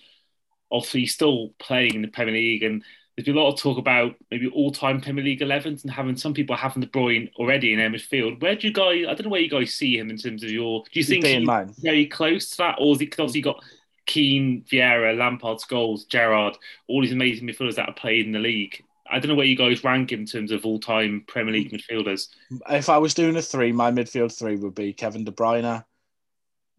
obviously, 0.72 1.02
he's 1.02 1.14
still 1.14 1.54
playing 1.60 1.94
in 1.94 2.02
the 2.02 2.08
Premier 2.08 2.34
League, 2.34 2.64
and 2.64 2.84
there's 3.16 3.26
been 3.26 3.38
a 3.38 3.40
lot 3.40 3.54
of 3.54 3.60
talk 3.60 3.78
about 3.78 4.16
maybe 4.32 4.48
all-time 4.48 5.00
Premier 5.00 5.24
League 5.24 5.40
11s 5.40 5.84
and 5.84 5.92
having 5.92 6.18
some 6.18 6.34
people 6.34 6.56
having 6.56 6.82
De 6.82 6.88
Bruyne 6.88 7.32
already 7.36 7.72
in 7.72 7.80
their 7.80 7.90
midfield. 7.90 8.42
Where 8.42 8.56
do 8.56 8.68
you 8.68 8.74
guys? 8.74 9.06
I 9.08 9.14
don't 9.14 9.26
know 9.26 9.30
where 9.30 9.42
you 9.42 9.50
guys 9.50 9.74
see 9.74 9.98
him 9.98 10.10
in 10.10 10.18
terms 10.18 10.44
of 10.44 10.50
your. 10.50 10.84
Do 10.92 11.00
you 11.00 11.06
think 11.06 11.24
he's 11.24 11.80
very 11.80 12.08
close 12.08 12.50
to 12.52 12.58
that, 12.58 12.78
or 12.80 12.94
is 12.94 13.00
he 13.00 13.06
Because 13.06 13.20
obviously 13.20 13.42
got 13.42 13.64
Keane, 14.06 14.64
Vieira, 14.72 15.18
Lampard, 15.18 15.60
Scholes, 15.60 16.08
Gerrard, 16.08 16.58
all 16.88 17.02
these 17.02 17.12
amazing 17.12 17.48
midfielders 17.48 17.76
that 17.76 17.88
have 17.88 17.96
played 17.96 18.26
in 18.26 18.32
the 18.32 18.40
league. 18.40 18.84
I 19.10 19.20
don't 19.20 19.30
know 19.30 19.36
where 19.36 19.46
you 19.46 19.56
guys 19.56 19.84
rank 19.84 20.12
in 20.12 20.26
terms 20.26 20.52
of 20.52 20.66
all-time 20.66 21.26
Premier 21.28 21.54
League 21.54 21.72
midfielders. 21.72 22.28
If 22.70 22.90
I 22.90 22.98
was 22.98 23.14
doing 23.14 23.36
a 23.36 23.42
three, 23.42 23.72
my 23.72 23.92
midfield 23.92 24.36
three 24.38 24.56
would 24.56 24.74
be 24.74 24.94
Kevin 24.94 25.24
De 25.24 25.32
Bruyne, 25.32 25.84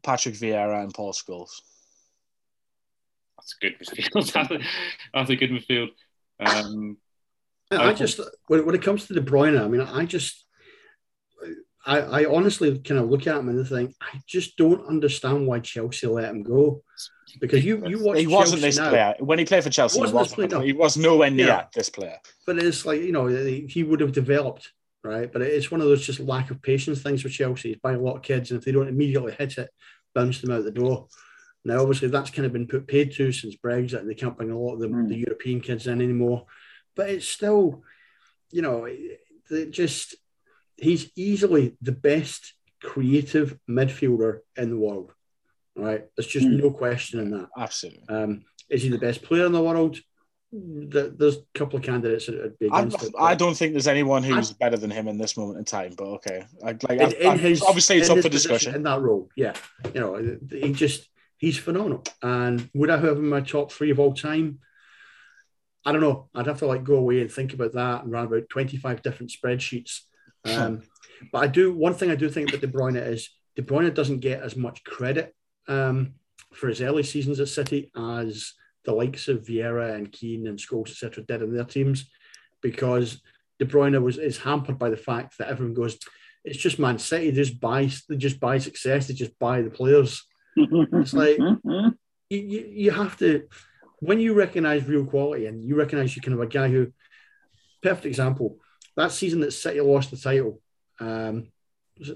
Patrick 0.03 0.35
Vieira, 0.35 0.83
and 0.83 0.93
Paul 0.93 1.13
Scholes. 1.13 1.61
That's 3.37 3.55
a 3.55 3.65
good 3.65 3.79
midfield. 3.79 4.33
that's, 4.33 4.51
a, 4.51 4.59
that's 5.15 5.31
a 5.31 5.37
good 5.37 5.51
midfield. 5.51 5.89
Um, 6.41 6.97
I, 7.71 7.91
I 7.91 7.93
just 7.93 8.21
when, 8.49 8.67
when 8.67 8.75
it 8.75 8.83
comes 8.83 9.07
to 9.07 9.15
De 9.15 9.21
Bruyne, 9.21 9.63
I 9.63 9.69
mean, 9.69 9.81
I 9.81 10.05
just 10.05 10.46
I, 11.87 12.01
I 12.01 12.25
honestly 12.25 12.79
kind 12.81 13.01
of 13.01 13.09
look 13.09 13.27
at 13.27 13.37
him 13.37 13.49
and 13.49 13.67
think 13.67 13.95
I 14.03 14.21
just 14.27 14.57
don't 14.57 14.87
understand 14.87 15.47
why 15.47 15.61
Chelsea 15.61 16.07
let 16.09 16.31
him 16.31 16.43
go. 16.43 16.83
Because 17.41 17.65
you 17.65 17.87
you 17.87 18.03
watch 18.03 18.19
he 18.19 18.27
wasn't 18.27 18.61
Chelsea 18.61 18.67
this 18.67 18.79
now, 18.79 18.91
player 18.91 19.15
when 19.21 19.39
he 19.39 19.45
played 19.45 19.63
for 19.63 19.71
Chelsea. 19.71 19.99
He 19.99 20.01
wasn't, 20.01 20.39
wasn't 20.39 20.65
he 20.65 20.73
was 20.73 20.97
nowhere 20.97 21.31
near 21.31 21.47
yeah. 21.47 21.65
this 21.75 21.89
player. 21.89 22.19
But 22.45 22.59
it's 22.59 22.85
like 22.85 23.03
you 23.03 23.13
know 23.13 23.27
he 23.27 23.83
would 23.83 24.01
have 24.01 24.13
developed 24.13 24.73
right. 25.05 25.33
But 25.33 25.43
it's 25.43 25.71
one 25.71 25.81
of 25.81 25.87
those 25.87 26.05
just 26.05 26.21
lack 26.21 26.51
of 26.51 26.61
patience 26.61 27.03
things 27.03 27.23
for 27.23 27.29
Chelsea. 27.29 27.69
He's 27.69 27.79
buying 27.79 27.99
a 27.99 28.03
lot 28.03 28.17
of 28.17 28.23
kids, 28.23 28.51
and 28.51 28.59
if 28.59 28.65
they 28.65 28.73
don't 28.73 28.89
immediately 28.89 29.33
hit 29.33 29.59
it, 29.59 29.71
bounce 30.15 30.41
them 30.41 30.51
out 30.51 30.65
the 30.65 30.73
door. 30.73 31.09
Now, 31.65 31.81
obviously, 31.81 32.09
that's 32.09 32.31
kind 32.31 32.47
of 32.47 32.53
been 32.53 32.69
put 32.69 32.87
paid 32.87 33.13
to 33.15 33.33
since 33.33 33.57
Brexit, 33.57 34.01
and 34.01 34.09
they 34.09 34.15
can't 34.15 34.37
bring 34.37 34.51
a 34.51 34.59
lot 34.59 34.75
of 34.75 34.81
the, 34.81 34.89
mm. 34.89 35.09
the 35.09 35.19
European 35.19 35.61
kids 35.61 35.87
in 35.87 36.01
anymore. 36.01 36.47
But 36.95 37.11
it's 37.11 37.29
still, 37.29 37.83
you 38.51 38.63
know, 38.63 38.89
just 39.71 40.15
he's 40.77 41.11
easily 41.17 41.77
the 41.81 41.93
best 41.93 42.55
creative 42.83 43.59
midfielder 43.69 44.41
in 44.57 44.71
the 44.71 44.77
world. 44.77 45.13
Right, 45.75 46.07
there's 46.17 46.27
just 46.27 46.47
mm. 46.47 46.59
no 46.63 46.71
question 46.71 47.21
in 47.21 47.31
that. 47.33 47.49
Absolutely. 47.57 48.09
Um, 48.09 48.45
is 48.71 48.83
he 48.83 48.89
the 48.89 48.99
best 48.99 49.23
player 49.23 49.45
in 49.45 49.53
the 49.53 49.63
world? 49.63 49.99
There's 50.51 51.37
a 51.37 51.43
couple 51.55 51.79
of 51.79 51.85
candidates 51.85 52.27
that 52.27 52.41
would 52.41 52.59
be 52.59 52.67
against 52.69 53.03
I, 53.03 53.07
it. 53.07 53.13
I 53.19 53.35
don't 53.35 53.55
think 53.55 53.73
there's 53.73 53.89
anyone 53.89 54.23
who's 54.23 54.53
I, 54.53 54.55
better 54.59 54.79
than 54.79 54.91
him 54.91 55.07
in 55.07 55.19
this 55.19 55.37
moment 55.37 55.59
in 55.59 55.65
time. 55.67 55.93
But 55.99 56.05
okay, 56.05 56.47
I, 56.65 56.77
like 56.89 57.01
in, 57.01 57.13
in 57.13 57.39
his, 57.39 57.61
obviously 57.61 57.99
it's 57.99 58.09
up 58.09 58.21
for 58.21 58.31
discussion 58.31 58.75
in 58.75 58.85
that 58.85 59.03
role. 59.03 59.29
Yeah, 59.37 59.53
you 59.93 60.01
know, 60.01 60.39
he 60.51 60.73
just 60.73 61.07
he's 61.37 61.59
phenomenal. 61.59 62.05
And 62.23 62.71
would 62.73 62.89
I 62.89 62.97
have 62.97 63.19
him 63.19 63.25
in 63.25 63.29
my 63.29 63.43
top 63.43 63.71
three 63.71 63.91
of 63.91 64.01
all 64.01 64.15
time? 64.15 64.61
I 65.85 65.93
don't 65.93 66.01
know. 66.01 66.31
I'd 66.35 66.47
have 66.47 66.61
to 66.61 66.67
like 66.67 66.85
go 66.85 66.97
away 66.97 67.21
and 67.21 67.31
think 67.31 67.53
about 67.53 67.75
that 67.75 68.05
and 68.05 68.11
run 68.11 68.25
about 68.25 68.49
25 68.49 69.03
different 69.03 69.31
spreadsheets 69.31 70.01
um, 70.47 70.83
but 71.33 71.39
I 71.39 71.47
do 71.47 71.73
one 71.73 71.95
thing 71.95 72.11
I 72.11 72.17
do 72.17 72.29
think 72.29 72.49
about 72.49 72.61
De 72.61 72.69
Bruyne 72.69 72.97
is 72.97 73.31
De 73.57 73.63
Bruyne 73.63 73.93
doesn't 73.95 74.21
get 74.21 74.43
as 74.43 74.57
much 74.57 74.85
credit 74.85 75.35
um, 75.69 76.15
for 76.53 76.69
his 76.69 76.83
early 76.83 77.03
seasons 77.03 77.41
at 77.41 77.49
City 77.49 77.91
as 77.97 78.53
the 78.85 78.93
likes 78.93 79.29
of 79.29 79.45
Vieira 79.45 79.95
and 79.95 80.13
Keane 80.13 80.47
and 80.47 80.59
Scholes, 80.59 80.91
etc., 80.91 81.25
did 81.25 81.43
in 81.43 81.55
their 81.55 81.65
teams, 81.65 82.09
because 82.63 83.21
De 83.59 83.67
Bruyne 83.67 84.01
was 84.03 84.19
is 84.19 84.39
hampered 84.39 84.79
by 84.79 84.91
the 84.91 84.97
fact 84.97 85.39
that 85.39 85.49
everyone 85.49 85.75
goes, 85.75 85.99
it's 86.45 86.59
just 86.59 86.79
Man 86.79 86.99
City, 86.99 87.31
they 87.31 87.43
just 87.43 87.61
buy 87.61 87.91
they 88.09 88.17
just 88.17 88.41
buy 88.41 88.59
success, 88.59 89.09
they 89.09 89.15
just 89.15 89.39
buy 89.39 89.63
the 89.63 89.71
players. 89.71 90.23
it's 90.57 91.13
like 91.13 91.39
you, 91.39 91.93
you, 92.31 92.69
you 92.71 92.91
have 92.91 93.17
to 93.19 93.47
when 94.01 94.21
you 94.21 94.35
recognize 94.35 94.87
real 94.87 95.05
quality 95.05 95.47
and 95.47 95.65
you 95.65 95.77
recognize 95.77 96.15
you 96.15 96.23
kind 96.23 96.35
of 96.35 96.41
a 96.41 96.47
guy 96.47 96.69
who 96.69 96.93
perfect 97.83 98.07
example 98.07 98.59
that 98.97 99.13
season 99.13 99.41
that 99.41 99.53
City 99.53 99.81
lost 99.81 100.11
the 100.11 100.17
title 100.17 100.61
um, 101.01 101.49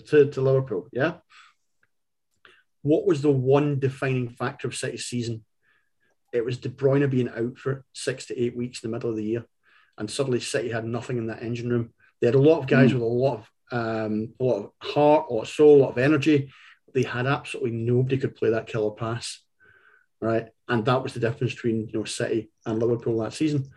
to, 0.09 0.31
to 0.31 0.41
Liverpool, 0.41 0.89
yeah. 0.93 1.15
What 2.83 3.07
was 3.07 3.21
the 3.21 3.31
one 3.31 3.79
defining 3.79 4.31
factor 4.31 4.67
of 4.67 4.75
City's 4.75 5.05
season? 5.05 5.45
it 6.33 6.45
was 6.45 6.59
De 6.59 6.69
Bruyne 6.69 7.09
being 7.11 7.29
out 7.29 7.59
for 7.59 7.85
six 7.93 8.27
to 8.27 8.41
eight 8.41 8.57
weeks 8.57 8.83
in 8.83 8.91
the 8.91 8.97
middle 8.97 9.11
of 9.11 9.17
the 9.17 9.25
year, 9.25 9.45
and 9.99 10.11
suddenly 10.11 10.41
City 10.41 10.71
had 10.71 10.85
nothing 10.85 11.19
in 11.19 11.27
that 11.27 11.43
engine 11.43 11.71
room. 11.71 11.93
They 12.21 12.27
had 12.27 12.35
a 12.35 12.41
lot 12.41 12.59
of 12.59 12.67
guys 12.67 12.91
mm. 12.91 12.95
with 12.95 13.03
a 13.03 13.07
lot 13.07 13.35
of 13.39 13.51
um, 13.73 14.35
a 14.41 14.45
lot 14.45 14.57
of 14.57 14.71
heart, 14.81 15.27
a 15.31 15.35
lot 15.35 15.43
of 15.43 15.49
soul, 15.49 15.77
a 15.77 15.83
lot 15.83 15.91
of 15.91 15.99
energy. 15.99 16.53
They 16.93 17.03
had 17.03 17.27
absolutely 17.27 17.73
nobody 17.73 18.19
could 18.19 18.35
play 18.35 18.51
that 18.51 18.67
killer 18.67 18.91
pass, 18.91 19.41
right? 20.21 20.49
And 20.69 20.85
that 20.87 21.03
was 21.03 21.15
the 21.15 21.21
difference 21.21 21.55
between 21.55 21.89
you 21.89 21.99
know 21.99 22.05
City 22.05 22.51
and 22.67 22.79
Liverpool 22.79 23.19
that 23.21 23.33
season. 23.33 23.69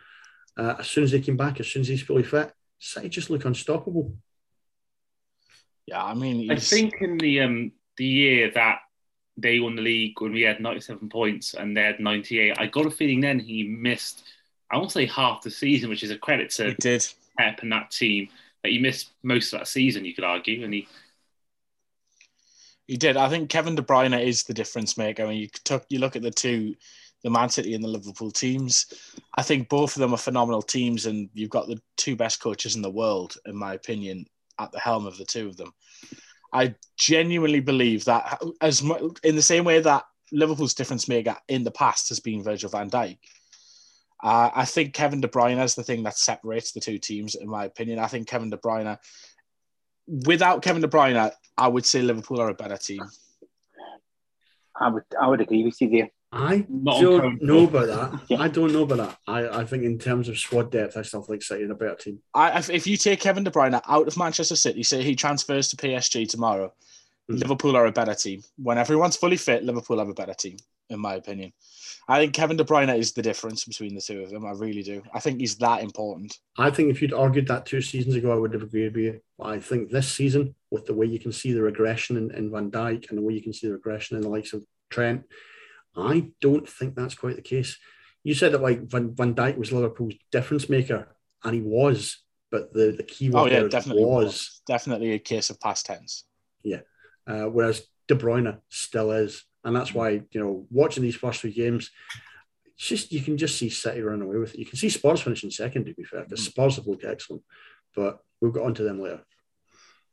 Uh, 0.58 0.76
as 0.80 0.88
soon 0.88 1.04
as 1.04 1.12
they 1.12 1.22
came 1.22 1.38
back, 1.38 1.60
as 1.60 1.68
soon 1.68 1.82
as 1.82 1.88
he's 1.88 2.04
fully 2.04 2.24
fit, 2.24 2.52
City 2.84 3.08
just 3.08 3.30
look 3.30 3.46
unstoppable. 3.46 4.14
Yeah, 5.86 6.04
I 6.04 6.14
mean, 6.14 6.52
I 6.52 6.58
think 6.58 6.96
in 7.00 7.18
the 7.18 7.40
um 7.42 7.72
the 7.98 8.06
year 8.06 8.52
that 8.52 8.80
they 9.38 9.60
won 9.60 9.76
the 9.76 9.82
league 9.82 10.20
when 10.20 10.34
we 10.34 10.42
had 10.42 10.60
97 10.60 11.10
points 11.10 11.54
and 11.54 11.76
they 11.76 11.82
had 11.82 12.00
98, 12.00 12.56
I 12.60 12.68
got 12.68 12.86
a 12.86 12.92
feeling 12.92 13.20
then 13.20 13.40
he 13.40 13.64
missed, 13.64 14.24
I 14.70 14.78
won't 14.78 14.92
say 14.92 15.08
half 15.08 15.42
the 15.42 15.50
season, 15.50 15.90
which 15.90 16.04
is 16.04 16.12
a 16.12 16.18
credit 16.18 16.52
to 16.52 16.70
he 16.70 16.76
did. 16.76 17.08
Pep 17.40 17.60
and 17.64 17.72
that 17.72 17.90
team. 17.90 18.30
But 18.62 18.72
he 18.72 18.80
missed 18.80 19.12
most 19.24 19.52
of 19.52 19.60
that 19.60 19.68
season, 19.68 20.06
you 20.06 20.14
could 20.14 20.24
argue, 20.24 20.64
and 20.64 20.74
he 20.74 20.88
he 22.86 22.98
did. 22.98 23.16
I 23.16 23.30
think 23.30 23.50
Kevin 23.50 23.76
De 23.76 23.82
Bruyne 23.82 24.22
is 24.22 24.44
the 24.44 24.54
difference 24.54 24.98
maker. 24.98 25.24
I 25.24 25.30
mean, 25.30 25.40
you 25.40 25.48
took 25.48 25.86
you 25.90 26.00
look 26.00 26.16
at 26.16 26.22
the 26.22 26.32
two, 26.32 26.76
the 27.24 27.30
Man 27.30 27.50
City 27.50 27.74
and 27.74 27.84
the 27.84 27.88
Liverpool 27.90 28.32
teams. 28.32 28.86
I 29.36 29.44
think 29.44 29.70
both 29.70 29.96
of 29.96 30.02
them 30.02 30.14
are 30.14 30.18
phenomenal 30.18 30.62
teams, 30.62 31.06
and 31.06 31.30
you've 31.34 31.50
got 31.50 31.68
the 31.68 31.82
two 31.98 32.16
best 32.16 32.42
coaches 32.42 32.76
in 32.76 32.82
the 32.82 32.90
world, 32.90 33.36
in 33.46 33.56
my 33.56 33.74
opinion, 33.74 34.26
at 34.60 34.72
the 34.72 34.80
helm 34.80 35.06
of 35.06 35.18
the 35.18 35.26
two 35.26 35.48
of 35.48 35.58
them. 35.58 35.74
I 36.52 36.76
genuinely 36.98 37.62
believe 37.62 38.06
that 38.06 38.42
as 38.62 38.82
in 39.24 39.36
the 39.36 39.42
same 39.42 39.64
way 39.64 39.80
that 39.80 40.04
Liverpool's 40.32 40.74
difference 40.74 41.08
maker 41.08 41.36
in 41.48 41.64
the 41.64 41.72
past 41.72 42.10
has 42.10 42.20
been 42.20 42.44
Virgil 42.44 42.70
van 42.70 42.90
Dijk. 42.90 43.18
Uh, 44.22 44.50
I 44.54 44.66
think 44.66 44.94
Kevin 44.94 45.20
De 45.20 45.28
Bruyne 45.28 45.62
is 45.62 45.76
the 45.76 45.84
thing 45.84 46.04
that 46.04 46.18
separates 46.18 46.72
the 46.72 46.80
two 46.80 46.98
teams, 46.98 47.36
in 47.36 47.50
my 47.50 47.66
opinion. 47.66 48.00
I 48.00 48.08
think 48.08 48.28
Kevin 48.28 48.50
De 48.50 48.58
Bruyne, 48.58 48.98
without 50.08 50.62
Kevin 50.62 50.82
De 50.82 50.88
Bruyne, 50.88 51.32
I 51.58 51.68
would 51.68 51.86
say 51.86 52.02
Liverpool 52.02 52.40
are 52.40 52.50
a 52.50 52.54
better 52.54 52.78
team. 52.78 53.02
I 54.80 54.90
would, 54.90 55.04
I 55.22 55.28
would 55.28 55.42
agree 55.42 55.64
with 55.64 55.80
you 55.82 55.90
there. 55.90 56.10
I 56.34 56.66
Not 56.68 57.00
don't 57.00 57.44
know 57.44 57.66
about 57.66 57.88
that. 57.88 58.22
yeah. 58.28 58.42
I 58.42 58.48
don't 58.48 58.74
know 58.74 58.84
about 58.84 58.98
that. 58.98 59.18
I, 59.28 59.60
I 59.62 59.66
think 59.66 59.84
in 59.84 60.00
terms 60.00 60.28
of 60.28 60.38
squad 60.40 60.72
depth, 60.72 60.98
I 60.98 61.04
still 61.04 61.22
think 61.22 61.44
City 61.44 61.64
are 61.66 61.72
a 61.72 61.76
better 61.76 61.96
team. 61.96 62.20
I, 62.34 62.58
if 62.72 62.88
you 62.88 62.98
take 62.98 63.20
Kevin 63.20 63.44
De 63.44 63.52
Bruyne 63.52 63.80
out 63.88 64.08
of 64.08 64.18
Manchester 64.18 64.56
City, 64.56 64.82
say 64.82 65.04
he 65.04 65.16
transfers 65.16 65.68
to 65.70 65.78
PSG 65.78 66.28
tomorrow, 66.28 66.74
mm. 67.30 67.40
Liverpool 67.40 67.76
are 67.76 67.86
a 67.86 67.92
better 67.92 68.16
team. 68.16 68.42
When 68.58 68.80
everyone's 68.80 69.16
fully 69.16 69.38
fit, 69.38 69.64
Liverpool 69.64 70.00
have 70.00 70.10
a 70.10 70.14
better 70.14 70.34
team, 70.34 70.58
in 70.90 71.00
my 71.00 71.14
opinion. 71.14 71.54
I 72.08 72.20
think 72.20 72.34
Kevin 72.34 72.58
De 72.58 72.64
Bruyne 72.64 72.98
is 72.98 73.14
the 73.14 73.22
difference 73.22 73.64
between 73.64 73.94
the 73.94 74.02
two 74.02 74.22
of 74.24 74.32
them. 74.32 74.46
I 74.46 74.52
really 74.52 74.84
do. 74.84 75.04
I 75.14 75.20
think 75.20 75.40
he's 75.40 75.56
that 75.58 75.84
important. 75.84 76.38
I 76.58 76.72
think 76.72 76.90
if 76.90 77.02
you'd 77.02 77.14
argued 77.14 77.48
that 77.48 77.68
two 77.68 77.82
seasons 77.82 78.16
ago, 78.16 78.32
I 78.32 78.36
would 78.36 78.54
have 78.54 78.64
agreed 78.64 78.96
with 78.96 79.04
you. 79.04 79.22
But 79.38 79.48
I 79.50 79.60
think 79.60 79.90
this 79.92 80.12
season, 80.12 80.56
with 80.72 80.88
the 80.88 80.96
way 80.96 81.06
you 81.06 81.20
can 81.20 81.32
see 81.32 81.54
the 81.54 81.62
regression 81.62 82.18
in, 82.18 82.32
in 82.32 82.52
Van 82.52 82.72
Dijk 82.72 83.10
and 83.10 83.20
the 83.20 83.22
way 83.22 83.34
you 83.34 83.42
can 83.42 83.54
see 83.54 83.68
the 83.68 83.74
regression 83.74 84.18
in 84.18 84.24
the 84.24 84.30
likes 84.30 84.54
of 84.54 84.66
Trent, 84.90 85.24
I 85.96 86.32
don't 86.42 86.68
think 86.68 86.96
that's 86.96 87.16
quite 87.16 87.36
the 87.36 87.42
case. 87.42 87.78
You 88.24 88.34
said 88.34 88.54
that 88.54 88.62
like 88.62 88.84
Van, 88.84 89.14
Van 89.16 89.36
Dijk 89.36 89.58
was 89.58 89.72
Liverpool's 89.72 90.16
difference 90.32 90.70
maker, 90.70 91.16
and 91.44 91.54
he 91.54 91.62
was, 91.62 92.20
but 92.52 92.74
the, 92.74 92.94
the 92.96 93.04
key 93.04 93.30
word 93.30 93.40
oh, 93.40 93.46
yeah, 93.46 93.68
definitely 93.68 94.06
was, 94.06 94.26
was, 94.26 94.62
definitely 94.66 95.12
a 95.12 95.20
case 95.20 95.50
of 95.50 95.60
past 95.60 95.86
tense. 95.86 96.24
Yeah. 96.64 96.82
Uh, 97.28 97.44
whereas 97.44 97.86
De 98.08 98.16
Bruyne 98.16 98.60
still 98.70 99.12
is. 99.12 99.44
And 99.64 99.76
that's 99.76 99.94
why, 99.94 100.10
you 100.10 100.40
know, 100.40 100.66
watching 100.70 101.04
these 101.04 101.16
first 101.16 101.42
three 101.42 101.54
games, 101.54 101.90
it's 102.76 102.88
just 102.88 103.12
you 103.12 103.22
can 103.22 103.38
just 103.38 103.58
see 103.58 103.70
City 103.70 104.02
run 104.02 104.22
away 104.22 104.38
with 104.38 104.54
it. 104.54 104.60
You 104.60 104.66
can 104.66 104.78
see 104.78 104.90
Spurs 104.90 105.22
finishing 105.22 105.52
second, 105.52 105.86
to 105.86 105.94
be 105.94 106.04
fair, 106.04 106.24
because 106.24 106.42
mm. 106.42 106.50
Spurs 106.50 106.76
have 106.76 106.88
looked 106.88 107.06
excellent. 107.06 107.44
But 107.96 108.20
we'll 108.42 108.52
get 108.52 108.64
onto 108.64 108.84
them 108.84 109.02
later. 109.02 109.22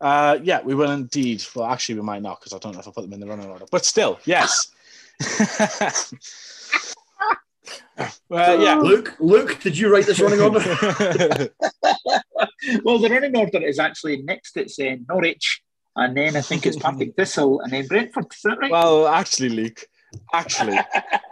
Uh, 0.01 0.39
yeah, 0.43 0.63
we 0.63 0.75
will 0.75 0.91
indeed. 0.91 1.45
Well, 1.55 1.67
actually, 1.67 1.97
we 1.97 2.03
might 2.03 2.23
not 2.23 2.41
because 2.41 2.53
I 2.53 2.59
don't 2.59 2.75
know 2.75 2.81
if 2.81 2.89
I 2.89 2.93
put 2.93 3.03
them 3.03 3.13
in 3.13 3.21
the 3.21 3.27
running 3.27 3.49
order. 3.49 3.67
But 3.71 3.85
still, 3.85 4.21
yes. 4.25 4.71
uh, 7.99 8.07
yeah, 8.31 8.75
Luke. 8.77 9.15
Luke, 9.21 9.61
did 9.61 9.77
you 9.77 9.93
write 9.93 10.07
this 10.07 10.21
running 10.21 10.41
order? 10.41 10.59
well, 12.85 12.99
the 12.99 13.09
running 13.11 13.37
order 13.37 13.63
is 13.63 13.79
actually 13.79 14.23
next. 14.23 14.57
It's 14.57 14.79
uh, 14.79 14.97
Norwich, 15.09 15.63
and 15.97 16.17
then 16.17 16.37
I 16.37 16.41
think 16.41 16.65
it's 16.67 16.77
Partick 16.77 17.15
Thistle, 17.17 17.61
and 17.61 17.73
then 17.73 17.87
Brentford. 17.87 18.27
Is 18.33 18.41
that 18.45 18.59
right? 18.59 18.71
Well, 18.71 19.07
actually, 19.09 19.51
Luke, 19.51 19.85
actually, 20.33 20.79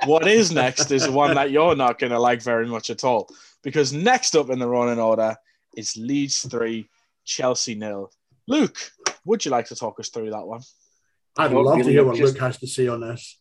what 0.05 0.27
is 0.29 0.53
next 0.53 0.91
is 0.91 1.09
one 1.09 1.35
that 1.35 1.51
you're 1.51 1.77
not 1.77 1.99
going 1.99 2.13
to 2.13 2.19
like 2.19 2.43
very 2.43 2.67
much 2.67 2.91
at 2.91 3.05
all, 3.05 3.31
because 3.63 3.93
next 3.93 4.37
up 4.37 4.51
in 4.51 4.59
the 4.59 4.69
running 4.69 5.01
order 5.01 5.37
is 5.77 5.97
Leeds 5.97 6.47
three, 6.47 6.91
Chelsea 7.25 7.75
nil. 7.75 8.11
Luke, 8.47 8.77
would 9.25 9.45
you 9.45 9.51
like 9.51 9.67
to 9.67 9.77
talk 9.77 9.99
us 10.01 10.09
through 10.11 10.31
that 10.31 10.47
one? 10.47 10.61
I'd 11.39 11.53
love 11.53 11.77
really, 11.77 11.85
to 11.85 11.91
hear 11.91 12.05
what 12.05 12.17
just, 12.17 12.35
Luke 12.35 12.43
has 12.43 12.59
to 12.59 12.67
say 12.67 12.89
on 12.89 13.01
this. 13.01 13.38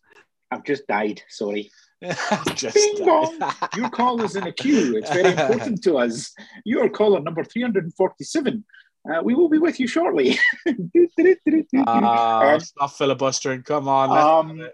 I've 0.52 0.64
just 0.64 0.88
died. 0.88 1.22
Sorry. 1.30 1.72
just 2.56 2.76
Bing 2.76 3.06
bong. 3.06 3.40
Your 3.76 3.90
call 3.90 4.22
is 4.24 4.36
in 4.36 4.44
a 4.44 4.52
queue. 4.52 4.98
It's 4.98 5.12
very 5.12 5.32
important 5.32 5.84
to 5.84 5.98
us. 5.98 6.34
You 6.64 6.82
are 6.82 6.90
caller 6.90 7.20
number 7.20 7.44
347. 7.44 8.64
Uh, 9.10 9.22
we 9.24 9.36
will 9.36 9.50
be 9.50 9.58
with 9.58 9.80
you 9.80 9.88
shortly. 9.88 10.38
uh, 10.68 12.60
stop 12.60 12.92
filibustering. 12.92 13.64
Come 13.64 13.88
on. 13.88 14.10
Um, 14.12 14.70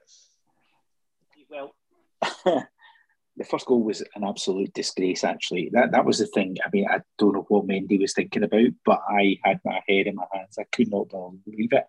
well, 1.50 1.76
the 3.38 3.44
first 3.44 3.66
goal 3.66 3.84
was 3.84 4.04
an 4.16 4.24
absolute 4.24 4.74
disgrace. 4.74 5.24
Actually, 5.24 5.70
that 5.74 5.92
that 5.92 6.06
was 6.06 6.20
the 6.20 6.28
thing. 6.28 6.58
I 6.66 6.70
mean, 6.72 6.88
I 6.90 7.02
don't 7.20 7.34
know 7.34 7.46
what 7.48 7.68
Mendy 7.68 8.00
was 8.00 8.14
thinking 8.14 8.44
about, 8.44 8.70
but 8.86 9.02
I 9.08 9.38
had 9.44 9.60
my 9.64 9.82
head 9.88 10.08
in 10.08 10.16
my 10.16 10.26
hands. 10.34 10.58
I 10.60 10.64
could 10.72 10.92
not 10.92 11.10
believe 11.10 11.74
it. 11.74 11.86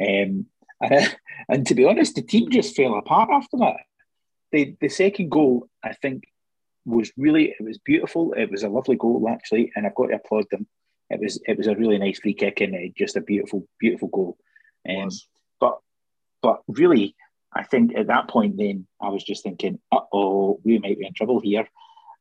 Um, 0.00 0.46
and, 0.80 1.16
and 1.48 1.66
to 1.66 1.74
be 1.74 1.84
honest, 1.84 2.14
the 2.14 2.22
team 2.22 2.50
just 2.50 2.76
fell 2.76 2.94
apart 2.94 3.30
after 3.32 3.56
that. 3.58 3.76
The 4.52 4.76
the 4.80 4.88
second 4.88 5.30
goal, 5.30 5.68
I 5.82 5.94
think, 5.94 6.24
was 6.84 7.12
really 7.16 7.54
it 7.58 7.62
was 7.62 7.78
beautiful. 7.78 8.32
It 8.34 8.50
was 8.50 8.62
a 8.62 8.68
lovely 8.68 8.96
goal 8.96 9.28
actually, 9.28 9.72
and 9.74 9.86
I've 9.86 9.94
got 9.94 10.08
to 10.08 10.16
applaud 10.16 10.46
them 10.50 10.66
it 11.10 11.20
was 11.20 11.40
it 11.46 11.56
was 11.56 11.66
a 11.66 11.74
really 11.74 11.98
nice 11.98 12.18
free 12.18 12.34
kick 12.34 12.60
and 12.60 12.74
just 12.96 13.16
a 13.16 13.20
beautiful 13.20 13.66
beautiful 13.78 14.08
goal. 14.08 14.36
Um, 14.88 15.10
but 15.60 15.78
but 16.42 16.62
really, 16.68 17.14
I 17.52 17.64
think 17.64 17.96
at 17.96 18.08
that 18.08 18.28
point 18.28 18.56
then 18.56 18.86
I 19.00 19.08
was 19.08 19.24
just 19.24 19.42
thinking, 19.42 19.78
oh, 19.92 20.60
we 20.64 20.78
might 20.78 20.98
be 20.98 21.06
in 21.06 21.14
trouble 21.14 21.40
here, 21.40 21.68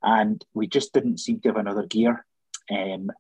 and 0.02 0.44
we 0.54 0.68
just 0.68 0.94
didn't 0.94 1.20
seem 1.20 1.40
to 1.42 1.50
have 1.50 1.58
another 1.58 1.86
gear. 1.86 2.26
Um, 2.70 3.12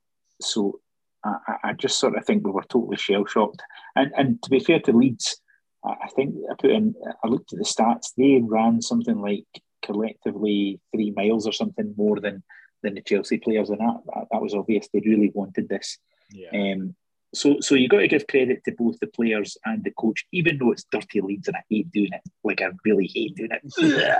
so 0.41 0.79
I, 1.23 1.55
I 1.63 1.73
just 1.73 1.99
sort 1.99 2.17
of 2.17 2.25
think 2.25 2.45
we 2.45 2.51
were 2.51 2.63
totally 2.63 2.97
shell 2.97 3.25
shocked. 3.25 3.61
And 3.95 4.11
and 4.15 4.41
to 4.43 4.49
be 4.49 4.59
fair 4.59 4.79
to 4.81 4.91
Leeds, 4.91 5.39
I 5.85 6.07
think 6.15 6.35
I 6.49 6.55
put 6.59 6.71
in 6.71 6.95
I 7.23 7.27
looked 7.27 7.53
at 7.53 7.59
the 7.59 7.65
stats. 7.65 8.13
They 8.17 8.39
ran 8.41 8.81
something 8.81 9.19
like 9.19 9.45
collectively 9.83 10.79
three 10.93 11.11
miles 11.11 11.47
or 11.47 11.51
something 11.51 11.93
more 11.97 12.19
than 12.19 12.43
than 12.83 12.95
the 12.95 13.01
Chelsea 13.01 13.37
players, 13.37 13.69
and 13.69 13.79
that, 13.79 13.97
that, 14.13 14.27
that 14.31 14.41
was 14.41 14.53
obvious. 14.53 14.87
They 14.93 15.01
really 15.05 15.31
wanted 15.33 15.69
this. 15.69 15.97
Yeah. 16.31 16.49
Um, 16.53 16.95
so, 17.33 17.59
so 17.61 17.73
you 17.75 17.87
got 17.87 17.99
to 17.99 18.07
give 18.07 18.27
credit 18.27 18.63
to 18.65 18.71
both 18.77 18.99
the 18.99 19.07
players 19.07 19.57
and 19.65 19.83
the 19.83 19.91
coach, 19.91 20.25
even 20.31 20.57
though 20.57 20.71
it's 20.71 20.85
dirty 20.91 21.19
Leeds 21.19 21.47
and 21.47 21.57
I 21.57 21.63
hate 21.69 21.91
doing 21.91 22.11
it. 22.11 22.21
Like 22.43 22.61
I 22.61 22.67
really 22.85 23.09
hate 23.13 23.35
doing 23.35 23.49
it, 23.51 24.17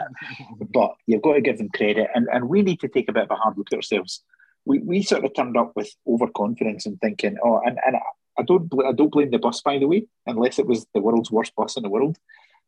but 0.73 0.95
you've 1.05 1.21
got 1.21 1.33
to 1.33 1.41
give 1.41 1.59
them 1.59 1.69
credit, 1.69 2.09
and 2.15 2.27
and 2.31 2.49
we 2.49 2.61
need 2.61 2.79
to 2.79 2.87
take 2.87 3.09
a 3.09 3.13
bit 3.13 3.23
of 3.23 3.31
a 3.31 3.35
hard 3.35 3.57
look 3.57 3.67
at 3.71 3.77
ourselves. 3.77 4.23
We, 4.65 4.79
we 4.79 5.03
sort 5.03 5.25
of 5.25 5.33
turned 5.33 5.57
up 5.57 5.73
with 5.75 5.91
overconfidence 6.07 6.85
and 6.85 6.99
thinking, 7.01 7.37
oh, 7.43 7.61
and, 7.65 7.77
and 7.85 7.97
I 8.37 8.43
don't 8.43 8.71
I 8.85 8.91
don't 8.93 9.11
blame 9.11 9.31
the 9.31 9.39
bus 9.39 9.61
by 9.61 9.77
the 9.77 9.87
way, 9.87 10.07
unless 10.25 10.59
it 10.59 10.67
was 10.67 10.85
the 10.93 11.01
world's 11.01 11.31
worst 11.31 11.55
bus 11.55 11.77
in 11.77 11.83
the 11.83 11.89
world. 11.89 12.17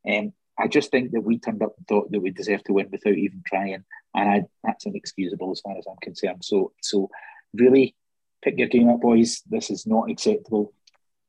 Um, 0.08 0.34
I 0.58 0.68
just 0.68 0.92
think 0.92 1.12
that 1.12 1.22
we 1.22 1.40
turned 1.40 1.64
up 1.64 1.76
and 1.78 1.88
thought 1.88 2.12
that 2.12 2.20
we 2.20 2.32
deserved 2.32 2.66
to 2.66 2.74
win 2.74 2.90
without 2.92 3.16
even 3.16 3.44
trying, 3.46 3.84
and 4.16 4.30
I, 4.30 4.44
that's 4.64 4.86
inexcusable 4.86 5.52
as 5.52 5.62
far 5.62 5.78
as 5.78 5.86
I'm 5.90 5.98
concerned. 6.02 6.46
So, 6.46 6.72
so 6.82 7.10
really, 7.54 7.96
pick 8.42 8.58
your 8.58 8.68
game 8.68 8.90
up, 8.90 9.02
boys. 9.02 9.42
This 9.50 9.70
is 9.70 9.86
not 9.86 10.10
acceptable. 10.10 10.74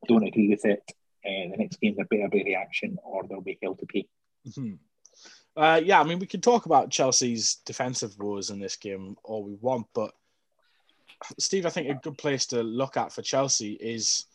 Don't 0.06 0.26
agree 0.26 0.48
with 0.48 0.64
it. 0.64 0.82
Uh, 1.24 1.50
the 1.50 1.56
next 1.56 1.80
game 1.80 1.94
there 1.96 2.04
better 2.04 2.28
be 2.28 2.44
reaction, 2.44 2.98
or 3.02 3.24
there'll 3.26 3.42
be 3.42 3.58
hell 3.60 3.74
to 3.74 3.86
pay. 3.86 4.06
Mm-hmm. 4.48 4.74
Uh, 5.56 5.80
yeah, 5.82 6.00
I 6.00 6.04
mean, 6.04 6.18
we 6.18 6.26
can 6.26 6.42
talk 6.42 6.66
about 6.66 6.90
Chelsea's 6.90 7.56
defensive 7.64 8.14
woes 8.18 8.50
in 8.50 8.60
this 8.60 8.76
game 8.76 9.16
all 9.24 9.42
we 9.42 9.54
want, 9.54 9.86
but 9.94 10.12
Steve, 11.38 11.66
I 11.66 11.70
think 11.70 11.88
a 11.88 11.94
good 11.94 12.18
place 12.18 12.46
to 12.46 12.62
look 12.62 12.96
at 12.96 13.12
for 13.12 13.22
Chelsea 13.22 13.72
is 13.72 14.26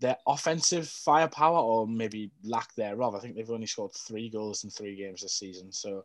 their 0.00 0.16
offensive 0.26 0.88
firepower 0.88 1.58
or 1.58 1.86
maybe 1.86 2.30
lack 2.42 2.74
thereof. 2.74 3.14
I 3.14 3.20
think 3.20 3.36
they've 3.36 3.50
only 3.50 3.66
scored 3.66 3.92
three 3.94 4.28
goals 4.28 4.64
in 4.64 4.70
three 4.70 4.96
games 4.96 5.22
this 5.22 5.34
season. 5.34 5.72
So 5.72 6.04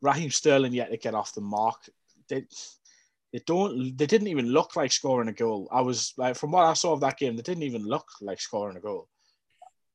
Raheem 0.00 0.30
Sterling 0.30 0.72
yet 0.72 0.90
to 0.90 0.96
get 0.96 1.14
off 1.14 1.34
the 1.34 1.40
mark. 1.40 1.76
They 2.28 2.44
they 3.32 3.40
don't 3.46 3.96
they 3.96 4.06
didn't 4.06 4.28
even 4.28 4.46
look 4.46 4.76
like 4.76 4.92
scoring 4.92 5.28
a 5.28 5.32
goal. 5.32 5.68
I 5.70 5.80
was 5.82 6.14
like 6.16 6.36
from 6.36 6.50
what 6.52 6.64
I 6.64 6.72
saw 6.72 6.92
of 6.92 7.00
that 7.00 7.18
game, 7.18 7.36
they 7.36 7.42
didn't 7.42 7.64
even 7.64 7.84
look 7.84 8.08
like 8.20 8.40
scoring 8.40 8.76
a 8.76 8.80
goal. 8.80 9.08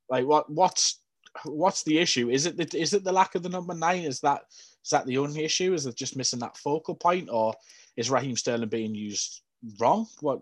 Like 0.09 0.25
what 0.25 0.49
what's 0.49 0.99
what's 1.45 1.83
the 1.83 1.97
issue? 1.97 2.29
Is 2.29 2.45
it 2.45 2.57
the, 2.57 2.79
is 2.79 2.93
it 2.93 3.03
the 3.03 3.11
lack 3.11 3.35
of 3.35 3.43
the 3.43 3.49
number 3.49 3.73
nine? 3.73 4.03
Is 4.03 4.19
that 4.21 4.43
is 4.83 4.91
that 4.91 5.05
the 5.05 5.17
only 5.17 5.43
issue? 5.43 5.73
Is 5.73 5.85
it 5.85 5.95
just 5.95 6.17
missing 6.17 6.39
that 6.39 6.57
focal 6.57 6.95
point, 6.95 7.29
or 7.31 7.53
is 7.97 8.11
Raheem 8.11 8.35
Sterling 8.35 8.69
being 8.69 8.95
used 8.95 9.41
wrong? 9.79 10.07
What 10.19 10.41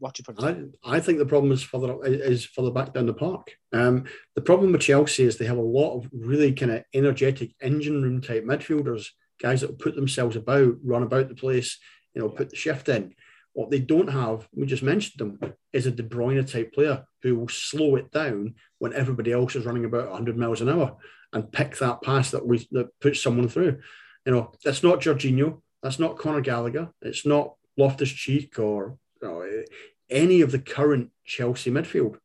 what 0.00 0.14
do 0.14 0.24
you 0.26 0.34
think? 0.34 0.74
I, 0.82 0.96
I 0.96 1.00
think 1.00 1.18
the 1.18 1.26
problem 1.26 1.52
is 1.52 1.62
further 1.62 2.02
is 2.04 2.44
further 2.44 2.70
back 2.70 2.94
down 2.94 3.06
the 3.06 3.14
park. 3.14 3.52
Um, 3.72 4.04
the 4.34 4.40
problem 4.40 4.72
with 4.72 4.80
Chelsea 4.80 5.24
is 5.24 5.36
they 5.36 5.44
have 5.44 5.58
a 5.58 5.62
lot 5.62 5.96
of 5.96 6.08
really 6.12 6.52
kind 6.52 6.72
of 6.72 6.84
energetic 6.94 7.54
engine 7.60 8.02
room 8.02 8.22
type 8.22 8.44
midfielders, 8.44 9.08
guys 9.40 9.60
that 9.60 9.70
will 9.70 9.76
put 9.76 9.94
themselves 9.94 10.36
about, 10.36 10.76
run 10.82 11.02
about 11.02 11.28
the 11.28 11.34
place, 11.34 11.78
you 12.14 12.22
know, 12.22 12.30
put 12.30 12.48
the 12.48 12.56
shift 12.56 12.88
in. 12.88 13.14
What 13.52 13.70
they 13.70 13.80
don't 13.80 14.08
have, 14.08 14.48
we 14.54 14.66
just 14.66 14.82
mentioned 14.82 15.18
them, 15.18 15.54
is 15.72 15.86
a 15.86 15.90
De 15.90 16.02
Bruyne 16.02 16.50
type 16.50 16.72
player 16.72 17.04
who 17.22 17.36
will 17.36 17.48
slow 17.48 17.96
it 17.96 18.10
down 18.10 18.54
when 18.78 18.94
everybody 18.94 19.32
else 19.32 19.54
is 19.54 19.66
running 19.66 19.84
about 19.84 20.08
100 20.08 20.36
miles 20.38 20.62
an 20.62 20.70
hour 20.70 20.96
and 21.32 21.52
pick 21.52 21.76
that 21.78 22.00
pass 22.02 22.30
that 22.30 22.46
we 22.46 22.66
that 22.72 22.88
puts 23.00 23.22
someone 23.22 23.48
through. 23.48 23.80
You 24.24 24.32
know, 24.32 24.52
that's 24.64 24.82
not 24.82 25.00
Jorginho, 25.00 25.60
that's 25.82 25.98
not 25.98 26.18
Conor 26.18 26.40
Gallagher, 26.40 26.90
it's 27.02 27.26
not 27.26 27.54
Loftus 27.76 28.10
Cheek 28.10 28.58
or 28.58 28.98
you 29.22 29.28
know, 29.28 29.62
any 30.08 30.40
of 30.40 30.52
the 30.52 30.58
current 30.58 31.10
Chelsea 31.24 31.70
midfield. 31.70 32.16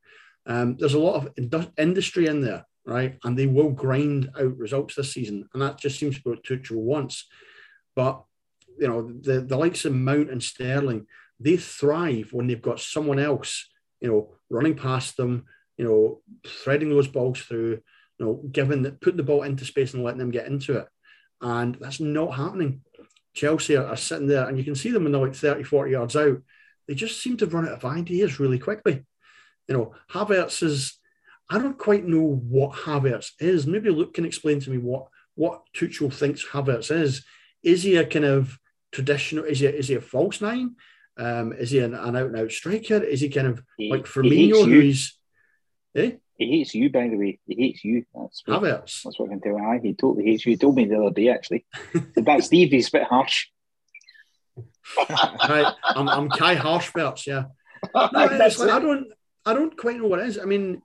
Um, 0.45 0.77
there's 0.77 0.93
a 0.93 0.99
lot 0.99 1.25
of 1.25 1.71
industry 1.77 2.27
in 2.27 2.41
there, 2.41 2.65
right? 2.85 3.17
And 3.23 3.37
they 3.37 3.47
will 3.47 3.71
grind 3.71 4.29
out 4.39 4.57
results 4.57 4.95
this 4.95 5.13
season, 5.13 5.49
and 5.53 5.61
that 5.61 5.79
just 5.79 5.99
seems 5.99 6.17
to 6.17 6.21
be 6.23 6.29
what 6.31 6.43
Tuchel 6.43 6.77
wants. 6.77 7.27
But 7.95 8.23
you 8.77 8.87
know, 8.87 9.11
the, 9.21 9.41
the 9.41 9.57
likes 9.57 9.85
of 9.85 9.93
Mount 9.93 10.29
and 10.29 10.43
Sterling, 10.43 11.07
they 11.39 11.57
thrive 11.57 12.29
when 12.31 12.47
they've 12.47 12.61
got 12.61 12.79
someone 12.79 13.19
else, 13.19 13.67
you 14.01 14.09
know, 14.09 14.33
running 14.49 14.75
past 14.75 15.17
them, 15.17 15.45
you 15.77 15.85
know, 15.85 16.21
threading 16.45 16.89
those 16.89 17.07
balls 17.07 17.39
through, 17.39 17.79
you 18.19 18.25
know, 18.25 18.41
giving 18.51 18.83
the, 18.83 18.91
putting 18.91 19.17
the 19.17 19.23
ball 19.23 19.43
into 19.43 19.65
space 19.65 19.93
and 19.93 20.03
letting 20.03 20.19
them 20.19 20.31
get 20.31 20.47
into 20.47 20.77
it. 20.77 20.87
And 21.41 21.75
that's 21.75 21.99
not 21.99 22.35
happening. 22.35 22.81
Chelsea 23.35 23.75
are, 23.75 23.85
are 23.85 23.97
sitting 23.97 24.27
there 24.27 24.47
and 24.47 24.57
you 24.57 24.63
can 24.63 24.75
see 24.75 24.91
them 24.91 25.03
when 25.03 25.11
they're 25.11 25.21
like 25.21 25.35
30, 25.35 25.63
40 25.63 25.91
yards 25.91 26.15
out. 26.15 26.41
They 26.87 26.95
just 26.95 27.21
seem 27.21 27.37
to 27.37 27.45
run 27.45 27.67
out 27.67 27.73
of 27.73 27.85
ideas 27.85 28.39
really 28.39 28.59
quickly. 28.59 29.05
You 29.67 29.75
know, 29.75 29.93
Havertz 30.11 30.63
is, 30.63 30.97
I 31.49 31.59
don't 31.59 31.77
quite 31.77 32.05
know 32.05 32.41
what 32.47 32.71
Havertz 32.73 33.31
is. 33.39 33.67
Maybe 33.67 33.89
Luke 33.89 34.13
can 34.13 34.25
explain 34.25 34.59
to 34.61 34.69
me 34.69 34.77
what, 34.77 35.07
what 35.35 35.61
Tuchel 35.75 36.13
thinks 36.13 36.45
Havertz 36.45 36.91
is. 36.91 37.23
Is 37.61 37.83
he 37.83 37.97
a 37.97 38.05
kind 38.05 38.25
of 38.25 38.57
traditional? 38.91 39.43
Is 39.43 39.59
he 39.59 39.65
is 39.65 39.87
he 39.87 39.95
a 39.95 40.01
false 40.01 40.41
nine? 40.41 40.75
Um, 41.17 41.53
is 41.53 41.71
he 41.71 41.79
an, 41.79 41.93
an 41.93 42.15
out 42.15 42.27
and 42.27 42.37
out 42.37 42.51
striker? 42.51 43.03
Is 43.03 43.21
he 43.21 43.29
kind 43.29 43.47
of 43.47 43.63
he, 43.77 43.89
like 43.89 44.05
Firmino, 44.05 44.65
who's 44.65 45.17
eh? 45.95 46.13
He 46.37 46.49
hates 46.49 46.75
you, 46.75 46.89
by 46.89 47.07
the 47.07 47.15
way. 47.15 47.39
He 47.47 47.55
hates 47.55 47.83
you. 47.83 48.05
That's 48.13 48.43
what, 48.45 48.61
Havertz. 48.61 49.03
That's 49.03 49.17
what 49.17 49.27
I 49.27 49.29
can 49.29 49.41
tell. 49.41 49.57
Aye, 49.57 49.79
he 49.81 49.93
totally 49.93 50.25
hates 50.25 50.45
you. 50.45 50.51
He 50.51 50.57
told 50.57 50.75
me 50.75 50.85
the 50.85 50.99
other 50.99 51.13
day, 51.13 51.29
actually. 51.29 51.65
About 52.17 52.43
Steve, 52.43 52.71
he's 52.71 52.89
a 52.89 52.91
bit 52.91 53.03
harsh. 53.03 53.47
right, 55.09 55.73
I'm, 55.83 56.07
I'm 56.09 56.29
Kai 56.29 56.55
Harshberts, 56.55 57.25
yeah. 57.25 57.45
No, 57.93 58.09
like, 58.13 58.59
I 58.59 58.79
don't, 58.79 59.07
I 59.45 59.53
don't 59.53 59.77
quite 59.77 59.97
know 59.97 60.07
what 60.07 60.19
it 60.19 60.27
is. 60.27 60.39
I 60.39 60.45
mean, 60.45 60.81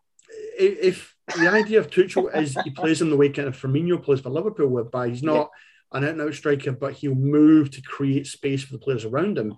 if 0.58 1.14
the 1.36 1.48
idea 1.48 1.78
of 1.78 1.90
Tuchel 1.90 2.34
is 2.36 2.56
he 2.64 2.70
plays 2.70 3.00
in 3.00 3.10
the 3.10 3.16
way 3.16 3.30
kind 3.30 3.48
of 3.48 3.56
Firmino 3.56 4.02
plays 4.02 4.20
for 4.20 4.30
Liverpool, 4.30 4.68
whereby 4.68 5.08
he's 5.08 5.22
not 5.22 5.50
an 5.92 6.04
out 6.04 6.10
and 6.10 6.20
out 6.20 6.34
striker, 6.34 6.72
but 6.72 6.94
he'll 6.94 7.14
move 7.14 7.70
to 7.72 7.82
create 7.82 8.26
space 8.26 8.62
for 8.62 8.72
the 8.72 8.78
players 8.78 9.04
around 9.04 9.38
him, 9.38 9.56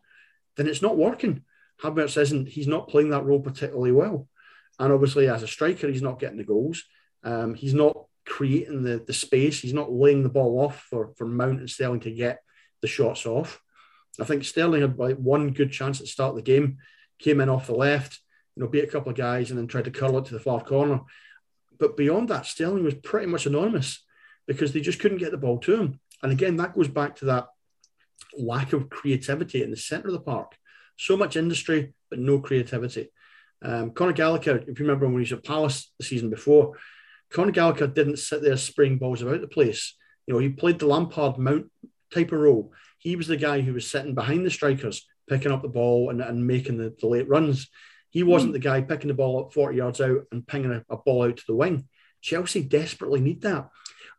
then 0.56 0.66
it's 0.66 0.82
not 0.82 0.96
working. 0.96 1.42
Havertz 1.82 2.20
isn't, 2.20 2.48
he's 2.48 2.68
not 2.68 2.88
playing 2.88 3.10
that 3.10 3.24
role 3.24 3.40
particularly 3.40 3.92
well. 3.92 4.28
And 4.82 4.92
obviously, 4.92 5.28
as 5.28 5.44
a 5.44 5.46
striker, 5.46 5.86
he's 5.86 6.02
not 6.02 6.18
getting 6.18 6.38
the 6.38 6.42
goals. 6.42 6.82
Um, 7.22 7.54
he's 7.54 7.72
not 7.72 8.06
creating 8.26 8.82
the, 8.82 9.00
the 9.06 9.12
space. 9.12 9.60
He's 9.60 9.72
not 9.72 9.92
laying 9.92 10.24
the 10.24 10.28
ball 10.28 10.58
off 10.58 10.80
for, 10.90 11.12
for 11.16 11.24
Mount 11.24 11.60
and 11.60 11.70
Sterling 11.70 12.00
to 12.00 12.10
get 12.10 12.40
the 12.80 12.88
shots 12.88 13.24
off. 13.24 13.60
I 14.18 14.24
think 14.24 14.42
Sterling 14.42 14.80
had 14.80 14.98
like 14.98 15.18
one 15.18 15.52
good 15.52 15.70
chance 15.70 16.00
at 16.00 16.06
the 16.06 16.08
start 16.08 16.30
of 16.30 16.36
the 16.36 16.42
game, 16.42 16.78
came 17.20 17.40
in 17.40 17.48
off 17.48 17.68
the 17.68 17.76
left, 17.76 18.18
you 18.56 18.62
know, 18.64 18.68
beat 18.68 18.82
a 18.82 18.88
couple 18.88 19.10
of 19.10 19.16
guys 19.16 19.50
and 19.50 19.58
then 19.58 19.68
tried 19.68 19.84
to 19.84 19.92
curl 19.92 20.18
it 20.18 20.24
to 20.24 20.34
the 20.34 20.40
far 20.40 20.60
corner. 20.60 21.02
But 21.78 21.96
beyond 21.96 22.28
that, 22.30 22.46
Sterling 22.46 22.82
was 22.82 22.94
pretty 22.94 23.28
much 23.28 23.46
anonymous 23.46 24.04
because 24.48 24.72
they 24.72 24.80
just 24.80 24.98
couldn't 24.98 25.18
get 25.18 25.30
the 25.30 25.36
ball 25.36 25.58
to 25.58 25.80
him. 25.80 26.00
And 26.24 26.32
again, 26.32 26.56
that 26.56 26.74
goes 26.74 26.88
back 26.88 27.14
to 27.16 27.26
that 27.26 27.46
lack 28.36 28.72
of 28.72 28.90
creativity 28.90 29.62
in 29.62 29.70
the 29.70 29.76
centre 29.76 30.08
of 30.08 30.14
the 30.14 30.20
park. 30.20 30.56
So 30.96 31.16
much 31.16 31.36
industry, 31.36 31.94
but 32.10 32.18
no 32.18 32.40
creativity. 32.40 33.10
Um, 33.62 33.90
Conor 33.92 34.12
Gallagher, 34.12 34.58
if 34.58 34.78
you 34.78 34.84
remember 34.86 35.06
when 35.06 35.14
he 35.14 35.20
was 35.20 35.32
at 35.32 35.44
Palace 35.44 35.92
the 35.98 36.04
season 36.04 36.30
before, 36.30 36.76
Conor 37.30 37.52
Gallagher 37.52 37.86
didn't 37.86 38.18
sit 38.18 38.42
there 38.42 38.56
spraying 38.56 38.98
balls 38.98 39.22
about 39.22 39.40
the 39.40 39.48
place. 39.48 39.96
You 40.26 40.34
know, 40.34 40.40
he 40.40 40.48
played 40.50 40.78
the 40.78 40.86
Lampard 40.86 41.38
Mount 41.38 41.70
type 42.12 42.32
of 42.32 42.40
role. 42.40 42.72
He 42.98 43.16
was 43.16 43.26
the 43.26 43.36
guy 43.36 43.60
who 43.60 43.72
was 43.72 43.90
sitting 43.90 44.14
behind 44.14 44.44
the 44.44 44.50
strikers, 44.50 45.06
picking 45.28 45.52
up 45.52 45.62
the 45.62 45.68
ball 45.68 46.10
and, 46.10 46.20
and 46.20 46.46
making 46.46 46.76
the, 46.78 46.94
the 47.00 47.06
late 47.06 47.28
runs. 47.28 47.68
He 48.10 48.22
wasn't 48.22 48.50
mm. 48.50 48.54
the 48.54 48.60
guy 48.60 48.82
picking 48.82 49.08
the 49.08 49.14
ball 49.14 49.40
up 49.40 49.52
40 49.52 49.76
yards 49.76 50.00
out 50.00 50.24
and 50.30 50.46
pinging 50.46 50.72
a, 50.72 50.84
a 50.90 50.98
ball 50.98 51.24
out 51.24 51.36
to 51.36 51.44
the 51.46 51.56
wing. 51.56 51.88
Chelsea 52.20 52.62
desperately 52.62 53.20
need 53.20 53.42
that. 53.42 53.68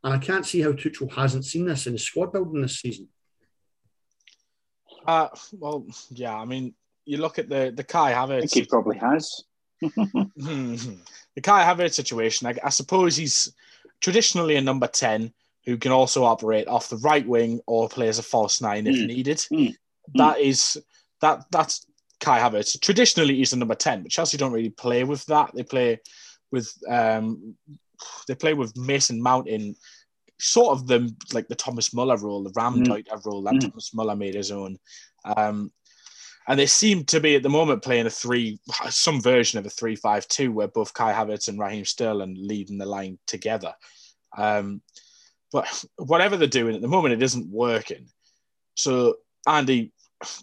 And 0.04 0.14
I 0.14 0.18
can't 0.18 0.46
see 0.46 0.62
how 0.62 0.74
Tuchel 0.74 1.14
hasn't 1.14 1.46
seen 1.46 1.66
this 1.66 1.88
in 1.88 1.94
his 1.94 2.04
squad 2.04 2.34
building 2.34 2.62
this 2.62 2.80
season. 2.80 3.08
Uh, 5.06 5.30
well, 5.54 5.86
yeah, 6.10 6.36
I 6.36 6.46
mean, 6.46 6.74
you 7.06 7.18
look 7.18 7.39
at 7.39 7.49
the 7.49 7.72
the 7.76 7.84
Kai 7.84 8.14
Havertz. 8.14 8.38
I 8.38 8.39
think 8.41 8.54
he 8.54 8.66
probably 8.66 8.97
has. 8.97 9.43
the 9.82 11.41
Kai 11.41 11.64
Havertz 11.64 11.93
situation, 11.93 12.47
I, 12.47 12.56
I, 12.64 12.70
suppose 12.70 13.18
he's 13.18 13.54
traditionally 13.99 14.56
a 14.56 14.62
number 14.62 14.88
10 14.88 15.34
who 15.66 15.78
can 15.78 15.91
also 15.91 16.24
operate 16.24 16.68
off 16.68 16.89
the 16.89 16.97
right 16.97 17.28
wing 17.28 17.60
or 17.68 17.89
play 17.89 18.08
as 18.08 18.20
a 18.20 18.24
false 18.24 18.62
nine 18.62 18.88
if 18.88 18.95
mm. 18.95 19.08
needed. 19.08 19.38
Mm. 19.51 19.76
That 20.16 20.39
is 20.39 20.82
that 21.22 21.45
that's 21.51 21.86
Kai 22.20 22.39
Havertz. 22.39 22.80
Traditionally, 22.80 23.36
he's 23.36 23.54
a 23.54 23.58
number 23.58 23.76
10, 23.76 24.04
but 24.04 24.12
Chelsea 24.12 24.38
don't 24.38 24.51
really 24.51 24.70
play 24.70 25.04
with 25.04 25.26
that. 25.26 25.51
They 25.54 25.64
play 25.64 25.99
with 26.51 26.72
um, 26.89 27.56
they 28.28 28.36
play 28.36 28.54
with 28.54 28.78
Mason 28.78 29.22
Mount 29.22 29.47
in 29.47 29.76
sort 30.39 30.78
of 30.78 30.88
the 30.88 31.14
like 31.34 31.47
the 31.47 31.56
Thomas 31.56 31.93
Muller 31.93 32.18
role, 32.18 32.43
the 32.43 32.54
Ram 32.56 32.84
mm. 32.84 33.26
role 33.26 33.43
that. 33.43 33.62
Thomas 33.62 33.93
Muller 33.93 34.16
made 34.16 34.36
his 34.36 34.51
own. 34.51 34.78
Um, 35.26 35.72
and 36.48 36.60
they 36.60 36.66
seem 36.66 37.06
to 37.06 37.20
be 37.20 37.36
at 37.36 37.44
the 37.44 37.50
moment 37.50 37.84
playing 37.84 38.06
a 38.06 38.10
three, 38.10 38.60
some 38.89 39.22
version 39.22 39.60
of 39.60 39.66
a 39.66 39.70
three-five-two, 39.70 40.52
where 40.52 40.68
both 40.68 40.94
Kai 40.94 41.14
Havertz 41.14 41.48
and 41.48 41.60
Raheem 41.60 41.86
Sterling 41.86 42.36
leading 42.38 42.78
the 42.78 42.86
line 42.86 43.18
together. 43.28 43.74
Um, 44.38 44.82
but 45.52 45.86
whatever 45.98 46.38
they're 46.38 46.48
doing 46.48 46.76
at 46.76 46.82
the 46.82 46.88
moment, 46.88 47.14
it 47.14 47.24
isn't 47.24 47.52
working. 47.52 48.08
So 48.76 49.18
Andy, 49.48 49.91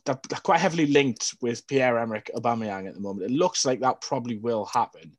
they're, 0.05 0.20
they're 0.28 0.38
quite 0.40 0.61
heavily 0.61 0.86
linked 0.86 1.34
with 1.40 1.66
Pierre 1.66 1.98
Emerick 1.98 2.30
Aubameyang 2.34 2.86
at 2.86 2.94
the 2.94 3.01
moment. 3.01 3.30
It 3.30 3.34
looks 3.34 3.64
like 3.64 3.80
that 3.80 4.01
probably 4.01 4.38
will 4.38 4.66
happen. 4.66 5.16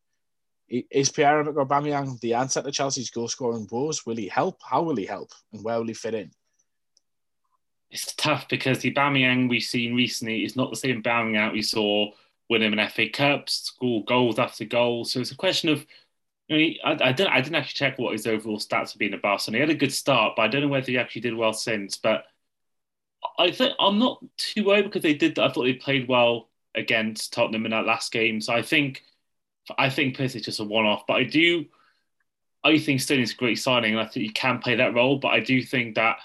Is 0.70 1.12
Pierre-Emerick 1.12 1.58
Aubameyang 1.58 2.18
the 2.22 2.36
answer 2.36 2.62
to 2.62 2.72
Chelsea's 2.72 3.10
goal-scoring 3.10 3.68
woes? 3.70 4.06
Will 4.06 4.16
he 4.16 4.30
help? 4.30 4.62
How 4.64 4.82
will 4.82 4.96
he 4.96 5.06
help? 5.06 5.32
And 5.52 5.62
where 5.66 5.78
will 5.78 5.88
he 5.88 5.94
fit 5.94 6.14
in? 6.14 6.32
It's 7.92 8.14
tough 8.16 8.48
because 8.50 8.80
the 8.80 8.94
Aubameyang 8.94 9.50
we've 9.50 9.64
seen 9.64 9.96
recently 9.96 10.44
is 10.44 10.56
not 10.56 10.70
the 10.70 10.78
same 10.78 11.04
Aubameyang 11.04 11.52
we 11.54 11.62
saw 11.62 12.12
win 12.50 12.64
him 12.64 12.78
an 12.78 12.90
FA 12.90 13.10
Cup, 13.10 13.50
score 13.50 14.04
goals 14.06 14.40
after 14.40 14.66
goals. 14.66 15.12
So 15.12 15.22
it's 15.22 15.32
a 15.32 15.36
question 15.36 15.70
of, 15.70 15.86
you 16.48 16.58
know, 16.58 16.74
I, 16.84 17.10
I, 17.10 17.12
didn't, 17.14 17.32
I 17.32 17.42
didn't 17.42 17.56
actually 17.56 17.78
check 17.78 17.98
what 17.98 18.12
his 18.12 18.28
overall 18.28 18.60
stats 18.60 18.92
have 18.92 18.98
been 18.98 19.14
at 19.14 19.22
Barcelona. 19.22 19.58
He 19.58 19.70
had 19.70 19.76
a 19.76 19.80
good 19.80 19.94
start, 19.94 20.34
but 20.36 20.44
I 20.44 20.48
don't 20.48 20.62
know 20.62 20.68
whether 20.68 20.92
he 20.92 20.98
actually 20.98 21.22
did 21.22 21.36
well 21.36 21.54
since. 21.54 21.98
But 21.98 22.26
I 23.38 23.52
think 23.52 23.74
I'm 23.80 24.00
not 24.00 24.24
too 24.38 24.66
worried 24.66 24.84
because 24.84 25.02
they 25.02 25.14
did. 25.14 25.40
I 25.40 25.50
thought 25.50 25.64
they 25.64 25.74
played 25.74 26.08
well 26.10 26.50
against 26.76 27.34
Tottenham 27.34 27.66
in 27.66 27.72
that 27.72 27.86
last 27.86 28.12
game. 28.12 28.42
So 28.42 28.54
I 28.54 28.62
think 28.62 29.04
I 29.78 29.90
think 29.90 30.20
is 30.20 30.34
just 30.34 30.60
a 30.60 30.64
one-off, 30.64 31.06
but 31.08 31.18
I 31.18 31.24
do, 31.24 31.66
I 32.64 32.78
think 32.80 33.02
Sterling's 33.02 33.34
a 33.34 33.36
great 33.36 33.60
signing, 33.60 33.94
and 33.94 34.02
I 34.02 34.06
think 34.06 34.26
he 34.26 34.30
can 34.30 34.60
play 34.60 34.76
that 34.76 34.94
role. 34.94 35.18
But 35.18 35.30
I 35.30 35.40
do 35.40 35.62
think 35.62 35.96
that 35.96 36.18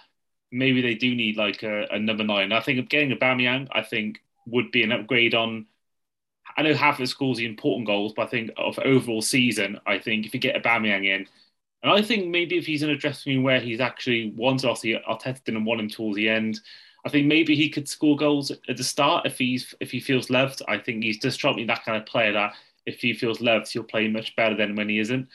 maybe 0.56 0.82
they 0.82 0.94
do 0.94 1.14
need 1.14 1.36
like 1.36 1.62
a, 1.62 1.86
a 1.90 1.98
number 1.98 2.24
nine. 2.24 2.52
I 2.52 2.60
think 2.60 2.88
getting 2.88 3.16
Aubameyang, 3.16 3.68
I 3.72 3.82
think 3.82 4.20
would 4.46 4.70
be 4.70 4.82
an 4.82 4.92
upgrade 4.92 5.34
on. 5.34 5.66
I 6.56 6.62
know 6.62 6.74
Havertz 6.74 7.08
scores 7.08 7.38
the 7.38 7.44
important 7.46 7.86
goals, 7.86 8.14
but 8.14 8.22
I 8.22 8.30
think 8.30 8.50
of 8.56 8.78
overall 8.78 9.20
season, 9.20 9.78
I 9.86 9.98
think 9.98 10.24
if 10.24 10.32
you 10.32 10.40
get 10.40 10.62
Aubameyang 10.62 11.04
in, 11.04 11.26
and 11.82 11.92
I 11.92 12.02
think 12.02 12.28
maybe 12.28 12.56
if 12.56 12.66
he's 12.66 12.82
in 12.82 12.90
a 12.90 12.96
dressing 12.96 13.34
room 13.34 13.44
where 13.44 13.60
he's 13.60 13.80
actually 13.80 14.34
obviously 14.38 15.00
Arteta 15.08 15.44
didn't 15.44 15.64
want 15.64 15.80
him 15.80 15.88
towards 15.88 16.16
the 16.16 16.28
end. 16.28 16.60
I 17.04 17.08
think 17.08 17.26
maybe 17.26 17.54
he 17.54 17.68
could 17.68 17.88
score 17.88 18.16
goals 18.16 18.50
at 18.50 18.76
the 18.76 18.82
start 18.82 19.26
if 19.26 19.38
he's 19.38 19.74
if 19.80 19.90
he 19.90 20.00
feels 20.00 20.30
loved. 20.30 20.62
I 20.66 20.78
think 20.78 21.04
he's 21.04 21.20
just 21.20 21.44
me 21.44 21.64
that 21.64 21.84
kind 21.84 21.96
of 21.96 22.06
player 22.06 22.32
that 22.32 22.54
if 22.86 23.00
he 23.00 23.12
feels 23.12 23.40
loved, 23.40 23.70
he'll 23.70 23.84
play 23.84 24.08
much 24.08 24.34
better 24.34 24.56
than 24.56 24.74
when 24.74 24.88
he 24.88 24.98
isn't. 24.98 25.28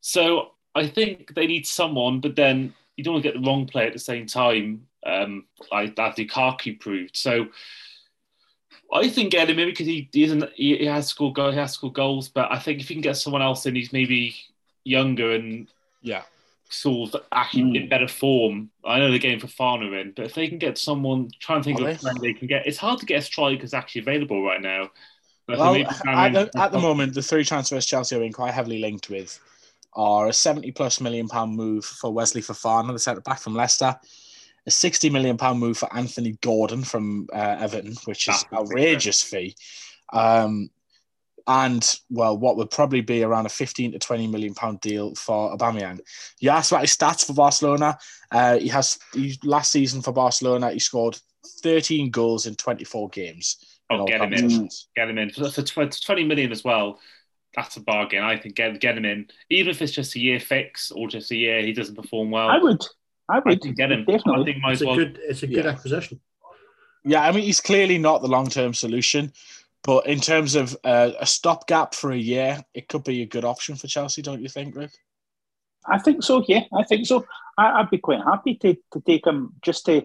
So 0.00 0.52
I 0.74 0.86
think 0.86 1.34
they 1.34 1.46
need 1.46 1.66
someone, 1.66 2.20
but 2.20 2.36
then 2.36 2.74
you 2.96 3.04
don't 3.04 3.14
want 3.14 3.24
to 3.24 3.32
get 3.32 3.40
the 3.40 3.46
wrong 3.46 3.66
player 3.66 3.86
at 3.86 3.92
the 3.92 3.98
same 3.98 4.26
time, 4.26 4.86
um, 5.04 5.44
like 5.70 5.96
that 5.96 6.16
Lukaku 6.16 6.78
proved. 6.80 7.16
So 7.16 7.48
I 8.92 9.08
think 9.08 9.32
get 9.32 9.50
him 9.50 9.58
in 9.58 9.68
because 9.68 9.86
he, 9.86 10.08
he 10.12 10.24
isn't 10.24 10.44
he, 10.54 10.84
has 10.86 11.08
scored 11.08 11.34
goals, 11.34 11.54
he 11.54 11.60
has 11.60 11.72
scored 11.72 11.94
goals, 11.94 12.28
but 12.28 12.50
I 12.50 12.58
think 12.58 12.80
if 12.80 12.90
you 12.90 12.96
can 12.96 13.02
get 13.02 13.16
someone 13.16 13.42
else 13.42 13.66
in, 13.66 13.74
he's 13.74 13.92
maybe 13.92 14.34
younger 14.84 15.32
and 15.32 15.68
Yeah. 16.02 16.22
sort 16.68 17.14
of 17.14 17.22
actually 17.32 17.62
Mm. 17.62 17.82
in 17.82 17.88
better 17.88 18.08
form. 18.08 18.70
I 18.84 18.98
know 18.98 19.10
they're 19.10 19.18
getting 19.18 19.40
Fofana 19.40 20.00
in, 20.00 20.12
but 20.12 20.26
if 20.26 20.34
they 20.34 20.48
can 20.48 20.58
get 20.58 20.78
someone, 20.78 21.30
trying 21.40 21.60
to 21.60 21.64
think 21.64 21.80
Are 21.80 21.90
of 21.90 22.00
they? 22.00 22.06
when 22.06 22.20
they 22.22 22.32
can 22.32 22.46
get. 22.48 22.66
It's 22.66 22.78
hard 22.78 23.00
to 23.00 23.06
get 23.06 23.24
strikers 23.24 23.74
actually 23.74 24.02
available 24.02 24.42
right 24.42 24.60
now. 24.62 24.90
Well, 25.48 25.76
at 25.76 26.32
the, 26.32 26.50
at 26.56 26.72
the 26.72 26.78
moment, 26.78 27.14
the 27.14 27.22
three 27.22 27.44
transfers 27.44 27.86
Chelsea 27.86 28.16
are 28.16 28.18
being 28.18 28.32
quite 28.32 28.52
heavily 28.52 28.80
linked 28.80 29.10
with 29.10 29.38
are 29.96 30.28
a 30.28 30.32
70 30.32 30.70
plus 30.72 31.00
million 31.00 31.26
pound 31.26 31.56
move 31.56 31.84
for 31.84 32.12
Wesley 32.12 32.42
Fofana, 32.42 32.92
the 32.92 32.98
centre 32.98 33.22
back 33.22 33.40
from 33.40 33.54
Leicester, 33.54 33.98
a 34.66 34.70
60 34.70 35.10
million 35.10 35.36
pound 35.36 35.58
move 35.58 35.78
for 35.78 35.94
Anthony 35.96 36.38
Gordon 36.42 36.84
from 36.84 37.26
uh, 37.32 37.56
Everton, 37.58 37.94
which 38.04 38.28
is 38.28 38.44
That's 38.50 38.52
outrageous 38.52 39.22
fee. 39.22 39.56
Um, 40.12 40.70
and 41.48 41.98
well, 42.10 42.36
what 42.36 42.56
would 42.56 42.70
probably 42.70 43.00
be 43.00 43.22
around 43.22 43.46
a 43.46 43.48
15 43.50 43.92
to 43.92 43.98
20 43.98 44.26
million 44.26 44.54
pound 44.54 44.80
deal 44.80 45.14
for 45.14 45.56
Aubameyang. 45.56 46.00
You 46.40 46.50
asked 46.50 46.72
about 46.72 46.82
his 46.82 46.96
stats 46.96 47.24
for 47.24 47.34
Barcelona. 47.34 47.98
Uh, 48.30 48.58
he 48.58 48.68
has 48.68 48.98
he, 49.14 49.38
last 49.44 49.70
season 49.70 50.02
for 50.02 50.12
Barcelona, 50.12 50.72
he 50.72 50.80
scored 50.80 51.18
13 51.62 52.10
goals 52.10 52.46
in 52.46 52.56
24 52.56 53.08
games. 53.10 53.78
Oh, 53.88 54.04
get 54.06 54.20
him 54.20 54.32
in. 54.32 54.68
Get 54.96 55.08
him 55.08 55.18
in 55.18 55.30
for, 55.30 55.48
for 55.50 55.86
20 55.86 56.24
million 56.24 56.50
as 56.50 56.64
well. 56.64 56.98
That's 57.56 57.76
a 57.78 57.80
bargain. 57.80 58.22
I 58.22 58.36
think 58.36 58.54
get 58.54 58.78
get 58.80 58.96
him 58.98 59.04
in, 59.06 59.28
even 59.50 59.70
if 59.70 59.80
it's 59.80 59.92
just 59.92 60.14
a 60.14 60.20
year 60.20 60.38
fix 60.38 60.90
or 60.90 61.08
just 61.08 61.30
a 61.30 61.36
year 61.36 61.62
he 61.62 61.72
doesn't 61.72 61.94
perform 61.96 62.30
well. 62.30 62.48
I 62.48 62.58
would. 62.58 62.84
I 63.28 63.36
I 63.36 63.40
would 63.44 63.62
think 63.62 63.76
get 63.76 63.90
him. 63.90 64.04
I 64.06 64.12
definitely. 64.12 64.44
think 64.44 64.62
might 64.62 64.72
It's 64.74 64.82
as 64.82 64.88
a 64.88 64.94
good, 64.94 65.20
it's 65.22 65.42
a 65.42 65.46
good 65.46 65.64
Yeah. 65.64 65.70
acquisition. 65.70 66.20
Yeah, 67.04 67.22
I 67.22 67.32
mean, 67.32 67.44
he's 67.44 67.60
clearly 67.60 67.98
not 67.98 68.20
the 68.20 68.28
long 68.28 68.48
term 68.48 68.74
solution, 68.74 69.32
but 69.84 70.06
in 70.06 70.20
terms 70.20 70.54
of 70.54 70.76
uh, 70.84 71.12
a 71.18 71.26
stopgap 71.26 71.94
for 71.94 72.12
a 72.12 72.16
year, 72.16 72.62
it 72.74 72.88
could 72.88 73.04
be 73.04 73.22
a 73.22 73.26
good 73.26 73.44
option 73.44 73.74
for 73.76 73.86
Chelsea, 73.86 74.22
don't 74.22 74.42
you 74.42 74.48
think, 74.48 74.76
Rick? 74.76 74.90
I 75.88 75.98
think 75.98 76.22
so. 76.24 76.44
Yeah, 76.48 76.62
I 76.76 76.82
think 76.84 77.06
so. 77.06 77.24
I, 77.56 77.80
I'd 77.80 77.90
be 77.90 77.98
quite 77.98 78.22
happy 78.22 78.56
to, 78.56 78.74
to 78.92 79.00
take 79.06 79.26
him 79.26 79.54
just 79.62 79.86
to 79.86 80.04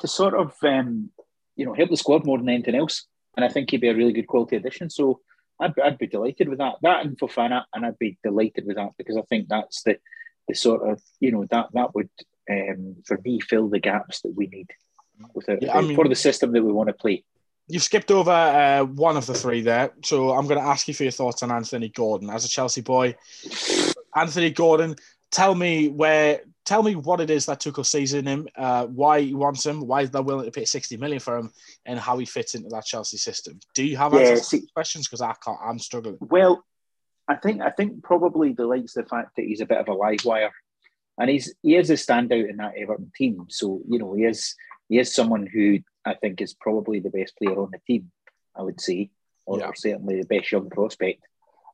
to 0.00 0.08
sort 0.08 0.34
of 0.34 0.54
um, 0.64 1.10
you 1.56 1.64
know 1.64 1.72
help 1.74 1.90
the 1.90 1.96
squad 1.96 2.26
more 2.26 2.36
than 2.38 2.48
anything 2.48 2.74
else. 2.74 3.06
And 3.36 3.44
I 3.44 3.48
think 3.48 3.70
he'd 3.70 3.80
be 3.80 3.88
a 3.88 3.94
really 3.94 4.12
good 4.12 4.26
quality 4.26 4.56
addition. 4.56 4.90
So 4.90 5.20
I'd, 5.60 5.78
I'd 5.78 5.98
be 5.98 6.06
delighted 6.06 6.48
with 6.48 6.58
that. 6.58 6.76
That 6.82 7.04
and 7.04 7.18
Fofana, 7.18 7.64
and 7.74 7.84
I'd 7.84 7.98
be 7.98 8.18
delighted 8.22 8.66
with 8.66 8.76
that 8.76 8.92
because 8.96 9.16
I 9.16 9.22
think 9.22 9.48
that's 9.48 9.82
the 9.82 9.98
the 10.48 10.54
sort 10.54 10.88
of 10.88 11.00
you 11.20 11.30
know 11.32 11.46
that 11.50 11.66
that 11.74 11.94
would 11.94 12.10
um, 12.50 12.96
for 13.06 13.20
me 13.24 13.40
fill 13.40 13.68
the 13.68 13.78
gaps 13.78 14.22
that 14.22 14.34
we 14.34 14.46
need 14.46 14.70
with 15.34 15.48
it, 15.48 15.62
Yeah, 15.62 15.76
I 15.76 15.82
mean- 15.82 15.94
for 15.94 16.08
the 16.08 16.14
system 16.14 16.52
that 16.52 16.62
we 16.62 16.72
want 16.72 16.88
to 16.88 16.94
play. 16.94 17.24
You've 17.68 17.84
skipped 17.84 18.10
over 18.10 18.32
uh, 18.32 18.82
one 18.82 19.16
of 19.16 19.26
the 19.26 19.34
three 19.34 19.60
there, 19.60 19.92
so 20.02 20.32
I'm 20.32 20.48
going 20.48 20.58
to 20.58 20.66
ask 20.66 20.88
you 20.88 20.94
for 20.94 21.04
your 21.04 21.12
thoughts 21.12 21.44
on 21.44 21.52
Anthony 21.52 21.88
Gordon 21.88 22.28
as 22.28 22.44
a 22.44 22.48
Chelsea 22.48 22.80
boy. 22.80 23.14
Anthony 24.16 24.50
Gordon, 24.50 24.96
tell 25.30 25.54
me 25.54 25.88
where, 25.88 26.40
tell 26.70 26.84
me 26.84 26.94
what 26.94 27.20
it 27.20 27.30
is 27.30 27.46
that 27.46 27.58
Tuchel 27.60 27.84
sees 27.84 28.14
in 28.14 28.24
him, 28.24 28.46
uh, 28.56 28.86
why 28.86 29.22
he 29.22 29.34
wants 29.34 29.66
him, 29.66 29.84
why 29.88 30.04
they're 30.04 30.22
willing 30.22 30.44
to 30.44 30.52
pay 30.52 30.64
60 30.64 30.96
million 30.98 31.18
for 31.18 31.36
him, 31.36 31.50
and 31.84 31.98
how 31.98 32.16
he 32.16 32.24
fits 32.24 32.54
into 32.54 32.68
that 32.68 32.84
Chelsea 32.84 33.16
system. 33.16 33.58
Do 33.74 33.84
you 33.84 33.96
have 33.96 34.12
Yeah, 34.14 34.20
answers 34.20 34.46
see- 34.46 34.60
these 34.60 34.70
questions? 34.72 35.08
Because 35.08 35.20
I 35.20 35.34
can't. 35.44 35.58
I'm 35.60 35.80
struggling. 35.80 36.16
Well, 36.20 36.64
I 37.26 37.34
think 37.34 37.60
I 37.60 37.70
think 37.70 38.04
probably 38.04 38.52
the 38.52 38.66
likes 38.66 38.94
the 38.94 39.02
fact 39.04 39.34
that 39.36 39.44
he's 39.46 39.60
a 39.60 39.66
bit 39.66 39.78
of 39.78 39.88
a 39.88 39.92
live 39.94 40.24
wire, 40.24 40.52
and 41.18 41.28
he's 41.28 41.52
he 41.62 41.74
is 41.74 41.90
a 41.90 41.94
standout 41.94 42.48
in 42.48 42.56
that 42.58 42.76
Everton 42.76 43.10
team. 43.16 43.46
So 43.48 43.80
you 43.88 43.98
know 43.98 44.14
he 44.14 44.22
is 44.24 44.54
he 44.88 44.98
is 45.00 45.12
someone 45.12 45.48
who 45.52 45.80
I 46.04 46.14
think 46.14 46.40
is 46.40 46.54
probably 46.54 47.00
the 47.00 47.10
best 47.10 47.36
player 47.36 47.58
on 47.60 47.70
the 47.72 47.80
team. 47.84 48.12
I 48.54 48.62
would 48.62 48.80
say, 48.80 49.10
or, 49.44 49.58
Yeah. 49.58 49.66
or 49.68 49.74
certainly 49.74 50.20
the 50.20 50.26
best 50.34 50.52
young 50.52 50.70
prospect. 50.70 51.22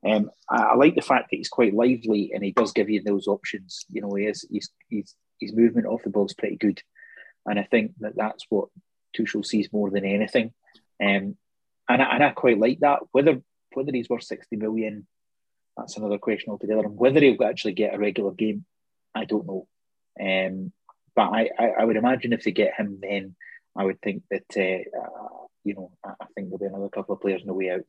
Um, 0.04 0.30
I, 0.48 0.62
I 0.62 0.74
like 0.74 0.94
the 0.94 1.02
fact 1.02 1.30
that 1.30 1.36
he's 1.36 1.48
quite 1.48 1.74
lively 1.74 2.32
and 2.34 2.44
he 2.44 2.52
does 2.52 2.72
give 2.72 2.90
you 2.90 3.02
those 3.02 3.26
options. 3.26 3.86
You 3.90 4.02
know, 4.02 4.14
he 4.14 4.26
is 4.26 4.46
he's, 4.50 4.70
he's 4.88 5.14
his 5.38 5.54
movement 5.54 5.86
off 5.86 6.02
the 6.02 6.10
ball 6.10 6.26
is 6.26 6.34
pretty 6.34 6.56
good, 6.56 6.82
and 7.44 7.58
I 7.58 7.64
think 7.64 7.92
that 8.00 8.16
that's 8.16 8.44
what 8.48 8.68
Tuchel 9.16 9.44
sees 9.44 9.72
more 9.72 9.90
than 9.90 10.04
anything. 10.04 10.52
Um, 11.02 11.36
and 11.88 12.02
I, 12.02 12.14
and 12.14 12.24
I 12.24 12.30
quite 12.30 12.58
like 12.58 12.80
that. 12.80 13.00
Whether 13.12 13.40
whether 13.74 13.92
he's 13.92 14.08
worth 14.08 14.24
sixty 14.24 14.56
million, 14.56 15.06
that's 15.76 15.96
another 15.96 16.18
question 16.18 16.50
altogether. 16.50 16.84
And 16.84 16.96
whether 16.96 17.20
he'll 17.20 17.42
actually 17.44 17.74
get 17.74 17.94
a 17.94 17.98
regular 17.98 18.32
game, 18.32 18.64
I 19.14 19.24
don't 19.24 19.46
know. 19.46 19.66
Um, 20.20 20.72
but 21.14 21.30
I, 21.30 21.50
I, 21.58 21.64
I 21.80 21.84
would 21.84 21.96
imagine 21.96 22.32
if 22.32 22.44
they 22.44 22.52
get 22.52 22.74
him, 22.76 22.98
then 23.00 23.36
I 23.76 23.84
would 23.84 24.00
think 24.00 24.22
that 24.30 24.44
uh, 24.56 24.98
uh, 24.98 25.46
you 25.64 25.74
know 25.74 25.92
I, 26.04 26.10
I 26.20 26.26
think 26.34 26.48
there'll 26.48 26.58
be 26.58 26.66
another 26.66 26.88
couple 26.88 27.14
of 27.14 27.20
players 27.20 27.42
on 27.42 27.46
the 27.48 27.54
way 27.54 27.70
out. 27.70 27.88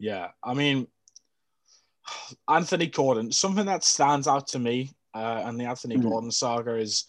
Yeah, 0.00 0.28
I 0.42 0.54
mean, 0.54 0.88
Anthony 2.48 2.86
Gordon. 2.86 3.30
Something 3.30 3.66
that 3.66 3.84
stands 3.84 4.26
out 4.26 4.48
to 4.48 4.58
me 4.58 4.90
uh, 5.14 5.42
and 5.44 5.60
the 5.60 5.64
Anthony 5.66 5.96
Mhm. 5.96 6.02
Gordon 6.08 6.30
saga 6.30 6.76
is 6.76 7.04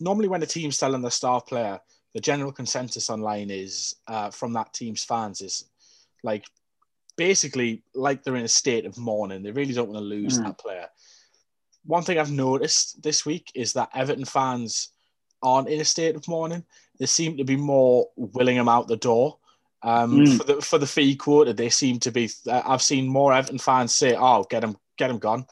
normally 0.00 0.28
when 0.28 0.42
a 0.42 0.46
team's 0.46 0.78
selling 0.78 1.00
their 1.00 1.10
star 1.10 1.40
player, 1.40 1.80
the 2.12 2.20
general 2.20 2.52
consensus 2.52 3.08
online 3.10 3.50
is 3.50 3.96
uh, 4.06 4.30
from 4.30 4.52
that 4.52 4.72
team's 4.74 5.02
fans 5.02 5.40
is 5.40 5.64
like 6.22 6.44
basically 7.16 7.82
like 7.94 8.22
they're 8.22 8.36
in 8.36 8.44
a 8.44 8.48
state 8.48 8.84
of 8.84 8.98
mourning. 8.98 9.42
They 9.42 9.50
really 9.52 9.72
don't 9.72 9.88
want 9.88 9.98
to 9.98 10.04
lose 10.04 10.38
Mm. 10.38 10.44
that 10.44 10.58
player. 10.58 10.88
One 11.84 12.02
thing 12.02 12.18
I've 12.18 12.30
noticed 12.32 13.00
this 13.02 13.24
week 13.24 13.50
is 13.54 13.72
that 13.72 13.90
Everton 13.94 14.24
fans 14.26 14.90
aren't 15.42 15.68
in 15.68 15.80
a 15.80 15.84
state 15.84 16.16
of 16.16 16.28
mourning. 16.28 16.64
They 16.98 17.06
seem 17.06 17.36
to 17.38 17.44
be 17.44 17.56
more 17.56 18.10
willing 18.16 18.56
him 18.56 18.68
out 18.68 18.88
the 18.88 18.96
door. 18.96 19.38
Um, 19.86 20.16
Mm. 20.18 20.36
For 20.38 20.44
the 20.44 20.60
for 20.60 20.78
the 20.78 20.86
fee 20.86 21.14
quota, 21.14 21.52
they 21.52 21.70
seem 21.70 22.00
to 22.00 22.10
be. 22.10 22.28
Uh, 22.46 22.60
I've 22.66 22.82
seen 22.82 23.06
more 23.06 23.32
Everton 23.32 23.58
fans 23.58 23.94
say, 23.94 24.16
"Oh, 24.18 24.42
get 24.50 24.64
him, 24.64 24.76
get 24.98 25.10
him 25.10 25.18
gone, 25.18 25.46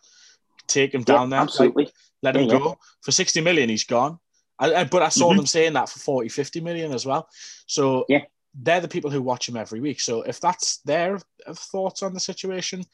take 0.66 0.92
him 0.92 1.04
down 1.04 1.30
there, 1.30 1.38
Like, 1.40 1.48
absolutely. 1.50 1.92
let 2.22 2.34
him 2.34 2.42
Yeah, 2.48 2.54
yeah. 2.54 2.58
go 2.58 2.78
for 3.02 3.12
60 3.12 3.40
million. 3.42 3.68
He's 3.68 3.84
gone." 3.84 4.18
I, 4.58 4.74
I- 4.74 4.84
but 4.84 5.02
I 5.02 5.08
saw 5.08 5.32
Mhm. 5.32 5.36
them 5.36 5.46
saying 5.46 5.72
that 5.74 5.88
for 5.88 6.00
40, 6.00 6.28
50 6.28 6.60
million 6.60 6.92
as 6.92 7.06
well. 7.06 7.28
So 7.66 8.06
Yeah. 8.08 8.24
they're 8.54 8.80
the 8.80 8.88
people 8.88 9.10
who 9.10 9.22
watch 9.22 9.48
him 9.48 9.56
every 9.56 9.78
week. 9.80 10.00
So 10.00 10.22
if 10.22 10.40
that's 10.40 10.78
their 10.78 11.20
thoughts 11.70 12.02
on 12.02 12.12
the 12.14 12.20
situation, 12.20 12.84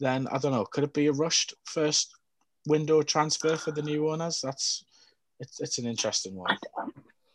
then 0.00 0.26
I 0.28 0.38
don't 0.38 0.52
know. 0.52 0.64
Could 0.64 0.84
it 0.84 0.92
be 0.92 1.06
a 1.06 1.12
rushed 1.12 1.54
first 1.64 2.14
window 2.66 3.02
transfer 3.02 3.56
for 3.56 3.70
the 3.70 3.82
new 3.82 4.10
owners? 4.10 4.40
That's 4.40 4.82
it's 5.38 5.60
it's 5.60 5.78
an 5.78 5.86
interesting 5.86 6.34
one. 6.34 6.58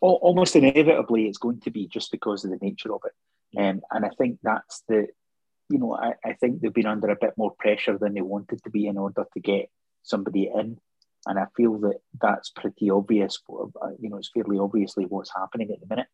Al- 0.04 0.20
almost 0.28 0.56
inevitably 0.58 1.28
it's 1.30 1.38
going 1.38 1.60
to 1.62 1.72
be 1.72 1.88
just 1.88 2.12
because 2.12 2.44
of 2.44 2.52
the 2.52 2.58
nature 2.62 2.94
of 2.94 3.02
it. 3.06 3.14
Um, 3.58 3.82
and 3.92 4.06
I 4.06 4.10
think 4.18 4.40
that's 4.44 4.84
the, 4.88 5.08
you 5.70 5.80
know, 5.80 5.96
I, 5.96 6.14
I 6.24 6.34
think 6.34 6.62
they've 6.62 6.74
been 6.74 6.86
under 6.86 7.10
a 7.10 7.18
bit 7.20 7.34
more 7.38 7.54
pressure 7.58 7.98
than 7.98 8.14
they 8.14 8.22
wanted 8.22 8.64
to 8.64 8.70
be 8.70 8.88
in 8.88 8.98
order 8.98 9.26
to 9.34 9.40
get 9.40 9.70
somebody 10.04 10.50
in. 10.54 10.78
And 11.28 11.40
I 11.40 11.46
feel 11.58 11.80
that 11.80 12.00
that's 12.22 12.52
pretty 12.52 12.90
obvious. 12.90 13.40
Uh, 13.50 13.90
you 14.00 14.10
know, 14.10 14.18
it's 14.18 14.30
fairly 14.34 14.60
obviously 14.60 15.06
what's 15.06 15.34
happening 15.36 15.72
at 15.72 15.80
the 15.80 15.88
minute. 15.88 16.08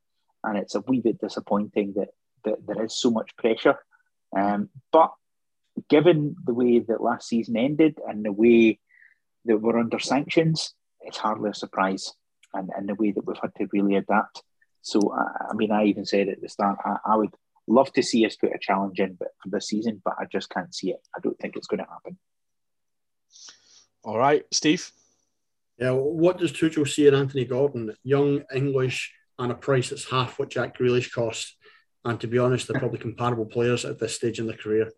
And 0.43 0.57
it's 0.57 0.75
a 0.75 0.81
wee 0.87 1.01
bit 1.01 1.19
disappointing 1.19 1.93
that, 1.97 2.09
that 2.45 2.65
there 2.65 2.83
is 2.83 2.99
so 2.99 3.11
much 3.11 3.35
pressure. 3.37 3.75
Um, 4.35 4.69
but 4.91 5.11
given 5.89 6.35
the 6.45 6.53
way 6.53 6.79
that 6.79 7.01
last 7.01 7.27
season 7.27 7.57
ended 7.57 7.97
and 8.07 8.23
the 8.23 8.31
way 8.31 8.79
that 9.45 9.57
we're 9.57 9.79
under 9.79 9.99
sanctions, 9.99 10.73
it's 11.01 11.17
hardly 11.17 11.49
a 11.49 11.53
surprise 11.53 12.13
and, 12.53 12.69
and 12.75 12.87
the 12.87 12.95
way 12.95 13.11
that 13.11 13.25
we've 13.25 13.37
had 13.41 13.53
to 13.57 13.67
really 13.73 13.95
adapt. 13.95 14.43
So, 14.81 15.13
I, 15.13 15.51
I 15.51 15.53
mean, 15.53 15.71
I 15.71 15.85
even 15.85 16.05
said 16.05 16.29
at 16.29 16.41
the 16.41 16.49
start, 16.49 16.79
I, 16.83 16.97
I 17.05 17.15
would 17.15 17.33
love 17.67 17.91
to 17.93 18.03
see 18.03 18.25
us 18.25 18.35
put 18.35 18.55
a 18.55 18.59
challenge 18.59 18.99
in 18.99 19.15
but 19.19 19.29
for 19.41 19.49
this 19.49 19.67
season, 19.67 20.01
but 20.03 20.15
I 20.19 20.25
just 20.25 20.49
can't 20.49 20.73
see 20.73 20.91
it. 20.91 21.07
I 21.15 21.19
don't 21.21 21.37
think 21.39 21.55
it's 21.55 21.67
going 21.67 21.83
to 21.83 21.89
happen. 21.89 22.17
All 24.03 24.17
right, 24.17 24.43
Steve. 24.51 24.91
Yeah, 25.77 25.91
what 25.91 26.37
does 26.37 26.51
Tuchel 26.51 26.87
see 26.87 27.07
in 27.07 27.15
Anthony 27.15 27.45
Gordon? 27.45 27.95
Young 28.03 28.43
English 28.53 29.13
and 29.39 29.51
a 29.51 29.55
price 29.55 29.89
that's 29.89 30.09
half 30.09 30.37
what 30.37 30.49
Jack 30.49 30.77
Grealish 30.77 31.11
cost. 31.11 31.55
And 32.03 32.19
to 32.19 32.27
be 32.27 32.37
honest, 32.37 32.67
they're 32.67 32.79
probably 32.79 32.99
comparable 32.99 33.45
players 33.45 33.85
at 33.85 33.99
this 33.99 34.15
stage 34.15 34.39
in 34.39 34.47
their 34.47 34.57
career. 34.57 34.91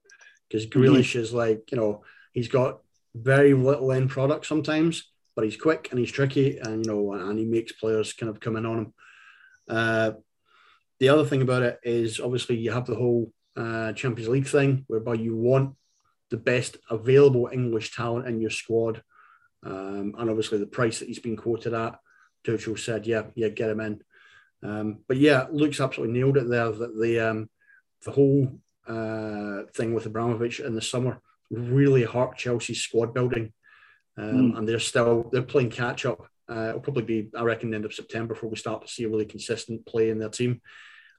Because 0.47 0.65
mm-hmm. 0.65 0.81
Grealish 0.81 1.15
is 1.15 1.33
like, 1.33 1.71
you 1.71 1.77
know, 1.77 2.03
he's 2.33 2.47
got 2.47 2.79
very 3.15 3.53
little 3.53 3.91
end 3.91 4.09
product 4.09 4.45
sometimes, 4.45 5.11
but 5.35 5.45
he's 5.45 5.57
quick 5.57 5.89
and 5.91 5.99
he's 5.99 6.11
tricky 6.11 6.57
and, 6.57 6.85
you 6.85 6.91
know, 6.91 7.13
and 7.13 7.37
he 7.37 7.45
makes 7.45 7.71
players 7.73 8.13
kind 8.13 8.29
of 8.29 8.39
come 8.39 8.55
in 8.55 8.65
on 8.65 8.77
him. 8.79 8.93
Uh, 9.69 10.11
the 10.99 11.09
other 11.09 11.25
thing 11.25 11.41
about 11.41 11.63
it 11.63 11.79
is 11.83 12.19
obviously 12.19 12.57
you 12.57 12.71
have 12.71 12.85
the 12.85 12.95
whole 12.95 13.31
uh, 13.55 13.93
Champions 13.93 14.29
League 14.29 14.47
thing 14.47 14.85
whereby 14.87 15.15
you 15.15 15.35
want 15.35 15.75
the 16.29 16.37
best 16.37 16.77
available 16.89 17.49
English 17.51 17.95
talent 17.95 18.27
in 18.27 18.41
your 18.41 18.49
squad. 18.49 19.03
Um, 19.63 20.15
and 20.17 20.29
obviously 20.29 20.57
the 20.57 20.65
price 20.65 20.99
that 20.99 21.07
he's 21.07 21.19
been 21.19 21.37
quoted 21.37 21.73
at, 21.73 21.99
Tuchel 22.45 22.77
said, 22.77 23.07
yeah, 23.07 23.23
yeah, 23.35 23.49
get 23.49 23.69
him 23.69 23.79
in. 23.79 24.01
Um, 24.61 24.99
but 25.07 25.17
yeah, 25.17 25.47
Luke's 25.51 25.79
absolutely 25.81 26.17
nailed 26.17 26.37
it 26.37 26.49
there 26.49 26.71
that 26.71 26.99
the 26.99 27.19
um, 27.19 27.49
the 28.05 28.11
whole 28.11 28.59
uh, 28.87 29.63
thing 29.73 29.93
with 29.93 30.05
Abramovich 30.05 30.59
in 30.59 30.75
the 30.75 30.81
summer 30.81 31.21
really 31.51 32.03
hurt 32.03 32.37
Chelsea's 32.37 32.81
squad 32.81 33.13
building. 33.13 33.53
Um, 34.17 34.55
And 34.57 34.67
they're 34.67 34.79
still 34.79 35.29
they're 35.31 35.41
playing 35.41 35.71
catch 35.71 36.05
up. 36.05 36.27
Uh, 36.49 36.69
it'll 36.69 36.81
probably 36.81 37.03
be, 37.03 37.29
I 37.35 37.43
reckon, 37.43 37.69
the 37.69 37.75
end 37.75 37.85
of 37.85 37.93
September 37.93 38.33
before 38.33 38.49
we 38.49 38.57
start 38.57 38.81
to 38.81 38.87
see 38.87 39.03
a 39.03 39.09
really 39.09 39.25
consistent 39.25 39.85
play 39.85 40.09
in 40.09 40.19
their 40.19 40.29
team. 40.29 40.61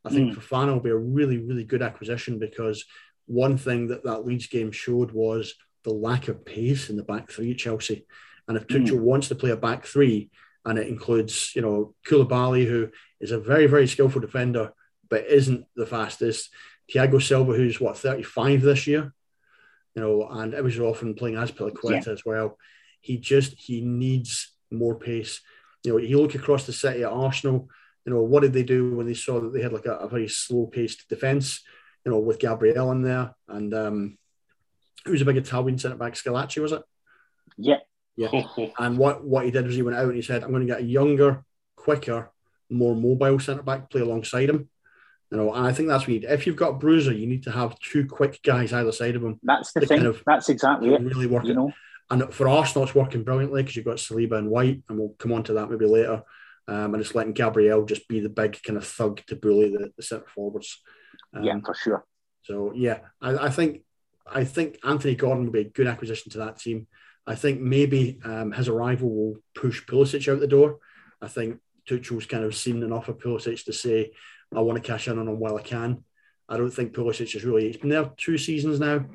I 0.04 0.10
think 0.10 0.34
Fofana 0.34 0.72
will 0.72 0.80
be 0.80 0.90
a 0.90 0.96
really, 0.96 1.38
really 1.38 1.64
good 1.64 1.80
acquisition 1.80 2.38
because 2.38 2.84
one 3.24 3.56
thing 3.56 3.88
that 3.88 4.04
that 4.04 4.26
Leeds 4.26 4.48
game 4.48 4.70
showed 4.70 5.12
was 5.12 5.54
the 5.82 5.94
lack 5.94 6.28
of 6.28 6.44
pace 6.44 6.90
in 6.90 6.96
the 6.96 7.02
back 7.02 7.30
three 7.30 7.52
at 7.52 7.58
Chelsea. 7.58 8.06
And 8.46 8.56
if 8.56 8.66
Tuchel 8.66 8.98
mm. 8.98 9.00
wants 9.00 9.28
to 9.28 9.34
play 9.34 9.50
a 9.50 9.56
back 9.56 9.86
three, 9.86 10.30
and 10.66 10.78
it 10.78 10.88
includes, 10.88 11.52
you 11.54 11.62
know, 11.62 11.94
Koulibaly, 12.06 12.66
who 12.66 12.88
is 13.20 13.32
a 13.32 13.38
very, 13.38 13.66
very 13.66 13.86
skillful 13.86 14.20
defender, 14.20 14.72
but 15.08 15.26
isn't 15.26 15.66
the 15.76 15.86
fastest. 15.86 16.50
Thiago 16.92 17.22
Silva, 17.22 17.52
who's 17.52 17.80
what 17.80 17.98
35 17.98 18.62
this 18.62 18.86
year, 18.86 19.12
you 19.94 20.02
know, 20.02 20.26
and 20.28 20.54
it 20.54 20.64
was 20.64 20.78
often 20.78 21.14
playing 21.14 21.36
Azpilicueta 21.36 22.06
yeah. 22.06 22.12
as 22.12 22.24
well. 22.24 22.58
He 23.00 23.18
just 23.18 23.54
he 23.58 23.82
needs 23.82 24.53
more 24.70 24.94
pace. 24.98 25.40
You 25.82 25.92
know, 25.92 25.98
you 25.98 26.20
look 26.20 26.34
across 26.34 26.66
the 26.66 26.72
city 26.72 27.02
at 27.02 27.12
Arsenal. 27.12 27.68
You 28.04 28.12
know, 28.12 28.22
what 28.22 28.40
did 28.40 28.52
they 28.52 28.62
do 28.62 28.96
when 28.96 29.06
they 29.06 29.14
saw 29.14 29.40
that 29.40 29.52
they 29.52 29.62
had 29.62 29.72
like 29.72 29.86
a, 29.86 29.94
a 29.94 30.08
very 30.08 30.28
slow 30.28 30.66
paced 30.66 31.08
defence? 31.08 31.62
You 32.04 32.12
know, 32.12 32.18
with 32.18 32.38
Gabriel 32.38 32.92
in 32.92 33.02
there 33.02 33.34
and 33.48 33.72
um, 33.72 34.18
who's 35.06 35.22
a 35.22 35.24
big 35.24 35.36
Italian 35.36 35.78
centre 35.78 35.96
back? 35.96 36.14
Squillaci, 36.14 36.60
was 36.60 36.72
it? 36.72 36.82
Yeah. 37.56 37.78
Yeah. 38.16 38.42
and 38.78 38.98
what, 38.98 39.24
what 39.24 39.44
he 39.44 39.50
did 39.50 39.66
was 39.66 39.74
he 39.74 39.82
went 39.82 39.96
out 39.96 40.06
and 40.06 40.16
he 40.16 40.22
said, 40.22 40.42
I'm 40.42 40.50
going 40.50 40.66
to 40.66 40.72
get 40.72 40.82
a 40.82 40.84
younger, 40.84 41.44
quicker, 41.76 42.30
more 42.70 42.94
mobile 42.94 43.38
centre 43.38 43.62
back 43.62 43.90
play 43.90 44.02
alongside 44.02 44.50
him. 44.50 44.68
You 45.30 45.38
know, 45.38 45.54
and 45.54 45.66
I 45.66 45.72
think 45.72 45.88
that's 45.88 46.02
what 46.02 46.12
you 46.12 46.20
need. 46.20 46.28
If 46.30 46.46
you've 46.46 46.56
got 46.56 46.78
Bruiser, 46.78 47.12
you 47.12 47.26
need 47.26 47.42
to 47.44 47.50
have 47.50 47.78
two 47.80 48.06
quick 48.06 48.40
guys 48.42 48.72
either 48.72 48.92
side 48.92 49.16
of 49.16 49.24
him. 49.24 49.40
That's 49.42 49.72
the 49.72 49.80
thing. 49.80 49.98
Kind 49.98 50.08
of 50.08 50.22
that's 50.24 50.48
exactly 50.48 50.94
it. 50.94 51.00
Really 51.00 51.26
working. 51.26 51.50
You 51.50 51.56
know? 51.56 51.72
And 52.10 52.32
for 52.32 52.48
Arsenal, 52.48 52.84
it's 52.84 52.94
working 52.94 53.24
brilliantly 53.24 53.62
because 53.62 53.76
you've 53.76 53.84
got 53.84 53.96
Saliba 53.96 54.38
and 54.38 54.50
White, 54.50 54.82
and 54.88 54.98
we'll 54.98 55.14
come 55.18 55.32
on 55.32 55.42
to 55.44 55.54
that 55.54 55.70
maybe 55.70 55.86
later. 55.86 56.22
Um, 56.66 56.94
and 56.94 56.96
it's 56.96 57.14
letting 57.14 57.32
Gabriel 57.32 57.84
just 57.84 58.08
be 58.08 58.20
the 58.20 58.28
big 58.28 58.62
kind 58.62 58.76
of 58.76 58.86
thug 58.86 59.20
to 59.26 59.36
bully 59.36 59.70
the, 59.70 59.90
the 59.96 60.02
centre 60.02 60.26
forwards. 60.34 60.80
Um, 61.34 61.44
yeah, 61.44 61.58
for 61.64 61.74
sure. 61.74 62.04
So 62.42 62.72
yeah, 62.74 63.00
I, 63.20 63.46
I, 63.46 63.50
think 63.50 63.82
I 64.26 64.44
think 64.44 64.78
Anthony 64.82 65.14
Gordon 65.14 65.44
will 65.44 65.52
be 65.52 65.60
a 65.60 65.64
good 65.64 65.86
acquisition 65.86 66.30
to 66.32 66.38
that 66.38 66.58
team. 66.58 66.86
I 67.26 67.34
think 67.34 67.60
maybe 67.60 68.20
um, 68.24 68.52
his 68.52 68.68
arrival 68.68 69.10
will 69.10 69.36
push 69.54 69.84
Pulisic 69.84 70.30
out 70.30 70.40
the 70.40 70.46
door. 70.46 70.78
I 71.20 71.28
think 71.28 71.58
Tuchel's 71.86 72.26
kind 72.26 72.44
of 72.44 72.54
seen 72.54 72.82
enough 72.82 73.08
of 73.08 73.18
Pulisic 73.18 73.64
to 73.64 73.72
say, 73.72 74.12
I 74.54 74.60
want 74.60 74.82
to 74.82 74.86
cash 74.86 75.08
in 75.08 75.18
on 75.18 75.28
him 75.28 75.38
while 75.38 75.56
I 75.56 75.62
can. 75.62 76.04
I 76.48 76.58
don't 76.58 76.70
think 76.70 76.92
Pulisic 76.92 77.34
is 77.34 77.44
really, 77.44 77.66
he's 77.66 77.78
been 77.78 77.90
there 77.90 78.10
two 78.16 78.36
seasons 78.36 78.78
now, 78.78 79.06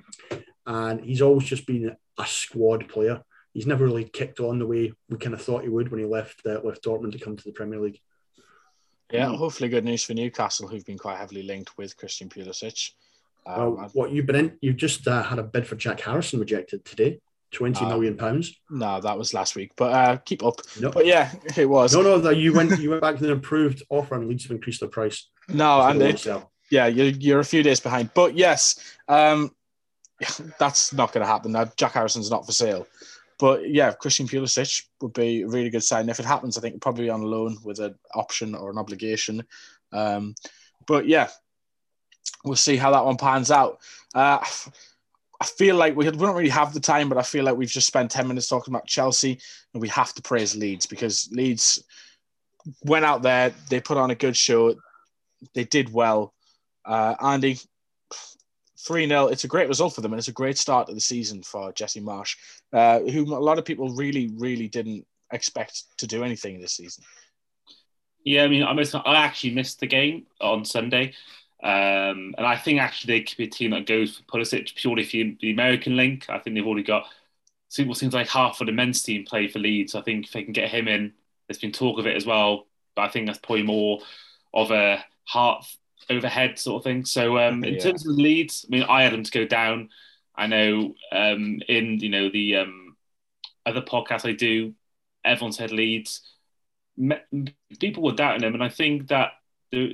and 0.65 1.01
he's 1.01 1.21
always 1.21 1.45
just 1.45 1.65
been 1.65 1.95
a 2.17 2.25
squad 2.25 2.87
player. 2.87 3.21
He's 3.53 3.67
never 3.67 3.85
really 3.85 4.05
kicked 4.05 4.39
on 4.39 4.59
the 4.59 4.67
way 4.67 4.93
we 5.09 5.17
kind 5.17 5.33
of 5.33 5.41
thought 5.41 5.63
he 5.63 5.69
would 5.69 5.89
when 5.89 5.99
he 5.99 6.05
left 6.05 6.41
uh, 6.45 6.61
left 6.63 6.83
Dortmund 6.83 7.13
to 7.13 7.19
come 7.19 7.35
to 7.35 7.43
the 7.43 7.51
Premier 7.51 7.79
League. 7.79 7.99
Yeah, 9.11 9.35
hopefully 9.35 9.69
good 9.69 9.85
news 9.85 10.03
for 10.03 10.13
Newcastle, 10.13 10.67
who've 10.67 10.85
been 10.85 10.99
quite 10.99 11.17
heavily 11.17 11.41
linked 11.41 11.75
with 11.77 11.97
Christian 11.97 12.29
Pulisic. 12.29 12.91
Um, 13.47 13.75
well, 13.75 13.89
what 13.93 14.11
you've 14.11 14.27
been 14.27 14.35
in, 14.35 14.57
you've 14.61 14.77
just 14.77 15.07
uh, 15.07 15.23
had 15.23 15.39
a 15.39 15.43
bid 15.43 15.65
for 15.65 15.75
Jack 15.75 15.99
Harrison 16.01 16.39
rejected 16.39 16.85
today. 16.85 17.19
Twenty 17.51 17.83
uh, 17.83 17.89
million 17.89 18.15
pounds. 18.15 18.53
No, 18.69 19.01
that 19.01 19.17
was 19.17 19.33
last 19.33 19.55
week. 19.55 19.71
But 19.75 19.93
uh, 19.93 20.17
keep 20.17 20.43
up. 20.43 20.61
No. 20.79 20.91
But 20.91 21.07
yeah, 21.07 21.31
it 21.57 21.67
was. 21.67 21.95
No, 21.95 22.03
no, 22.03 22.19
that 22.19 22.37
you 22.37 22.53
went 22.53 22.79
you 22.79 22.91
went 22.91 23.01
back 23.01 23.17
to 23.17 23.25
an 23.25 23.31
improved 23.31 23.81
offer 23.89 24.15
and 24.15 24.29
Leeds 24.29 24.43
have 24.43 24.51
increased 24.51 24.81
the 24.81 24.87
price. 24.87 25.27
No, 25.47 25.81
and 25.81 25.99
it, 25.99 26.27
yeah, 26.69 26.85
you're, 26.85 27.07
you're 27.07 27.39
a 27.39 27.45
few 27.45 27.63
days 27.63 27.79
behind. 27.79 28.11
But 28.13 28.37
yes, 28.37 28.79
um, 29.07 29.51
that's 30.59 30.93
not 30.93 31.13
going 31.13 31.25
to 31.25 31.31
happen. 31.31 31.51
Now, 31.51 31.65
Jack 31.77 31.93
Harrison's 31.93 32.31
not 32.31 32.45
for 32.45 32.51
sale. 32.51 32.87
But 33.39 33.69
yeah, 33.69 33.93
Christian 33.93 34.27
Pulisic 34.27 34.83
would 35.01 35.13
be 35.13 35.43
a 35.43 35.47
really 35.47 35.69
good 35.69 35.83
sign. 35.83 36.09
If 36.09 36.19
it 36.19 36.25
happens, 36.25 36.57
I 36.57 36.61
think 36.61 36.81
probably 36.81 37.09
on 37.09 37.21
loan 37.21 37.57
with 37.63 37.79
an 37.79 37.95
option 38.13 38.53
or 38.53 38.69
an 38.69 38.77
obligation. 38.77 39.43
Um, 39.93 40.35
but 40.85 41.07
yeah, 41.07 41.29
we'll 42.43 42.57
see 42.57 42.75
how 42.75 42.91
that 42.91 43.05
one 43.05 43.15
pans 43.15 43.49
out. 43.49 43.79
Uh, 44.13 44.39
I 45.41 45.45
feel 45.45 45.77
like 45.77 45.95
we, 45.95 46.03
don't 46.03 46.35
really 46.35 46.49
have 46.49 46.73
the 46.73 46.81
time, 46.81 47.07
but 47.07 47.17
I 47.17 47.21
feel 47.21 47.45
like 47.45 47.55
we've 47.55 47.69
just 47.69 47.87
spent 47.87 48.11
10 48.11 48.27
minutes 48.27 48.49
talking 48.49 48.73
about 48.73 48.85
Chelsea 48.85 49.39
and 49.73 49.81
we 49.81 49.87
have 49.87 50.13
to 50.15 50.21
praise 50.21 50.53
Leeds 50.53 50.85
because 50.85 51.29
Leeds 51.31 51.81
went 52.83 53.05
out 53.05 53.21
there, 53.21 53.53
they 53.69 53.79
put 53.79 53.97
on 53.97 54.11
a 54.11 54.15
good 54.15 54.35
show, 54.35 54.75
they 55.53 55.63
did 55.63 55.93
well. 55.93 56.33
Uh, 56.83 57.15
Andy, 57.21 57.57
3 58.89 59.07
0, 59.07 59.27
it's 59.27 59.43
a 59.43 59.47
great 59.47 59.67
result 59.67 59.93
for 59.93 60.01
them 60.01 60.13
and 60.13 60.19
it's 60.19 60.29
a 60.29 60.33
great 60.33 60.57
start 60.57 60.89
of 60.89 60.95
the 60.95 61.01
season 61.01 61.43
for 61.43 61.71
Jesse 61.73 62.01
Marsch, 62.01 62.35
uh, 62.73 62.99
who 63.01 63.21
a 63.23 63.37
lot 63.37 63.59
of 63.59 63.63
people 63.63 63.93
really, 63.93 64.31
really 64.35 64.67
didn't 64.67 65.05
expect 65.31 65.83
to 65.99 66.07
do 66.07 66.23
anything 66.23 66.59
this 66.59 66.73
season. 66.73 67.03
Yeah, 68.25 68.45
I 68.45 68.47
mean, 68.47 68.63
I, 68.63 68.73
missed, 68.73 68.95
I 68.95 69.15
actually 69.17 69.53
missed 69.53 69.79
the 69.79 69.85
game 69.85 70.25
on 70.41 70.65
Sunday. 70.65 71.13
Um, 71.61 72.33
and 72.35 72.47
I 72.47 72.57
think 72.57 72.79
actually 72.79 73.13
they 73.13 73.23
could 73.25 73.37
be 73.37 73.43
a 73.43 73.49
team 73.49 73.71
that 73.71 73.85
goes 73.85 74.17
for 74.17 74.23
Pulisic 74.23 74.73
purely 74.73 75.03
for 75.03 75.37
the 75.39 75.51
American 75.51 75.95
link. 75.95 76.25
I 76.27 76.39
think 76.39 76.55
they've 76.55 76.65
already 76.65 76.81
got 76.81 77.05
what 77.85 77.97
seems 77.97 78.15
like 78.15 78.27
half 78.27 78.59
of 78.59 78.65
the 78.65 78.73
men's 78.73 79.03
team 79.03 79.23
play 79.23 79.47
for 79.47 79.59
Leeds. 79.59 79.93
I 79.93 80.01
think 80.01 80.25
if 80.25 80.31
they 80.31 80.41
can 80.41 80.53
get 80.53 80.71
him 80.71 80.87
in, 80.87 81.13
there's 81.47 81.59
been 81.59 81.71
talk 81.71 81.99
of 81.99 82.07
it 82.07 82.17
as 82.17 82.25
well. 82.25 82.65
But 82.95 83.03
I 83.03 83.09
think 83.09 83.27
that's 83.27 83.37
probably 83.37 83.61
more 83.61 83.99
of 84.51 84.71
a 84.71 85.05
heart 85.25 85.63
overhead 86.09 86.59
sort 86.59 86.81
of 86.81 86.83
thing. 86.83 87.05
So 87.05 87.37
um, 87.37 87.63
in 87.63 87.75
yeah. 87.75 87.79
terms 87.79 88.07
of 88.07 88.15
Leeds, 88.15 88.65
I 88.67 88.71
mean, 88.71 88.83
I 88.83 89.03
had 89.03 89.13
them 89.13 89.23
to 89.23 89.31
go 89.31 89.45
down. 89.45 89.89
I 90.35 90.47
know 90.47 90.95
um, 91.11 91.59
in 91.67 91.99
you 91.99 92.09
know 92.09 92.29
the 92.29 92.57
um, 92.57 92.95
other 93.65 93.81
podcasts 93.81 94.27
I 94.27 94.33
do, 94.33 94.73
everyone 95.23 95.53
said 95.53 95.71
Leeds. 95.71 96.21
People 97.79 98.03
were 98.03 98.13
doubting 98.13 98.41
them, 98.41 98.53
and 98.53 98.63
I 98.63 98.69
think 98.69 99.07
that 99.07 99.31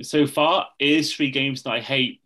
so 0.02 0.26
far 0.26 0.68
is 0.78 1.14
three 1.14 1.30
games 1.30 1.62
that 1.62 1.70
I 1.70 1.80
hate 1.80 2.20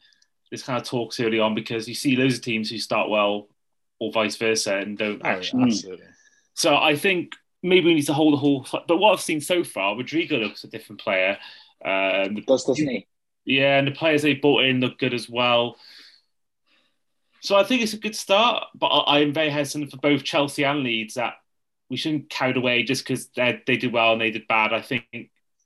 this 0.50 0.62
kind 0.62 0.80
of 0.80 0.86
talks 0.86 1.20
early 1.20 1.38
on 1.38 1.54
because 1.54 1.88
you 1.88 1.94
see 1.94 2.16
loads 2.16 2.36
of 2.36 2.42
teams 2.42 2.70
who 2.70 2.78
start 2.78 3.08
well 3.08 3.48
or 3.98 4.10
vice 4.12 4.36
versa 4.36 4.76
and 4.76 4.98
don't 4.98 5.20
oh, 5.24 5.28
actually. 5.28 5.64
absolutely. 5.64 6.06
So 6.54 6.76
I 6.76 6.96
think 6.96 7.34
maybe 7.62 7.86
we 7.86 7.94
need 7.94 8.06
to 8.06 8.12
hold 8.12 8.34
the 8.34 8.38
whole. 8.38 8.66
But 8.86 8.96
what 8.98 9.12
I've 9.12 9.20
seen 9.20 9.40
so 9.40 9.62
far, 9.62 9.96
Rodrigo 9.96 10.36
looks 10.38 10.64
a 10.64 10.68
different 10.68 11.00
player. 11.00 11.38
Um, 11.84 12.34
does 12.46 12.64
doesn't 12.64 12.88
he? 12.88 13.06
Yeah, 13.50 13.78
and 13.78 13.88
the 13.88 13.92
players 13.92 14.22
they 14.22 14.34
brought 14.34 14.64
in 14.64 14.78
look 14.78 14.98
good 14.98 15.12
as 15.12 15.28
well. 15.28 15.76
So 17.40 17.56
I 17.56 17.64
think 17.64 17.82
it's 17.82 17.94
a 17.94 17.98
good 17.98 18.14
start, 18.14 18.64
but 18.76 18.86
I 18.86 19.20
am 19.20 19.32
very 19.32 19.50
hesitant 19.50 19.90
for 19.90 19.96
both 19.96 20.22
Chelsea 20.22 20.64
and 20.64 20.84
Leeds 20.84 21.14
that 21.14 21.34
we 21.88 21.96
shouldn't 21.96 22.30
carry 22.30 22.54
away 22.54 22.84
just 22.84 23.02
because 23.02 23.26
they 23.34 23.60
did 23.66 23.92
well 23.92 24.12
and 24.12 24.20
they 24.20 24.30
did 24.30 24.46
bad. 24.46 24.72
I 24.72 24.82
think 24.82 25.04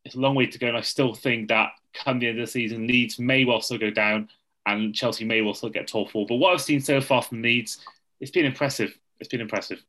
it's 0.05 0.15
a 0.15 0.19
long 0.19 0.35
way 0.35 0.47
to 0.47 0.59
go, 0.59 0.69
and 0.69 0.79
I 0.79 0.81
still 0.81 1.13
think 1.13 1.49
that 1.49 1.73
come 1.93 2.21
the 2.21 2.29
end 2.29 2.41
of 2.41 2.47
the 2.47 2.51
season, 2.51 2.87
Leeds 2.87 3.19
may 3.19 3.45
well 3.45 3.61
still 3.61 3.77
go 3.77 3.91
down, 3.91 4.31
and 4.65 4.95
Chelsea 4.95 5.27
may 5.27 5.43
well 5.43 5.53
still 5.53 5.69
get 5.69 5.87
top 5.87 6.11
four. 6.11 6.27
But 6.27 6.37
what 6.37 6.55
I've 6.55 6.63
seen 6.63 6.81
so 6.81 7.03
far 7.03 7.21
from 7.21 7.43
Leeds, 7.43 7.85
it's 8.19 8.31
been 8.31 8.47
impressive. 8.47 8.97
It's 9.21 9.29
been 9.29 9.43
impressive. 9.43 9.85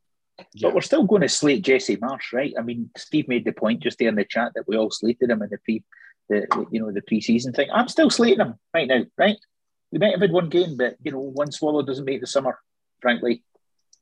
Yeah. 0.54 0.68
But 0.68 0.76
we're 0.76 0.82
still 0.82 1.04
going 1.04 1.22
to 1.22 1.30
slate 1.30 1.64
Jesse 1.64 1.96
Marsch, 1.96 2.34
right? 2.34 2.54
I 2.60 2.62
mean, 2.62 2.90
Steve 2.98 3.30
made 3.30 3.46
the 3.46 3.54
point 3.54 3.82
just 3.82 4.00
there 4.00 4.10
in 4.10 4.16
the 4.16 4.26
chat 4.26 4.52
that 4.56 4.68
we 4.68 4.76
all 4.76 4.92
slated 4.92 5.30
him 5.30 5.42
in 5.42 5.50
the 5.50 5.60
pre, 5.60 5.82
the 6.30 6.48
you 6.72 6.80
know 6.80 6.92
the 6.92 7.02
pre-season 7.02 7.54
thing. 7.54 7.70
I'm 7.74 7.88
still 7.88 8.10
slating 8.10 8.40
him 8.40 8.56
right 8.74 8.88
now, 8.88 9.06
right? 9.18 9.38
We 9.92 10.00
might 10.00 10.12
have 10.12 10.22
had 10.22 10.32
one 10.32 10.50
game, 10.50 10.78
but 10.78 10.96
you 11.04 11.12
know, 11.12 11.20
one 11.20 11.52
swallow 11.52 11.84
doesn't 11.84 12.06
make 12.06 12.22
the 12.22 12.28
summer. 12.28 12.60
Frankly, 13.02 13.44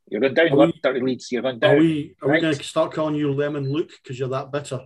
you're 0.07 0.21
going 0.21 0.33
down 0.33 0.55
one 0.55 0.73
thirty 0.81 1.01
Leeds. 1.01 1.31
You're 1.31 1.41
going 1.41 1.59
down. 1.59 1.75
Are 1.75 1.79
we? 1.79 2.15
Are 2.21 2.29
right? 2.29 2.35
we 2.37 2.41
going 2.41 2.55
to 2.55 2.63
start 2.63 2.93
calling 2.93 3.15
you 3.15 3.31
Lemon 3.31 3.71
Luke 3.71 3.91
because 4.01 4.17
you're 4.17 4.29
that 4.29 4.51
bitter? 4.51 4.81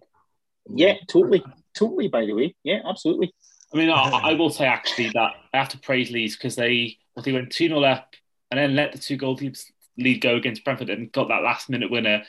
Yeah, 0.69 0.95
totally, 1.07 1.43
totally. 1.75 2.07
By 2.07 2.25
the 2.25 2.33
way, 2.33 2.55
yeah, 2.63 2.79
absolutely. 2.87 3.33
I 3.73 3.77
mean, 3.77 3.89
I, 3.89 4.09
I 4.09 4.33
will 4.35 4.49
say 4.49 4.65
actually 4.65 5.09
that 5.09 5.31
I 5.53 5.57
have 5.57 5.69
to 5.69 5.79
praise 5.79 6.11
Leeds 6.11 6.35
because 6.35 6.55
they 6.55 6.97
well, 7.15 7.23
they 7.23 7.31
went 7.31 7.51
two 7.51 7.67
0 7.67 7.83
up 7.83 8.13
and 8.51 8.59
then 8.59 8.75
let 8.75 8.91
the 8.91 8.97
two 8.97 9.17
goal 9.17 9.39
lead 9.97 10.21
go 10.21 10.35
against 10.35 10.63
Brentford 10.63 10.89
and 10.89 11.11
got 11.11 11.27
that 11.29 11.43
last 11.43 11.69
minute 11.69 11.91
winner. 11.91 12.23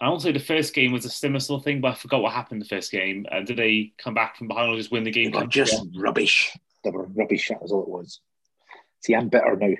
And 0.00 0.10
also, 0.10 0.30
the 0.30 0.38
first 0.38 0.74
game 0.74 0.92
was 0.92 1.04
a 1.04 1.10
similar 1.10 1.40
sort 1.40 1.60
of 1.60 1.64
thing, 1.64 1.80
but 1.80 1.92
I 1.92 1.94
forgot 1.94 2.22
what 2.22 2.32
happened 2.32 2.62
the 2.62 2.66
first 2.66 2.92
game. 2.92 3.26
And 3.30 3.46
did 3.46 3.56
they 3.56 3.92
come 3.98 4.14
back 4.14 4.36
from 4.36 4.46
behind 4.46 4.72
or 4.72 4.76
just 4.76 4.92
win 4.92 5.02
the 5.02 5.10
game? 5.10 5.32
They 5.32 5.38
were 5.38 5.46
just 5.46 5.84
rubbish. 5.96 6.56
They 6.84 6.90
were 6.90 7.06
rubbish. 7.06 7.48
That 7.48 7.60
was 7.60 7.72
all 7.72 7.82
it 7.82 7.88
was. 7.88 8.20
See, 9.00 9.14
I'm 9.14 9.28
better 9.28 9.56
now. 9.56 9.74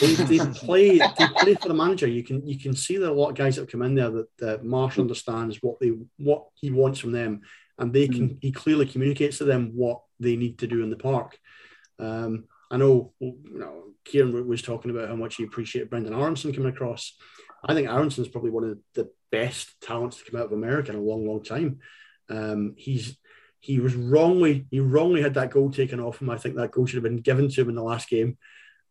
they, 0.00 0.14
they 0.14 0.38
play 0.38 0.98
they 0.98 1.28
play 1.36 1.54
for 1.54 1.68
the 1.68 1.74
manager. 1.74 2.06
You 2.06 2.22
can 2.22 2.46
you 2.46 2.58
can 2.58 2.74
see 2.74 2.98
that 2.98 3.10
a 3.10 3.12
lot 3.12 3.30
of 3.30 3.36
guys 3.36 3.56
that 3.56 3.70
come 3.70 3.80
in 3.80 3.94
there 3.94 4.10
that, 4.10 4.26
that 4.38 4.62
Marsch 4.62 4.98
understands 4.98 5.62
what 5.62 5.80
they 5.80 5.92
what 6.18 6.44
he 6.54 6.70
wants 6.70 6.98
from 6.98 7.12
them, 7.12 7.40
and 7.78 7.90
they 7.90 8.06
can 8.06 8.30
mm. 8.30 8.38
he 8.42 8.52
clearly 8.52 8.84
communicates 8.84 9.38
to 9.38 9.44
them 9.44 9.72
what 9.74 10.02
they 10.20 10.36
need 10.36 10.58
to 10.58 10.66
do 10.66 10.82
in 10.82 10.90
the 10.90 10.96
park. 10.96 11.38
Um, 11.98 12.44
I 12.70 12.76
know 12.76 13.12
you 13.18 13.38
know 13.46 13.84
Kieran 14.04 14.46
was 14.46 14.60
talking 14.60 14.90
about 14.90 15.08
how 15.08 15.16
much 15.16 15.36
he 15.36 15.44
appreciated 15.44 15.90
Brenden 15.90 16.12
Aaronson 16.12 16.52
coming 16.52 16.72
across. 16.72 17.14
I 17.64 17.74
think 17.74 17.88
Aaronson's 17.88 18.28
probably 18.28 18.50
one 18.50 18.64
of 18.64 18.78
the 18.94 19.10
best 19.30 19.80
talents 19.80 20.18
to 20.18 20.30
come 20.30 20.40
out 20.40 20.46
of 20.46 20.52
America 20.52 20.90
in 20.90 20.98
a 20.98 21.02
long, 21.02 21.26
long 21.26 21.42
time. 21.42 21.80
Um, 22.28 22.74
he's 22.76 23.16
he 23.60 23.80
was 23.80 23.94
wrongly 23.94 24.66
he 24.70 24.80
wrongly 24.80 25.22
had 25.22 25.34
that 25.34 25.50
goal 25.50 25.70
taken 25.70 26.00
off 26.00 26.20
him. 26.20 26.30
I 26.30 26.38
think 26.38 26.56
that 26.56 26.70
goal 26.70 26.86
should 26.86 26.96
have 26.96 27.02
been 27.02 27.20
given 27.20 27.48
to 27.48 27.60
him 27.60 27.68
in 27.68 27.74
the 27.74 27.82
last 27.82 28.08
game. 28.08 28.38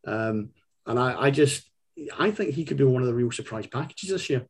Um, 0.05 0.49
and 0.85 0.97
I, 0.97 1.23
I 1.23 1.31
just, 1.31 1.69
I 2.17 2.31
think 2.31 2.53
he 2.53 2.63
could 2.65 2.77
be 2.77 2.83
one 2.85 3.01
of 3.01 3.07
the 3.07 3.13
real 3.13 3.31
surprise 3.31 3.67
packages 3.67 4.09
this 4.09 4.29
year. 4.29 4.45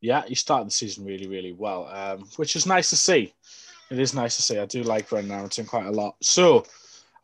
Yeah, 0.00 0.22
he 0.26 0.34
started 0.34 0.66
the 0.66 0.72
season 0.72 1.04
really, 1.04 1.26
really 1.26 1.52
well, 1.52 1.86
um, 1.86 2.28
which 2.36 2.56
is 2.56 2.66
nice 2.66 2.90
to 2.90 2.96
see. 2.96 3.32
It 3.90 3.98
is 3.98 4.14
nice 4.14 4.36
to 4.36 4.42
see. 4.42 4.58
I 4.58 4.66
do 4.66 4.82
like 4.82 5.08
Brenden 5.08 5.30
Aaronson 5.30 5.64
quite 5.64 5.86
a 5.86 5.90
lot. 5.90 6.16
So, 6.22 6.64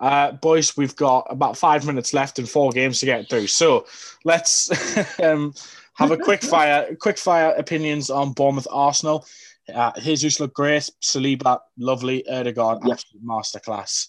Uh, 0.01 0.33
boys, 0.33 0.77
we've 0.77 0.95
got 0.97 1.27
about 1.29 1.57
five 1.57 1.85
minutes 1.87 2.15
left 2.15 2.39
and 2.39 2.49
four 2.49 2.71
games 2.71 3.01
to 3.01 3.07
get 3.07 3.29
through. 3.29 3.47
So 3.49 3.87
let's 4.25 4.71
um, 5.21 5.55
have 5.95 6.11
a 6.13 6.17
quick 6.17 6.43
fire, 6.55 6.95
quick 6.97 7.19
fire 7.19 7.55
opinions 7.57 8.11
on 8.11 8.33
Bournemouth 8.33 8.69
Arsenal. 8.71 9.27
Uh, 9.73 9.93
Jesus 10.01 10.41
looked 10.41 10.55
great. 10.55 10.89
Saliba, 11.03 11.59
lovely. 11.77 12.25
Ødegaard, 12.31 12.81
Yeah. 12.85 12.93
absolute 12.93 13.25
masterclass. 13.25 14.09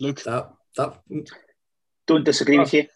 Luke, 0.00 0.22
That 0.22 0.52
that 0.76 1.00
Don't 2.06 2.24
disagree 2.24 2.58
with 2.58 2.72
you. 2.72 2.86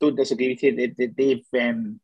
Don't 0.00 0.16
disagree 0.16 0.48
with 0.48 0.62
you. 0.62 0.74
They, 0.74 0.86
they, 0.86 1.06
they've, 1.06 1.46
um, 1.60 2.00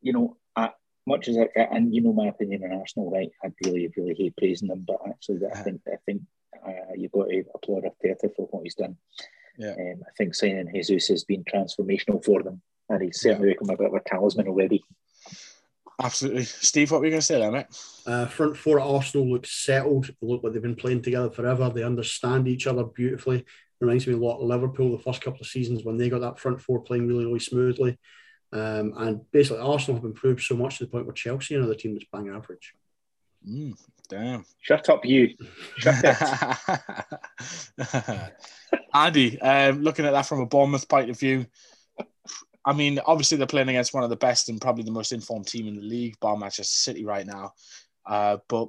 you 0.00 0.12
know, 0.12 0.36
uh, 0.56 0.68
much 1.06 1.28
as 1.28 1.38
I, 1.38 1.48
and 1.60 1.94
you 1.94 2.00
know 2.02 2.12
my 2.12 2.26
opinion 2.26 2.64
on 2.64 2.78
Arsenal, 2.78 3.10
right? 3.10 3.30
I 3.44 3.52
really, 3.64 3.88
really 3.96 4.14
hate 4.14 4.36
praising 4.36 4.68
them, 4.68 4.84
but 4.86 4.98
actually, 5.08 5.40
I 5.46 5.62
think 5.62 5.80
I 5.86 5.96
think 6.04 6.22
uh, 6.66 6.94
you've 6.96 7.12
got 7.12 7.28
to 7.28 7.44
applaud 7.54 7.84
Arteta 7.84 8.34
for 8.34 8.46
what 8.50 8.64
he's 8.64 8.74
done. 8.74 8.96
Yeah. 9.58 9.72
Um, 9.72 10.02
I 10.06 10.12
think 10.16 10.34
signing 10.34 10.70
Jesus 10.74 11.08
has 11.08 11.24
been 11.24 11.44
transformational 11.44 12.24
for 12.24 12.42
them, 12.42 12.62
and 12.88 13.02
he's 13.02 13.20
certainly 13.20 13.50
become 13.50 13.70
a 13.70 13.76
bit 13.76 13.86
of 13.88 13.94
a 13.94 14.00
talisman 14.00 14.48
already. 14.48 14.84
absolutely. 16.02 16.44
Steve, 16.44 16.90
what 16.90 17.00
were 17.00 17.06
you 17.06 17.12
going 17.12 17.20
to 17.20 17.26
say 17.26 17.38
there, 17.38 17.52
mate? 17.52 17.66
Uh, 18.06 18.26
front 18.26 18.56
four 18.56 18.80
at 18.80 18.86
Arsenal 18.86 19.30
look 19.30 19.46
settled. 19.46 20.06
They 20.06 20.26
look 20.26 20.42
like 20.42 20.52
they've 20.52 20.62
been 20.62 20.76
playing 20.76 21.02
together 21.02 21.30
forever. 21.30 21.70
They 21.70 21.82
understand 21.84 22.48
each 22.48 22.66
other 22.66 22.84
beautifully. 22.84 23.44
Reminds 23.80 24.06
me 24.06 24.14
a 24.14 24.16
lot 24.16 24.40
of 24.40 24.46
Liverpool 24.46 24.96
the 24.96 25.02
first 25.02 25.22
couple 25.22 25.40
of 25.40 25.46
seasons 25.46 25.84
when 25.84 25.96
they 25.96 26.08
got 26.08 26.20
that 26.20 26.38
front 26.38 26.60
four 26.60 26.80
playing 26.80 27.08
really, 27.08 27.26
really 27.26 27.40
smoothly. 27.40 27.98
Um, 28.52 28.92
and 28.96 29.30
basically, 29.32 29.62
Arsenal 29.62 29.96
have 29.96 30.04
improved 30.04 30.42
so 30.42 30.54
much 30.54 30.78
to 30.78 30.84
the 30.84 30.90
point 30.90 31.06
where 31.06 31.14
Chelsea 31.14 31.54
are 31.54 31.58
another 31.58 31.74
team 31.74 31.94
that's 31.94 32.06
bang 32.12 32.28
average. 32.28 32.74
Mm, 33.48 33.74
damn. 34.12 34.44
Shut 34.60 34.88
up, 34.88 35.04
you. 35.04 35.34
Shut 35.78 36.04
up. 36.04 36.58
Andy, 38.94 39.40
um, 39.40 39.82
looking 39.82 40.04
at 40.04 40.12
that 40.12 40.26
from 40.26 40.40
a 40.40 40.46
Bournemouth 40.46 40.88
point 40.88 41.10
of 41.10 41.18
view, 41.18 41.46
I 42.64 42.72
mean, 42.72 43.00
obviously 43.06 43.38
they're 43.38 43.46
playing 43.46 43.70
against 43.70 43.94
one 43.94 44.04
of 44.04 44.10
the 44.10 44.16
best 44.16 44.48
and 44.48 44.60
probably 44.60 44.84
the 44.84 44.90
most 44.92 45.12
informed 45.12 45.46
team 45.48 45.66
in 45.66 45.76
the 45.76 45.82
league, 45.82 46.18
bar 46.20 46.36
Manchester 46.36 46.64
City 46.64 47.04
right 47.04 47.26
now. 47.26 47.54
Uh, 48.06 48.36
but 48.48 48.68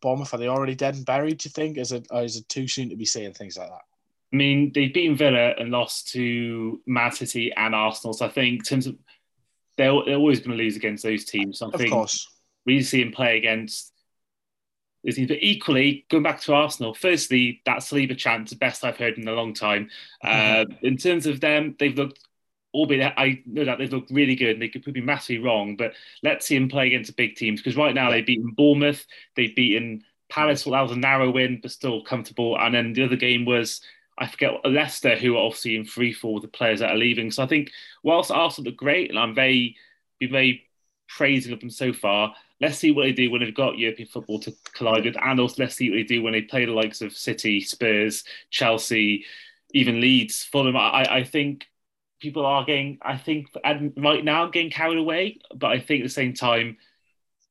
Bournemouth, 0.00 0.32
are 0.32 0.38
they 0.38 0.48
already 0.48 0.74
dead 0.74 0.94
and 0.94 1.06
buried? 1.06 1.38
Do 1.38 1.48
you 1.48 1.50
think? 1.50 1.78
Is 1.78 1.92
it 1.92 2.06
or 2.10 2.22
is 2.22 2.36
it 2.36 2.48
too 2.48 2.68
soon 2.68 2.90
to 2.90 2.96
be 2.96 3.04
saying 3.04 3.32
things 3.32 3.56
like 3.56 3.68
that? 3.68 3.82
I 4.32 4.36
mean, 4.36 4.72
they've 4.74 4.92
beaten 4.92 5.16
Villa 5.16 5.54
and 5.58 5.70
lost 5.70 6.08
to 6.12 6.80
Man 6.86 7.12
City 7.12 7.52
and 7.54 7.74
Arsenal. 7.74 8.14
So 8.14 8.26
I 8.26 8.28
think 8.28 8.60
in 8.60 8.64
terms 8.64 8.86
of 8.86 8.96
they're, 9.76 9.92
they're 10.06 10.16
always 10.16 10.40
going 10.40 10.56
to 10.56 10.62
lose 10.62 10.76
against 10.76 11.02
those 11.02 11.24
teams. 11.24 11.58
So 11.58 11.66
I 11.66 11.70
Of 11.70 11.80
think 11.80 11.92
course. 11.92 12.28
we 12.64 12.80
see 12.82 13.02
him 13.02 13.12
play 13.12 13.36
against 13.38 13.92
these 15.02 15.16
teams. 15.16 15.28
But 15.28 15.42
equally, 15.42 16.06
going 16.10 16.22
back 16.22 16.40
to 16.42 16.54
Arsenal, 16.54 16.94
firstly, 16.94 17.60
that 17.66 17.78
Saliba 17.78 18.16
chance, 18.16 18.50
the 18.50 18.56
best 18.56 18.84
I've 18.84 18.96
heard 18.96 19.18
in 19.18 19.28
a 19.28 19.32
long 19.32 19.54
time. 19.54 19.90
Uh, 20.22 20.64
in 20.82 20.96
terms 20.96 21.26
of 21.26 21.40
them, 21.40 21.76
they've 21.78 21.96
looked, 21.96 22.20
albeit 22.74 23.12
I 23.16 23.42
know 23.46 23.64
that 23.64 23.78
they've 23.78 23.92
looked 23.92 24.10
really 24.10 24.34
good 24.34 24.50
and 24.50 24.62
they 24.62 24.68
could 24.68 24.84
be 24.84 25.00
massively 25.00 25.38
wrong, 25.38 25.76
but 25.76 25.92
let's 26.22 26.46
see 26.46 26.56
him 26.56 26.68
play 26.68 26.86
against 26.86 27.16
big 27.16 27.36
teams 27.36 27.60
because 27.60 27.76
right 27.76 27.94
now 27.94 28.10
they've 28.10 28.26
beaten 28.26 28.52
Bournemouth, 28.56 29.04
they've 29.36 29.54
beaten 29.54 30.04
Palace, 30.32 30.64
well, 30.64 30.72
that 30.72 30.88
was 30.88 30.96
a 30.96 31.00
narrow 31.00 31.30
win, 31.30 31.58
but 31.60 31.70
still 31.70 32.02
comfortable. 32.02 32.58
And 32.58 32.74
then 32.74 32.94
the 32.94 33.04
other 33.04 33.16
game 33.16 33.44
was, 33.44 33.82
I 34.16 34.26
forget, 34.26 34.52
Leicester, 34.64 35.14
who 35.16 35.36
are 35.36 35.44
obviously 35.44 35.76
in 35.76 35.84
free 35.84 36.14
fall 36.14 36.34
with 36.34 36.42
the 36.42 36.48
players 36.48 36.80
that 36.80 36.90
are 36.90 36.96
leaving. 36.96 37.30
So 37.30 37.42
I 37.42 37.46
think 37.46 37.70
whilst 38.02 38.30
Arsenal 38.30 38.70
look 38.70 38.78
great, 38.78 39.10
and 39.10 39.18
I'm 39.18 39.34
very, 39.34 39.76
be 40.18 40.28
very 40.28 40.70
praising 41.06 41.52
of 41.52 41.60
them 41.60 41.68
so 41.68 41.92
far, 41.92 42.34
let's 42.62 42.78
see 42.78 42.92
what 42.92 43.04
they 43.04 43.12
do 43.12 43.30
when 43.30 43.42
they've 43.42 43.54
got 43.54 43.78
European 43.78 44.08
football 44.08 44.40
to 44.40 44.54
collide 44.74 45.04
with, 45.06 45.16
and 45.22 45.40
also 45.40 45.62
let's 45.62 45.76
see 45.76 45.90
what 45.90 45.96
they 45.96 46.04
do 46.04 46.22
when 46.22 46.32
they 46.34 46.42
play 46.42 46.64
the 46.66 46.72
likes 46.72 47.02
of 47.02 47.16
City, 47.16 47.60
Spurs, 47.60 48.24
Chelsea, 48.50 49.26
even 49.74 50.00
Leeds, 50.00 50.44
Fulham. 50.44 50.76
I, 50.76 51.06
I 51.10 51.24
think 51.24 51.66
people 52.20 52.46
are 52.46 52.64
getting, 52.64 52.98
I 53.02 53.18
think, 53.18 53.48
and 53.64 53.92
right 53.98 54.24
now 54.24 54.46
getting 54.48 54.70
carried 54.70 54.98
away, 54.98 55.40
but 55.54 55.68
I 55.72 55.80
think 55.80 56.02
at 56.02 56.06
the 56.06 56.10
same 56.14 56.34
time, 56.34 56.78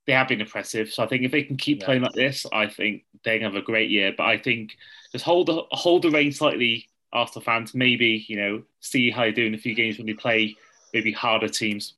they 0.07 0.14
have 0.14 0.28
been 0.28 0.41
impressive. 0.41 0.91
So 0.91 1.03
I 1.03 1.07
think 1.07 1.24
if 1.24 1.32
they 1.32 1.43
can 1.43 1.57
keep 1.57 1.80
Yeah. 1.80 1.86
playing 1.86 2.01
like 2.01 2.14
this, 2.14 2.45
I 2.51 2.68
think 2.68 3.05
they're 3.24 3.38
gonna 3.39 3.51
have 3.53 3.62
a 3.62 3.66
great 3.66 3.89
year. 3.89 4.14
But 4.18 4.26
I 4.28 4.38
think 4.38 4.76
just 5.12 5.26
hold 5.26 5.47
the 5.47 5.64
hold 5.72 6.03
the 6.03 6.12
reins 6.12 6.38
slightly, 6.38 6.89
Arsenal 7.14 7.43
fans. 7.43 7.76
Maybe 7.76 8.26
you 8.28 8.38
know 8.38 8.64
see 8.80 9.12
how 9.12 9.24
they 9.24 9.32
do 9.32 9.45
in 9.45 9.53
a 9.53 9.59
few 9.59 9.76
games 9.76 9.97
when 9.97 10.07
they 10.07 10.14
play 10.14 10.55
maybe 10.93 11.12
harder 11.12 11.47
teams. 11.49 11.93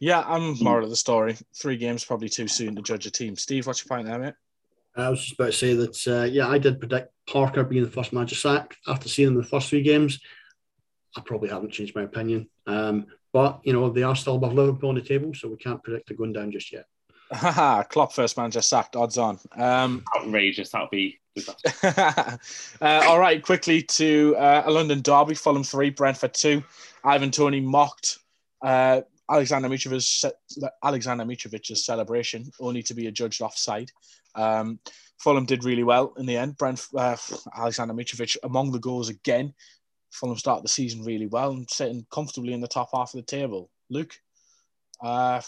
Yeah, 0.00 0.24
I'm 0.26 0.56
moral 0.62 0.84
of 0.84 0.90
the 0.90 0.96
story. 0.96 1.36
Three 1.54 1.76
games 1.76 2.04
probably 2.04 2.28
too 2.28 2.48
soon 2.48 2.76
to 2.76 2.82
judge 2.82 3.06
a 3.06 3.10
team. 3.10 3.36
Steve, 3.36 3.66
what's 3.66 3.84
your 3.84 3.88
point 3.88 4.06
there, 4.06 4.18
mate? 4.18 4.34
I 4.96 5.08
was 5.08 5.20
just 5.20 5.34
about 5.34 5.46
to 5.46 5.52
say 5.52 5.74
that, 5.74 6.08
uh, 6.08 6.24
yeah, 6.24 6.48
I 6.48 6.58
did 6.58 6.80
predict 6.80 7.12
Parker 7.28 7.62
being 7.62 7.84
the 7.84 7.90
first 7.90 8.12
manager 8.12 8.34
sacked 8.34 8.76
after 8.88 9.08
seeing 9.08 9.28
him 9.28 9.34
in 9.34 9.40
the 9.40 9.46
first 9.46 9.68
three 9.68 9.82
games. 9.82 10.18
I 11.16 11.20
probably 11.20 11.48
haven't 11.48 11.72
changed 11.72 11.94
my 11.94 12.02
opinion. 12.02 12.48
Um, 12.66 13.06
but, 13.32 13.60
you 13.62 13.72
know, 13.72 13.90
they 13.90 14.02
are 14.02 14.16
still 14.16 14.36
above 14.36 14.54
Liverpool 14.54 14.88
on 14.88 14.96
the 14.96 15.00
table, 15.00 15.32
so 15.34 15.48
we 15.48 15.56
can't 15.56 15.82
predict 15.82 16.08
they're 16.08 16.16
going 16.16 16.32
down 16.32 16.50
just 16.50 16.72
yet. 16.72 16.86
Haha, 17.30 17.82
Klopp 17.84 18.12
first 18.12 18.36
manager 18.36 18.62
sacked, 18.62 18.96
odds 18.96 19.18
on. 19.18 19.38
Um, 19.56 20.02
Outrageous. 20.16 20.70
That'll 20.70 20.88
be. 20.90 21.20
uh, 21.84 22.36
all 22.80 23.20
right, 23.20 23.42
quickly 23.42 23.82
to 23.82 24.34
uh, 24.36 24.62
a 24.66 24.70
London 24.70 25.00
derby, 25.02 25.34
Fulham 25.34 25.62
3, 25.62 25.90
Brentford 25.90 26.34
2. 26.34 26.62
Ivan 27.04 27.30
Toney 27.30 27.60
mocked 27.60 28.18
uh, 28.62 29.02
Alexander 29.30 29.68
Mitrovic's, 29.68 30.24
Alexander 30.82 31.24
Mitrovic's 31.24 31.84
celebration, 31.84 32.50
only 32.60 32.82
to 32.82 32.94
be 32.94 33.06
adjudged 33.06 33.42
offside. 33.42 33.90
Um, 34.34 34.78
Fulham 35.18 35.44
did 35.44 35.64
really 35.64 35.84
well 35.84 36.14
in 36.16 36.26
the 36.26 36.36
end. 36.36 36.56
Brent, 36.56 36.86
uh, 36.96 37.16
Alexander 37.56 37.94
Mitrovic 37.94 38.36
among 38.44 38.70
the 38.72 38.78
goals 38.78 39.08
again. 39.08 39.52
Fulham 40.10 40.38
start 40.38 40.62
the 40.62 40.68
season 40.68 41.04
really 41.04 41.26
well 41.26 41.50
and 41.50 41.68
sitting 41.68 42.06
comfortably 42.10 42.52
in 42.52 42.60
the 42.60 42.68
top 42.68 42.90
half 42.94 43.12
of 43.12 43.18
the 43.18 43.26
table. 43.26 43.70
Luke, 43.90 44.14
uh, 45.02 45.40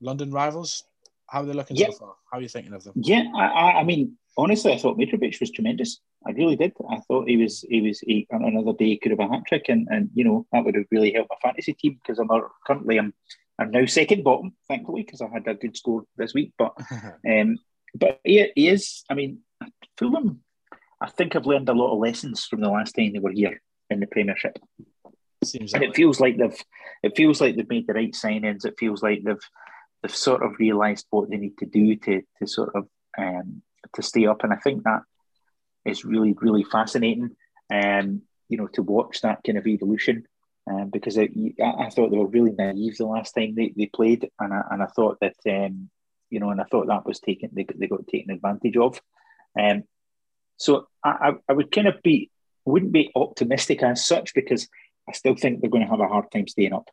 London 0.00 0.30
rivals, 0.30 0.84
how 1.28 1.42
are 1.42 1.46
they 1.46 1.52
looking 1.52 1.76
Yeah. 1.76 1.90
so 1.90 1.98
far? 1.98 2.14
How 2.30 2.38
are 2.38 2.42
you 2.42 2.48
thinking 2.48 2.74
of 2.74 2.84
them? 2.84 2.94
Yeah, 2.96 3.24
I, 3.34 3.46
I, 3.46 3.80
I 3.80 3.84
mean, 3.84 4.16
honestly, 4.36 4.72
I 4.72 4.78
thought 4.78 4.98
Mitrovic 4.98 5.40
was 5.40 5.50
tremendous. 5.50 6.00
I 6.26 6.32
really 6.32 6.56
did. 6.56 6.72
I 6.90 6.98
thought 7.06 7.28
he 7.28 7.36
was 7.36 7.64
he 7.68 7.82
was 7.82 8.00
he, 8.00 8.26
on 8.32 8.44
another 8.44 8.72
day 8.72 8.86
he 8.86 8.98
could 8.98 9.12
have 9.12 9.20
a 9.20 9.28
hat 9.28 9.44
trick, 9.46 9.66
and 9.68 9.86
and 9.90 10.10
you 10.14 10.24
know 10.24 10.46
that 10.52 10.64
would 10.64 10.74
have 10.74 10.86
really 10.90 11.12
helped 11.12 11.30
my 11.30 11.36
fantasy 11.42 11.74
team 11.74 11.98
because 12.02 12.18
I'm 12.18 12.26
not- 12.26 12.50
currently 12.66 12.98
I'm 12.98 13.14
I'm 13.58 13.70
now 13.70 13.86
second 13.86 14.24
bottom, 14.24 14.54
thankfully, 14.68 15.02
because 15.02 15.20
I 15.20 15.28
had 15.28 15.46
a 15.46 15.54
good 15.54 15.76
score 15.76 16.04
this 16.16 16.34
week. 16.34 16.52
But 16.58 16.74
um, 17.28 17.58
but 17.94 18.20
he, 18.24 18.50
he 18.54 18.68
is. 18.68 19.04
I 19.10 19.14
mean, 19.14 19.40
Fulham. 19.96 20.42
I 21.00 21.10
think 21.10 21.36
I've 21.36 21.46
learned 21.46 21.68
a 21.68 21.74
lot 21.74 21.92
of 21.92 21.98
lessons 21.98 22.46
from 22.46 22.60
the 22.62 22.70
last 22.70 22.92
time 22.92 23.12
they 23.12 23.18
were 23.18 23.30
here 23.30 23.60
in 23.90 24.00
the 24.00 24.06
Premiership. 24.06 24.58
Seems 25.44 25.74
and 25.74 25.82
it 25.82 25.88
way. 25.90 25.94
feels 25.94 26.20
like 26.20 26.38
they've 26.38 26.64
it 27.02 27.16
feels 27.16 27.40
like 27.40 27.56
they've 27.56 27.68
made 27.68 27.86
the 27.86 27.92
right 27.94 28.12
signings. 28.12 28.64
It 28.64 28.76
feels 28.78 29.02
like 29.02 29.22
they've 29.22 29.36
they've 30.02 30.14
sort 30.14 30.42
of 30.42 30.58
realised 30.58 31.06
what 31.10 31.28
they 31.30 31.36
need 31.36 31.58
to 31.58 31.66
do 31.66 31.96
to 31.96 32.22
to 32.38 32.46
sort 32.46 32.74
of 32.74 32.88
um, 33.18 33.62
to 33.94 34.02
stay 34.02 34.26
up. 34.26 34.42
And 34.42 34.52
I 34.52 34.56
think 34.56 34.84
that 34.84 35.02
is 35.86 36.04
really 36.04 36.34
really 36.40 36.64
fascinating. 36.64 37.36
Um, 37.72 38.22
you 38.48 38.56
know, 38.58 38.68
to 38.68 38.82
watch 38.82 39.22
that 39.22 39.42
kind 39.44 39.58
of 39.58 39.66
evolution. 39.66 40.26
Um, 40.68 40.90
because 40.90 41.16
it, 41.16 41.30
I, 41.62 41.84
I 41.84 41.90
thought 41.90 42.10
they 42.10 42.16
were 42.18 42.26
really 42.26 42.50
naive 42.50 42.96
the 42.96 43.06
last 43.06 43.32
time 43.34 43.54
they, 43.54 43.72
they 43.76 43.86
played, 43.86 44.28
and 44.40 44.52
I, 44.52 44.62
and 44.72 44.82
I 44.82 44.86
thought 44.86 45.18
that 45.20 45.36
um, 45.48 45.90
you 46.28 46.40
know, 46.40 46.50
and 46.50 46.60
I 46.60 46.64
thought 46.64 46.88
that 46.88 47.06
was 47.06 47.20
taken 47.20 47.50
they, 47.52 47.66
they 47.76 47.86
got 47.86 48.06
taken 48.08 48.32
advantage 48.32 48.76
of. 48.76 49.00
Um, 49.58 49.84
so 50.56 50.88
I, 51.04 51.10
I, 51.10 51.32
I 51.48 51.52
would 51.52 51.70
kind 51.70 51.86
of 51.86 52.02
be 52.02 52.30
wouldn't 52.64 52.92
be 52.92 53.12
optimistic 53.14 53.82
as 53.84 54.04
such 54.04 54.34
because 54.34 54.68
I 55.08 55.12
still 55.12 55.36
think 55.36 55.60
they're 55.60 55.70
going 55.70 55.84
to 55.84 55.90
have 55.90 56.00
a 56.00 56.08
hard 56.08 56.30
time 56.32 56.48
staying 56.48 56.72
up. 56.72 56.90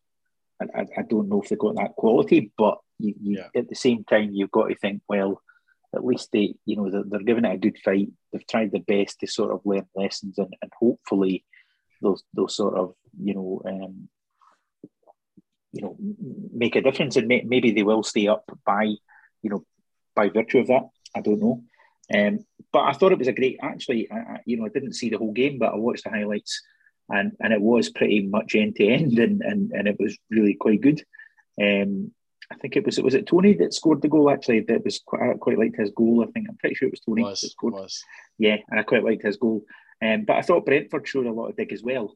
I, 0.61 0.81
I, 0.81 0.85
I 0.99 1.01
don't 1.09 1.29
know 1.29 1.41
if 1.41 1.49
they've 1.49 1.57
got 1.57 1.75
that 1.75 1.95
quality, 1.95 2.51
but 2.55 2.77
you, 2.99 3.15
you, 3.19 3.37
Yeah. 3.37 3.59
at 3.59 3.69
the 3.69 3.75
same 3.75 4.03
time, 4.03 4.29
you've 4.33 4.51
got 4.51 4.67
to 4.67 4.75
think, 4.75 5.01
well, 5.09 5.41
at 5.95 6.05
least 6.05 6.29
they, 6.31 6.55
you 6.65 6.75
know, 6.75 6.89
they're, 6.89 7.03
they're 7.05 7.19
giving 7.19 7.45
it 7.45 7.53
a 7.53 7.57
good 7.57 7.77
fight. 7.77 8.09
They've 8.31 8.47
tried 8.47 8.71
their 8.71 8.81
best 8.81 9.19
to 9.19 9.27
sort 9.27 9.51
of 9.51 9.61
learn 9.65 9.87
lessons, 9.95 10.37
and, 10.37 10.53
and 10.61 10.71
hopefully, 10.79 11.45
they'll 12.01 12.19
they'll 12.33 12.47
sort 12.47 12.75
of, 12.75 12.95
you 13.21 13.33
know, 13.33 13.61
um, 13.65 14.09
you 15.71 15.81
know, 15.81 15.97
make 16.53 16.75
a 16.75 16.81
difference, 16.81 17.15
and 17.15 17.27
may, 17.27 17.41
maybe 17.41 17.71
they 17.71 17.83
will 17.83 18.03
stay 18.03 18.27
up 18.27 18.45
by, 18.65 18.83
you 18.83 19.49
know, 19.49 19.65
by 20.15 20.29
virtue 20.29 20.59
of 20.59 20.67
that. 20.67 20.89
I 21.15 21.21
don't 21.21 21.39
know. 21.39 21.63
Um, 22.13 22.45
but 22.71 22.83
I 22.83 22.93
thought 22.93 23.11
it 23.11 23.19
was 23.19 23.27
a 23.27 23.33
great. 23.33 23.59
Actually, 23.61 24.11
I, 24.11 24.17
I, 24.17 24.39
you 24.45 24.57
know, 24.57 24.65
I 24.65 24.69
didn't 24.69 24.93
see 24.93 25.09
the 25.09 25.17
whole 25.17 25.31
game, 25.31 25.57
but 25.59 25.73
I 25.73 25.75
watched 25.75 26.03
the 26.03 26.09
highlights, 26.09 26.61
and 27.09 27.33
and 27.39 27.53
it 27.53 27.61
was 27.61 27.89
pretty 27.89 28.21
much 28.21 28.55
end 28.55 28.75
to 28.77 28.87
end, 28.87 29.19
and 29.19 29.41
and 29.41 29.71
and 29.71 29.87
it 29.87 29.97
was 29.99 30.17
really 30.29 30.55
quite 30.55 30.81
good. 30.81 31.03
Um, 31.61 32.11
I 32.53 32.57
think 32.57 32.75
it 32.75 32.85
was 32.85 33.01
was 33.01 33.15
it 33.15 33.27
Toney 33.27 33.53
that 33.55 33.73
scored 33.73 34.01
the 34.01 34.07
goal. 34.07 34.29
Actually, 34.29 34.61
that 34.61 34.83
was 34.83 35.01
quite, 35.05 35.31
I 35.31 35.33
quite 35.33 35.57
liked 35.57 35.77
his 35.77 35.91
goal. 35.91 36.23
I 36.27 36.31
think 36.31 36.47
I'm 36.49 36.57
pretty 36.57 36.75
sure 36.75 36.87
it 36.87 36.91
was 36.91 36.99
Toney 37.01 37.23
that 37.23 37.29
was, 37.29 37.51
scored. 37.51 37.73
was. 37.73 38.03
Yeah, 38.37 38.57
and 38.69 38.79
I 38.79 38.83
quite 38.83 39.03
liked 39.03 39.23
his 39.23 39.37
goal. 39.37 39.63
Um, 40.03 40.25
but 40.25 40.37
I 40.37 40.41
thought 40.41 40.65
Brentford 40.65 41.07
showed 41.07 41.25
a 41.25 41.31
lot 41.31 41.49
of 41.49 41.55
dig 41.55 41.73
as 41.73 41.83
well. 41.83 42.15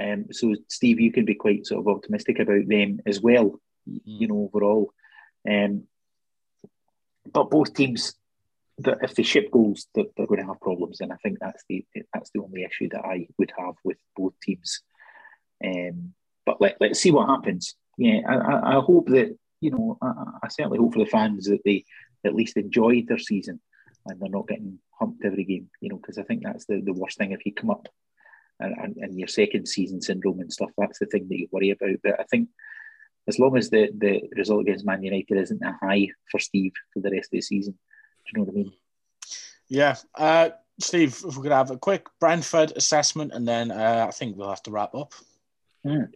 Um, 0.00 0.26
so 0.32 0.54
Steve, 0.68 1.00
you 1.00 1.12
can 1.12 1.24
be 1.24 1.34
quite 1.34 1.66
sort 1.66 1.80
of 1.80 1.88
optimistic 1.88 2.38
about 2.38 2.68
them 2.68 3.00
as 3.06 3.20
well. 3.20 3.60
You 3.84 4.28
know, 4.28 4.50
overall. 4.52 4.92
Um, 5.48 5.84
but 7.32 7.50
both 7.50 7.74
teams 7.74 8.14
that 8.78 8.98
if 9.02 9.14
they 9.14 9.22
ship 9.22 9.50
goals, 9.50 9.86
that 9.94 10.06
they're 10.16 10.26
going 10.26 10.40
to 10.40 10.46
have 10.46 10.60
problems, 10.60 11.00
and 11.00 11.12
I 11.12 11.16
think 11.22 11.38
that's 11.40 11.64
the 11.68 11.84
that's 12.12 12.30
the 12.34 12.42
only 12.42 12.64
issue 12.64 12.88
that 12.90 13.04
I 13.04 13.28
would 13.38 13.52
have 13.58 13.74
with 13.84 13.96
both 14.16 14.34
teams. 14.42 14.80
Um, 15.64 16.14
but 16.44 16.60
let, 16.60 16.76
let's 16.80 17.00
see 17.00 17.10
what 17.10 17.28
happens. 17.28 17.74
Yeah, 17.98 18.20
I, 18.28 18.76
I 18.76 18.80
hope 18.80 19.06
that 19.08 19.36
you 19.60 19.70
know 19.70 19.98
I, 20.02 20.12
I 20.44 20.48
certainly 20.48 20.78
hope 20.78 20.94
for 20.94 21.00
the 21.00 21.06
fans 21.06 21.46
that 21.46 21.62
they 21.64 21.84
at 22.24 22.34
least 22.34 22.56
enjoyed 22.56 23.06
their 23.08 23.18
season 23.18 23.60
and 24.06 24.20
they're 24.20 24.30
not 24.30 24.48
getting 24.48 24.78
humped 24.98 25.24
every 25.24 25.44
game. 25.44 25.68
You 25.80 25.90
know, 25.90 25.96
because 25.96 26.18
I 26.18 26.22
think 26.22 26.42
that's 26.42 26.66
the, 26.66 26.80
the 26.80 26.92
worst 26.92 27.18
thing 27.18 27.32
if 27.32 27.44
you 27.44 27.52
come 27.52 27.70
up 27.70 27.88
and, 28.60 28.74
and, 28.76 28.96
and 28.96 29.18
your 29.18 29.28
second 29.28 29.66
season 29.66 30.00
syndrome 30.00 30.40
and 30.40 30.52
stuff. 30.52 30.70
That's 30.76 30.98
the 30.98 31.06
thing 31.06 31.28
that 31.28 31.38
you 31.38 31.48
worry 31.50 31.70
about. 31.70 31.96
But 32.02 32.20
I 32.20 32.24
think 32.24 32.48
as 33.28 33.38
long 33.38 33.56
as 33.56 33.70
the, 33.70 33.90
the 33.96 34.22
result 34.36 34.62
against 34.62 34.86
Man 34.86 35.02
United 35.02 35.36
isn't 35.36 35.62
a 35.62 35.76
high 35.82 36.08
for 36.30 36.38
Steve 36.38 36.72
for 36.92 37.00
the 37.00 37.10
rest 37.10 37.26
of 37.26 37.32
the 37.32 37.42
season, 37.42 37.72
do 37.72 37.78
you 38.28 38.38
know 38.38 38.44
what 38.44 38.54
I 38.54 38.56
mean? 38.56 38.72
Yeah. 39.68 39.96
Uh, 40.14 40.50
Steve, 40.78 41.16
if 41.26 41.36
we 41.36 41.42
could 41.42 41.52
have 41.52 41.70
a 41.70 41.78
quick 41.78 42.06
Brentford 42.20 42.72
assessment 42.76 43.32
and 43.32 43.46
then 43.48 43.70
uh, 43.70 44.06
I 44.08 44.12
think 44.12 44.36
we'll 44.36 44.48
have 44.48 44.62
to 44.64 44.70
wrap 44.70 44.94
up. 44.94 45.12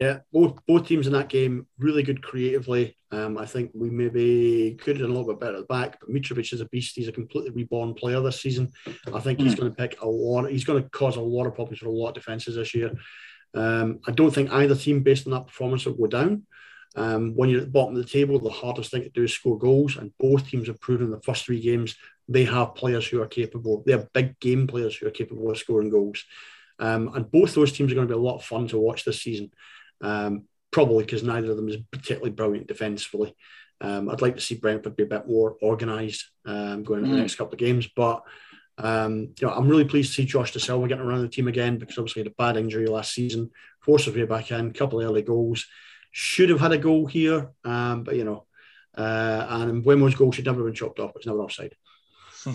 Yeah, 0.00 0.18
both 0.32 0.58
both 0.66 0.88
teams 0.88 1.06
in 1.06 1.12
that 1.12 1.28
game 1.28 1.64
really 1.78 2.02
good 2.02 2.24
creatively. 2.24 2.96
Um, 3.12 3.38
I 3.38 3.44
think 3.44 3.72
we 3.74 3.90
maybe 3.90 4.76
could 4.80 4.96
have 4.96 5.02
done 5.02 5.10
a 5.10 5.14
little 5.18 5.32
bit 5.32 5.40
better 5.40 5.56
at 5.56 5.60
the 5.60 5.66
back, 5.66 5.98
but 6.00 6.10
Mitrovic 6.10 6.52
is 6.52 6.60
a 6.60 6.66
beast. 6.66 6.94
He's 6.94 7.08
a 7.08 7.12
completely 7.12 7.50
reborn 7.50 7.94
player 7.94 8.20
this 8.20 8.40
season. 8.40 8.70
I 9.12 9.18
think 9.18 9.40
he's 9.40 9.54
mm. 9.54 9.58
going 9.58 9.72
to 9.72 9.76
pick 9.76 10.00
a 10.00 10.06
lot. 10.06 10.48
He's 10.50 10.64
going 10.64 10.82
to 10.82 10.88
cause 10.90 11.16
a 11.16 11.20
lot 11.20 11.46
of 11.46 11.54
problems 11.54 11.80
for 11.80 11.88
a 11.88 11.92
lot 11.92 12.08
of 12.08 12.14
defenses 12.14 12.54
this 12.54 12.74
year. 12.74 12.92
Um, 13.52 13.98
I 14.06 14.12
don't 14.12 14.32
think 14.32 14.52
either 14.52 14.76
team, 14.76 15.02
based 15.02 15.26
on 15.26 15.32
that 15.32 15.48
performance, 15.48 15.84
will 15.84 15.94
go 15.94 16.06
down. 16.06 16.46
Um, 16.96 17.34
when 17.36 17.48
you're 17.48 17.60
at 17.60 17.66
the 17.66 17.72
bottom 17.72 17.96
of 17.96 18.02
the 18.02 18.08
table, 18.08 18.38
the 18.38 18.50
hardest 18.50 18.90
thing 18.90 19.02
to 19.02 19.10
do 19.10 19.24
is 19.24 19.34
score 19.34 19.58
goals, 19.58 19.96
and 19.96 20.12
both 20.18 20.48
teams 20.48 20.68
have 20.68 20.80
proven 20.80 21.06
in 21.06 21.12
the 21.12 21.22
first 21.22 21.44
three 21.44 21.60
games 21.60 21.96
they 22.30 22.44
have 22.44 22.76
players 22.76 23.06
who 23.08 23.20
are 23.20 23.26
capable. 23.26 23.82
They 23.84 23.92
have 23.92 24.12
big 24.12 24.38
game 24.38 24.68
players 24.68 24.96
who 24.96 25.06
are 25.08 25.10
capable 25.10 25.50
of 25.50 25.58
scoring 25.58 25.90
goals. 25.90 26.24
Um, 26.78 27.10
and 27.14 27.30
both 27.30 27.54
those 27.54 27.72
teams 27.72 27.90
are 27.90 27.96
going 27.96 28.06
to 28.06 28.14
be 28.14 28.18
a 28.18 28.22
lot 28.22 28.36
of 28.36 28.44
fun 28.44 28.68
to 28.68 28.78
watch 28.78 29.04
this 29.04 29.20
season, 29.20 29.50
um, 30.00 30.44
probably 30.70 31.04
because 31.04 31.22
neither 31.22 31.50
of 31.50 31.56
them 31.56 31.68
is 31.68 31.76
particularly 31.90 32.30
brilliant 32.30 32.66
defensively. 32.66 33.34
Um, 33.80 34.08
I'd 34.10 34.22
like 34.22 34.34
to 34.34 34.40
see 34.40 34.56
Brentford 34.56 34.96
be 34.96 35.04
a 35.04 35.06
bit 35.06 35.26
more 35.26 35.56
organised 35.62 36.30
um, 36.44 36.82
going 36.82 37.00
into 37.00 37.12
mm. 37.12 37.16
the 37.16 37.20
next 37.20 37.36
couple 37.36 37.54
of 37.54 37.58
games, 37.58 37.88
but 37.94 38.22
um, 38.82 39.34
you 39.38 39.46
know, 39.46 39.52
I'm 39.52 39.68
really 39.68 39.84
pleased 39.84 40.10
to 40.10 40.22
see 40.22 40.26
Josh 40.26 40.52
Dasilva 40.52 40.88
getting 40.88 41.04
around 41.04 41.22
the 41.22 41.28
team 41.28 41.48
again 41.48 41.78
because 41.78 41.98
obviously 41.98 42.22
he 42.22 42.24
had 42.24 42.32
a 42.32 42.42
bad 42.42 42.56
injury 42.56 42.86
last 42.86 43.12
season, 43.12 43.50
forced 43.80 44.06
his 44.06 44.14
way 44.14 44.24
back 44.24 44.50
in, 44.50 44.68
a 44.68 44.72
couple 44.72 45.00
of 45.00 45.06
early 45.06 45.22
goals. 45.22 45.66
Should 46.12 46.50
have 46.50 46.60
had 46.60 46.72
a 46.72 46.78
goal 46.78 47.06
here, 47.06 47.50
um, 47.64 48.04
but 48.04 48.16
you 48.16 48.24
know, 48.24 48.46
uh, 48.96 49.46
and 49.48 49.84
Mbeumo's 49.84 50.14
goal 50.14 50.32
should 50.32 50.46
never 50.46 50.58
have 50.58 50.66
been 50.66 50.74
chopped 50.74 50.98
off. 50.98 51.12
It's 51.16 51.26
never 51.26 51.40
offside. 51.40 51.74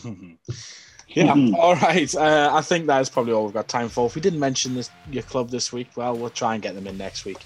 yeah, 1.08 1.34
mm-hmm. 1.34 1.56
all 1.56 1.76
right. 1.76 2.14
Uh, 2.14 2.50
I 2.54 2.62
think 2.62 2.88
that 2.88 3.02
is 3.02 3.10
probably 3.10 3.34
all 3.34 3.46
we've 3.46 3.54
got 3.54 3.68
time 3.68 3.88
for. 3.88 4.08
If 4.08 4.16
we 4.16 4.22
didn't 4.22 4.40
mention 4.40 4.76
this 4.76 4.90
your 5.10 5.24
club 5.24 5.50
this 5.50 5.72
week, 5.72 5.90
well, 5.96 6.18
we'll 6.18 6.30
try 6.32 6.56
and 6.56 6.64
get 6.64 6.76
them 6.76 6.88
in 6.88 6.98
next 6.98 7.24
week. 7.26 7.38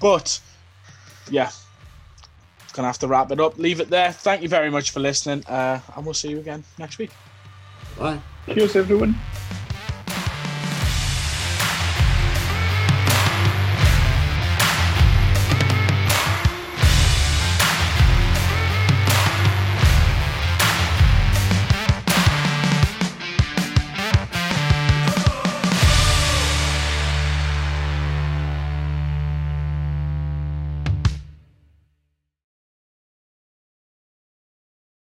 But 0.00 0.40
yeah, 1.30 1.50
gonna 2.72 2.88
have 2.88 2.98
to 2.98 3.08
wrap 3.08 3.30
it 3.30 3.40
up. 3.40 3.58
Leave 3.58 3.80
it 3.80 3.90
there. 3.90 4.12
Thank 4.12 4.42
you 4.42 4.48
very 4.48 4.70
much 4.70 4.90
for 4.90 5.00
listening, 5.00 5.44
uh, 5.46 5.80
and 5.94 6.04
we'll 6.04 6.14
see 6.14 6.30
you 6.30 6.38
again 6.38 6.64
next 6.78 6.98
week. 6.98 7.10
Bye. 7.98 8.20
Cheers, 8.46 8.76
everyone. 8.76 9.14